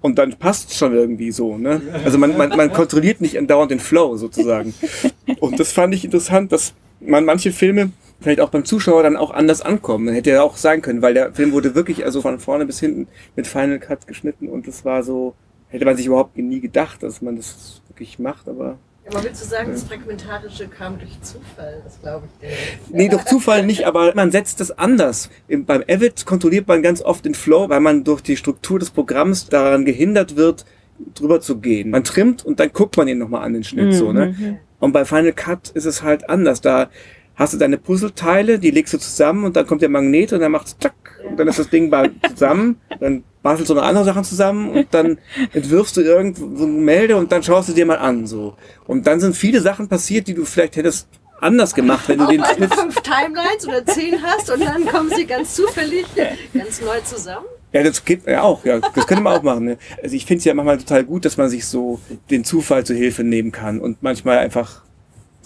und 0.00 0.18
dann 0.18 0.38
passt 0.38 0.74
schon 0.74 0.94
irgendwie 0.94 1.30
so, 1.30 1.58
ne? 1.58 1.82
Also 2.06 2.16
man, 2.16 2.38
man, 2.38 2.56
man 2.56 2.72
kontrolliert 2.72 3.20
nicht 3.20 3.36
andauernd 3.36 3.70
den 3.70 3.80
Flow 3.80 4.16
sozusagen. 4.16 4.72
Und 5.40 5.60
das 5.60 5.72
fand 5.72 5.92
ich 5.92 6.04
interessant, 6.04 6.52
dass 6.52 6.72
man 7.00 7.24
manche 7.24 7.52
Filme 7.52 7.90
vielleicht 8.20 8.40
auch 8.40 8.50
beim 8.50 8.64
Zuschauer 8.64 9.02
dann 9.02 9.16
auch 9.16 9.30
anders 9.30 9.62
ankommen. 9.62 10.06
Man 10.06 10.14
hätte 10.14 10.30
ja 10.30 10.42
auch 10.42 10.56
sagen 10.56 10.82
können, 10.82 11.02
weil 11.02 11.14
der 11.14 11.32
Film 11.32 11.52
wurde 11.52 11.74
wirklich 11.74 12.04
also 12.04 12.20
von 12.20 12.38
vorne 12.40 12.66
bis 12.66 12.80
hinten 12.80 13.08
mit 13.36 13.46
Final 13.46 13.78
Cut 13.78 14.06
geschnitten 14.06 14.48
und 14.48 14.66
das 14.66 14.84
war 14.84 15.02
so, 15.02 15.34
hätte 15.68 15.84
man 15.84 15.96
sich 15.96 16.06
überhaupt 16.06 16.36
nie 16.36 16.60
gedacht, 16.60 17.02
dass 17.02 17.22
man 17.22 17.36
das 17.36 17.80
wirklich 17.88 18.18
macht, 18.18 18.48
aber 18.48 18.78
Aber 19.10 19.22
willst 19.24 19.42
du 19.42 19.48
sagen, 19.48 19.72
das 19.72 19.84
Fragmentarische 19.84 20.68
kam 20.68 20.98
durch 20.98 21.20
Zufall? 21.22 21.80
Das 21.84 22.00
glaube 22.00 22.26
ich 22.26 22.48
dir. 22.48 22.54
Nee, 22.90 23.08
durch 23.08 23.24
Zufall 23.24 23.64
nicht, 23.64 23.86
aber 23.86 24.14
man 24.14 24.30
setzt 24.30 24.60
es 24.60 24.70
anders. 24.76 25.30
Im, 25.46 25.64
beim 25.64 25.82
Avid 25.88 26.26
kontrolliert 26.26 26.68
man 26.68 26.82
ganz 26.82 27.00
oft 27.00 27.24
den 27.24 27.34
Flow, 27.34 27.68
weil 27.68 27.80
man 27.80 28.04
durch 28.04 28.20
die 28.20 28.36
Struktur 28.36 28.78
des 28.78 28.90
Programms 28.90 29.48
daran 29.48 29.84
gehindert 29.84 30.36
wird, 30.36 30.66
drüber 31.14 31.40
zu 31.40 31.58
gehen. 31.58 31.90
Man 31.90 32.04
trimmt 32.04 32.44
und 32.44 32.58
dann 32.60 32.72
guckt 32.72 32.96
man 32.96 33.08
ihn 33.08 33.18
nochmal 33.18 33.44
an 33.44 33.54
den 33.54 33.64
Schnitt, 33.64 33.94
so, 33.94 34.12
ne? 34.12 34.58
Und 34.80 34.92
bei 34.92 35.04
Final 35.04 35.32
Cut 35.32 35.70
ist 35.70 35.86
es 35.86 36.02
halt 36.02 36.28
anders. 36.28 36.60
Da 36.60 36.90
hast 37.38 37.54
du 37.54 37.56
deine 37.56 37.78
Puzzleteile, 37.78 38.58
die 38.58 38.70
legst 38.70 38.92
du 38.92 38.98
zusammen 38.98 39.44
und 39.44 39.56
dann 39.56 39.66
kommt 39.66 39.80
der 39.80 39.88
Magnet 39.88 40.32
und 40.32 40.40
dann 40.40 40.52
macht's 40.52 40.76
zack 40.78 40.94
und 41.26 41.38
dann 41.38 41.48
ist 41.48 41.58
das 41.58 41.70
Ding 41.70 41.90
zusammen, 42.34 42.80
dann 43.00 43.22
baselst 43.42 43.70
du 43.70 43.74
noch 43.74 43.82
andere 43.82 44.04
Sachen 44.04 44.24
zusammen 44.24 44.70
und 44.70 44.88
dann 44.90 45.18
entwirfst 45.52 45.96
du 45.96 46.00
irgend 46.00 46.36
so 46.36 46.44
ein 46.44 46.76
Gemälde 46.76 47.16
und 47.16 47.30
dann 47.30 47.42
schaust 47.42 47.68
du 47.68 47.72
dir 47.72 47.86
mal 47.86 47.98
an, 47.98 48.26
so. 48.26 48.56
Und 48.86 49.06
dann 49.06 49.20
sind 49.20 49.36
viele 49.36 49.60
Sachen 49.60 49.88
passiert, 49.88 50.26
die 50.26 50.34
du 50.34 50.44
vielleicht 50.44 50.76
hättest 50.76 51.08
anders 51.40 51.72
gemacht, 51.72 52.08
wenn 52.08 52.18
du 52.18 52.24
Auch 52.24 52.30
den 52.30 52.44
Schnitt 52.44 52.74
fünf 52.74 52.96
Timelines 53.00 53.66
oder 53.66 53.86
zehn 53.86 54.20
hast 54.20 54.50
und 54.50 54.60
dann 54.60 54.84
kommen 54.86 55.10
sie 55.14 55.24
ganz 55.24 55.54
zufällig 55.54 56.06
ganz 56.52 56.80
neu 56.80 57.00
zusammen. 57.04 57.46
Ja, 57.72 57.82
das 57.82 58.04
geht 58.04 58.26
ja 58.26 58.42
auch, 58.42 58.64
ja. 58.64 58.80
Das 58.80 59.06
könnte 59.06 59.22
man 59.22 59.36
auch 59.36 59.42
machen. 59.42 59.64
Ne? 59.66 59.78
Also 60.02 60.16
ich 60.16 60.24
finde 60.24 60.38
es 60.38 60.44
ja 60.44 60.54
manchmal 60.54 60.78
total 60.78 61.04
gut, 61.04 61.24
dass 61.24 61.36
man 61.36 61.48
sich 61.48 61.66
so 61.66 62.00
den 62.30 62.42
Zufall 62.42 62.84
zur 62.84 62.96
Hilfe 62.96 63.24
nehmen 63.24 63.52
kann 63.52 63.80
und 63.80 64.02
manchmal 64.02 64.38
einfach. 64.38 64.82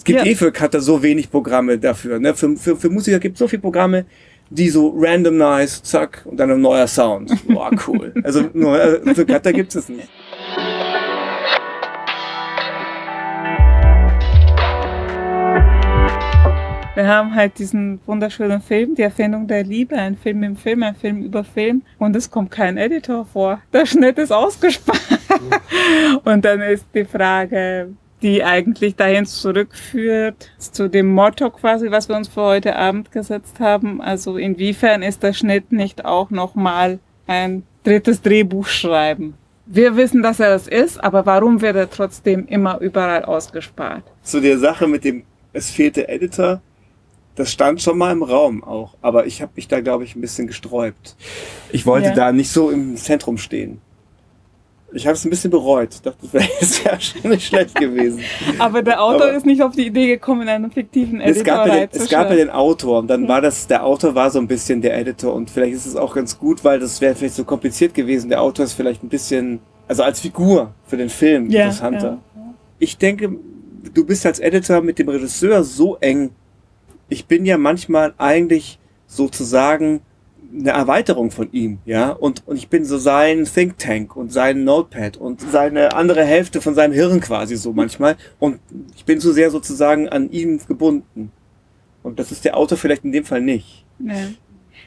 Es 0.03 0.05
gibt 0.05 0.19
Ja. 0.19 0.25
eh 0.25 0.35
für 0.35 0.51
Cutter 0.51 0.81
so 0.81 1.01
wenig 1.01 1.31
Programme 1.31 1.77
dafür. 1.77 2.19
Ne? 2.19 2.35
Für, 2.35 2.57
für, 2.57 2.75
für 2.75 2.89
Musiker 2.89 3.19
gibt 3.19 3.35
es 3.35 3.39
so 3.39 3.47
viele 3.47 3.61
Programme, 3.61 4.03
die 4.49 4.67
so 4.67 4.93
randomize, 4.97 5.81
zack, 5.81 6.23
und 6.25 6.35
dann 6.35 6.51
ein 6.51 6.59
neuer 6.59 6.87
Sound. 6.87 7.31
Boah, 7.47 7.71
cool. 7.87 8.13
Also 8.21 8.49
nur, 8.53 8.77
äh, 8.77 9.15
für 9.15 9.25
Cutter 9.25 9.53
gibt 9.53 9.73
es 9.73 9.87
nicht. 9.87 10.09
Wir 16.95 17.07
haben 17.07 17.33
halt 17.33 17.57
diesen 17.57 17.99
wunderschönen 18.05 18.61
Film, 18.61 18.93
die 18.93 19.01
Erfindung 19.01 19.47
der 19.47 19.63
Liebe, 19.63 19.95
ein 19.95 20.15
Film 20.15 20.43
im 20.43 20.55
Film, 20.55 20.83
ein 20.83 20.95
Film 20.95 21.23
über 21.23 21.43
Film. 21.43 21.81
Und 21.97 22.15
es 22.15 22.29
kommt 22.29 22.51
kein 22.51 22.77
Editor 22.77 23.25
vor. 23.25 23.61
Der 23.71 23.85
Schnitt 23.87 24.19
ist 24.19 24.31
ausgespart. 24.31 24.99
Und 26.23 26.45
dann 26.45 26.61
ist 26.61 26.85
die 26.93 27.05
Frage, 27.05 27.93
die 28.23 28.43
eigentlich 28.43 28.95
dahin 28.95 29.25
zurückführt, 29.25 30.49
zu 30.57 30.89
dem 30.89 31.13
Motto 31.13 31.49
quasi, 31.51 31.91
was 31.91 32.09
wir 32.09 32.15
uns 32.15 32.29
für 32.29 32.41
heute 32.41 32.75
Abend 32.75 33.11
gesetzt 33.11 33.59
haben. 33.59 34.01
Also 34.01 34.37
inwiefern 34.37 35.03
ist 35.03 35.21
der 35.21 35.33
Schnitt 35.33 35.71
nicht 35.71 36.05
auch 36.05 36.29
nochmal 36.31 36.99
ein 37.27 37.63
drittes 37.83 38.21
Drehbuch 38.21 38.65
schreiben? 38.67 39.35
Wir 39.65 39.95
wissen, 39.95 40.23
dass 40.23 40.39
er 40.39 40.55
es 40.55 40.67
ist, 40.67 41.01
aber 41.03 41.25
warum 41.25 41.61
wird 41.61 41.75
er 41.75 41.89
trotzdem 41.89 42.47
immer 42.47 42.79
überall 42.79 43.23
ausgespart? 43.25 44.03
Zu 44.21 44.41
der 44.41 44.57
Sache 44.57 44.87
mit 44.87 45.03
dem, 45.03 45.23
es 45.53 45.69
fehlte 45.69 46.07
Editor, 46.07 46.61
das 47.35 47.51
stand 47.51 47.81
schon 47.81 47.97
mal 47.97 48.11
im 48.11 48.23
Raum 48.23 48.63
auch, 48.63 48.95
aber 49.01 49.25
ich 49.25 49.41
habe 49.41 49.53
mich 49.55 49.67
da, 49.67 49.79
glaube 49.81 50.03
ich, 50.03 50.15
ein 50.15 50.21
bisschen 50.21 50.47
gesträubt. 50.47 51.15
Ich 51.71 51.85
wollte 51.85 52.09
Ja. 52.09 52.13
da 52.13 52.31
nicht 52.31 52.51
so 52.51 52.69
im 52.69 52.95
Zentrum 52.95 53.37
stehen. 53.37 53.81
Ich 54.95 55.07
habe 55.07 55.15
es 55.15 55.25
ein 55.25 55.29
bisschen 55.29 55.49
bereut. 55.51 55.89
Ich 55.95 56.01
dachte, 56.01 56.17
das 56.21 56.33
wäre 56.33 56.43
jetzt 56.59 56.83
ja 56.83 56.99
schon 56.99 57.31
nicht 57.31 57.47
schlecht 57.47 57.73
gewesen. 57.75 58.19
Aber 58.59 58.81
der 58.81 59.01
Autor 59.01 59.23
Aber- 59.27 59.33
ist 59.33 59.45
nicht 59.45 59.61
auf 59.61 59.73
die 59.75 59.87
Idee 59.87 60.07
gekommen, 60.07 60.47
einen 60.47 60.69
fiktiven 60.71 61.19
Es 61.19 61.37
Editor 61.37 61.55
gab, 61.55 61.67
ja 61.67 61.73
den, 61.87 61.89
es 61.91 62.09
gab 62.09 62.29
ja 62.29 62.35
den 62.35 62.49
Autor 62.49 62.99
und 62.99 63.07
dann 63.07 63.27
war 63.27 63.41
das, 63.41 63.65
der 63.67 63.83
Autor 63.85 64.13
war 64.15 64.29
so 64.29 64.39
ein 64.39 64.47
bisschen 64.47 64.81
der 64.81 64.97
Editor 64.97 65.33
und 65.33 65.49
vielleicht 65.49 65.73
ist 65.73 65.85
es 65.87 65.95
auch 65.95 66.13
ganz 66.13 66.37
gut, 66.37 66.63
weil 66.63 66.79
das 66.79 67.01
wäre 67.01 67.15
vielleicht 67.15 67.35
so 67.35 67.43
kompliziert 67.43 67.93
gewesen. 67.93 68.29
Der 68.29 68.41
Autor 68.41 68.65
ist 68.65 68.73
vielleicht 68.73 69.03
ein 69.03 69.09
bisschen, 69.09 69.59
also 69.87 70.03
als 70.03 70.19
Figur 70.19 70.73
für 70.85 70.97
den 70.97 71.09
Film 71.09 71.49
Ja, 71.49 71.61
interessanter. 71.63 72.19
Ich 72.79 72.97
denke, 72.97 73.35
du 73.93 74.05
bist 74.05 74.25
als 74.25 74.39
Editor 74.39 74.81
mit 74.81 74.99
dem 74.99 75.09
Regisseur 75.09 75.63
so 75.63 75.97
eng. 76.01 76.31
Ich 77.09 77.25
bin 77.25 77.45
ja 77.45 77.57
manchmal 77.57 78.13
eigentlich 78.17 78.79
sozusagen 79.07 80.01
eine 80.53 80.71
Erweiterung 80.71 81.31
von 81.31 81.51
ihm, 81.51 81.79
ja, 81.85 82.11
und, 82.11 82.47
und 82.47 82.57
ich 82.57 82.69
bin 82.69 82.85
so 82.85 82.97
sein 82.97 83.45
Think 83.45 83.77
Tank 83.77 84.15
und 84.15 84.31
sein 84.31 84.63
Notepad 84.63 85.17
und 85.17 85.41
seine 85.41 85.93
andere 85.93 86.23
Hälfte 86.23 86.61
von 86.61 86.75
seinem 86.75 86.93
Hirn 86.93 87.19
quasi 87.19 87.55
so 87.55 87.73
manchmal 87.73 88.15
und 88.39 88.59
ich 88.95 89.05
bin 89.05 89.19
zu 89.19 89.33
sehr 89.33 89.49
sozusagen 89.49 90.09
an 90.09 90.29
ihm 90.31 90.59
gebunden. 90.67 91.31
Und 92.03 92.19
das 92.19 92.31
ist 92.31 92.45
der 92.45 92.57
Autor 92.57 92.77
vielleicht 92.77 93.05
in 93.05 93.13
dem 93.13 93.23
Fall 93.23 93.41
nicht. 93.41 93.85
Ja. 93.99 94.13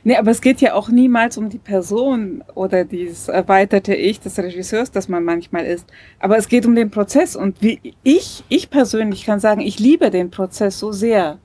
Nee, 0.04 0.16
aber 0.16 0.30
es 0.30 0.40
geht 0.40 0.60
ja 0.60 0.74
auch 0.74 0.88
niemals 0.88 1.36
um 1.36 1.48
die 1.48 1.58
Person 1.58 2.44
oder 2.54 2.84
dieses 2.84 3.26
erweiterte 3.26 3.94
Ich 3.94 4.20
des 4.20 4.38
Regisseurs, 4.38 4.92
das 4.92 5.08
man 5.08 5.24
manchmal 5.24 5.64
ist. 5.64 5.86
Aber 6.20 6.36
es 6.36 6.48
geht 6.48 6.64
um 6.64 6.76
den 6.76 6.90
Prozess. 6.90 7.34
Und 7.34 7.60
wie 7.60 7.80
ich, 8.04 8.44
ich 8.48 8.70
persönlich 8.70 9.24
kann 9.24 9.40
sagen, 9.40 9.62
ich 9.62 9.80
liebe 9.80 10.10
den 10.10 10.30
Prozess 10.30 10.78
so 10.78 10.92
sehr, 10.92 11.38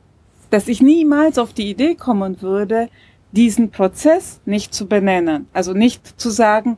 dass 0.52 0.68
ich 0.68 0.82
niemals 0.82 1.40
auf 1.40 1.54
die 1.54 1.72
Idee 1.72 1.96
kommen 1.96 2.42
würde, 2.42 2.90
diesen 3.32 3.72
Prozess 3.72 4.42
nicht 4.46 4.74
zu 4.74 4.88
benennen. 4.88 5.48
Also 5.54 5.74
nicht 5.74 6.20
zu 6.20 6.30
sagen, 6.30 6.78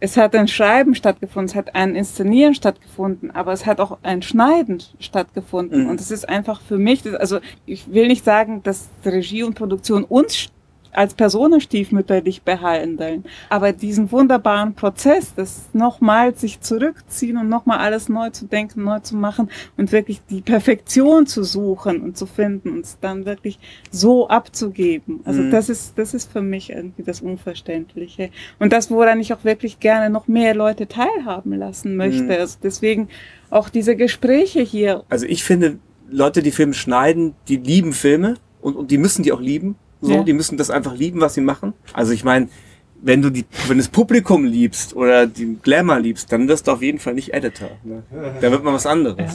es 0.00 0.16
hat 0.16 0.34
ein 0.36 0.46
Schreiben 0.46 0.94
stattgefunden, 0.94 1.50
es 1.50 1.56
hat 1.56 1.74
ein 1.74 1.96
Inszenieren 1.96 2.54
stattgefunden, 2.54 3.32
aber 3.32 3.52
es 3.52 3.66
hat 3.66 3.80
auch 3.80 3.98
ein 4.02 4.22
Schneiden 4.22 4.80
stattgefunden. 5.00 5.84
Mhm. 5.84 5.90
Und 5.90 6.00
es 6.00 6.10
ist 6.10 6.28
einfach 6.28 6.60
für 6.60 6.78
mich, 6.78 7.02
also 7.18 7.40
ich 7.66 7.92
will 7.92 8.06
nicht 8.06 8.24
sagen, 8.24 8.62
dass 8.62 8.88
Regie 9.04 9.42
und 9.42 9.54
Produktion 9.54 10.04
uns 10.04 10.50
als 10.92 11.14
stiefmütterlich 11.60 12.42
behandeln. 12.42 13.24
Aber 13.48 13.72
diesen 13.72 14.10
wunderbaren 14.12 14.74
Prozess, 14.74 15.34
das 15.34 15.68
nochmal 15.72 16.34
sich 16.34 16.60
zurückziehen 16.60 17.36
und 17.36 17.48
nochmal 17.48 17.78
alles 17.78 18.08
neu 18.08 18.30
zu 18.30 18.46
denken, 18.46 18.84
neu 18.84 19.00
zu 19.00 19.16
machen 19.16 19.50
und 19.76 19.92
wirklich 19.92 20.20
die 20.30 20.40
Perfektion 20.40 21.26
zu 21.26 21.44
suchen 21.44 22.00
und 22.00 22.16
zu 22.16 22.26
finden 22.26 22.70
und 22.70 22.84
es 22.84 22.98
dann 23.00 23.26
wirklich 23.26 23.58
so 23.90 24.28
abzugeben. 24.28 25.20
Also 25.24 25.42
Mhm. 25.42 25.50
das 25.50 25.68
ist, 25.68 25.98
das 25.98 26.14
ist 26.14 26.30
für 26.30 26.42
mich 26.42 26.70
irgendwie 26.70 27.02
das 27.02 27.20
Unverständliche. 27.20 28.30
Und 28.58 28.72
das, 28.72 28.90
woran 28.90 29.20
ich 29.20 29.32
auch 29.32 29.44
wirklich 29.44 29.80
gerne 29.80 30.10
noch 30.10 30.28
mehr 30.28 30.54
Leute 30.54 30.86
teilhaben 30.88 31.52
lassen 31.54 31.96
möchte. 31.96 32.24
Mhm. 32.24 32.30
Also 32.30 32.58
deswegen 32.62 33.08
auch 33.50 33.68
diese 33.68 33.96
Gespräche 33.96 34.60
hier. 34.60 35.04
Also 35.08 35.26
ich 35.26 35.44
finde, 35.44 35.78
Leute, 36.10 36.42
die 36.42 36.50
Filme 36.50 36.74
schneiden, 36.74 37.34
die 37.48 37.56
lieben 37.56 37.92
Filme 37.92 38.34
und, 38.60 38.76
und 38.76 38.90
die 38.90 38.98
müssen 38.98 39.22
die 39.22 39.32
auch 39.32 39.40
lieben. 39.40 39.76
So, 40.00 40.12
Ja. 40.12 40.22
die 40.22 40.32
müssen 40.32 40.56
das 40.56 40.70
einfach 40.70 40.94
lieben, 40.94 41.20
was 41.20 41.34
sie 41.34 41.40
machen. 41.40 41.72
Also 41.92 42.12
ich 42.12 42.24
meine, 42.24 42.48
wenn 43.02 43.22
du 43.22 43.30
die, 43.30 43.44
wenn 43.68 43.78
das 43.78 43.88
Publikum 43.88 44.44
liebst 44.44 44.94
oder 44.96 45.26
die 45.26 45.56
Glamour 45.62 46.00
liebst, 46.00 46.32
dann 46.32 46.48
wirst 46.48 46.66
du 46.66 46.72
auf 46.72 46.82
jeden 46.82 46.98
Fall 46.98 47.14
nicht 47.14 47.32
Editor. 47.34 47.70
Ne? 47.84 48.02
Dann 48.40 48.52
wird 48.52 48.64
man 48.64 48.74
was 48.74 48.86
anderes. 48.86 49.18
Ja. 49.18 49.34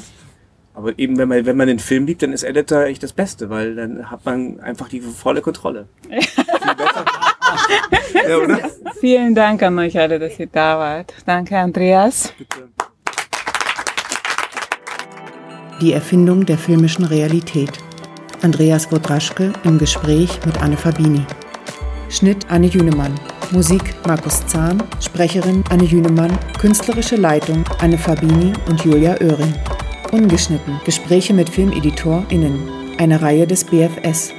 Aber 0.75 0.97
eben, 0.97 1.17
wenn 1.17 1.27
man, 1.29 1.45
wenn 1.45 1.55
man 1.55 1.67
den 1.67 1.77
Film 1.77 2.07
liebt, 2.07 2.23
dann 2.23 2.33
ist 2.33 2.41
Editor 2.43 2.85
echt 2.85 3.03
das 3.03 3.13
Beste, 3.13 3.51
weil 3.51 3.75
dann 3.75 4.09
hat 4.09 4.25
man 4.25 4.59
einfach 4.59 4.89
die 4.89 5.01
volle 5.01 5.41
Kontrolle. 5.41 5.87
Viel 6.09 6.75
besser. 6.75 7.05
ja? 8.27 8.57
Vielen 8.99 9.35
Dank 9.35 9.61
an 9.61 9.77
euch 9.77 9.99
alle, 9.99 10.17
dass 10.17 10.39
ihr 10.39 10.47
da 10.47 10.79
wart. 10.79 11.13
Danke, 11.27 11.57
Andreas. 11.59 12.33
Bitte. 12.39 12.69
Die 15.79 15.93
Erfindung 15.93 16.45
der 16.45 16.57
filmischen 16.57 17.05
Realität. 17.05 17.71
Andreas 18.43 18.91
Wodraschke 18.91 19.53
im 19.63 19.77
Gespräch 19.79 20.37
mit 20.45 20.61
Anne 20.61 20.75
Fabini. 20.75 21.25
Schnitt 22.09 22.45
Anne 22.49 22.67
Jünemann. 22.67 23.17
Musik 23.51 23.95
Markus 24.05 24.45
Zahn. 24.47 24.83
Sprecherin 24.99 25.63
Anne 25.69 25.85
Jünemann. 25.85 26.37
Künstlerische 26.59 27.15
Leitung 27.15 27.63
Anne 27.79 27.97
Fabini 27.97 28.51
und 28.67 28.83
Julia 28.83 29.13
Oehring. 29.21 29.53
Ungeschnitten. 30.11 30.81
Gespräche 30.83 31.33
mit 31.33 31.49
FilmeditorInnen. 31.49 32.69
Eine 32.97 33.21
Reihe 33.21 33.47
des 33.47 33.63
BFS. 33.63 34.33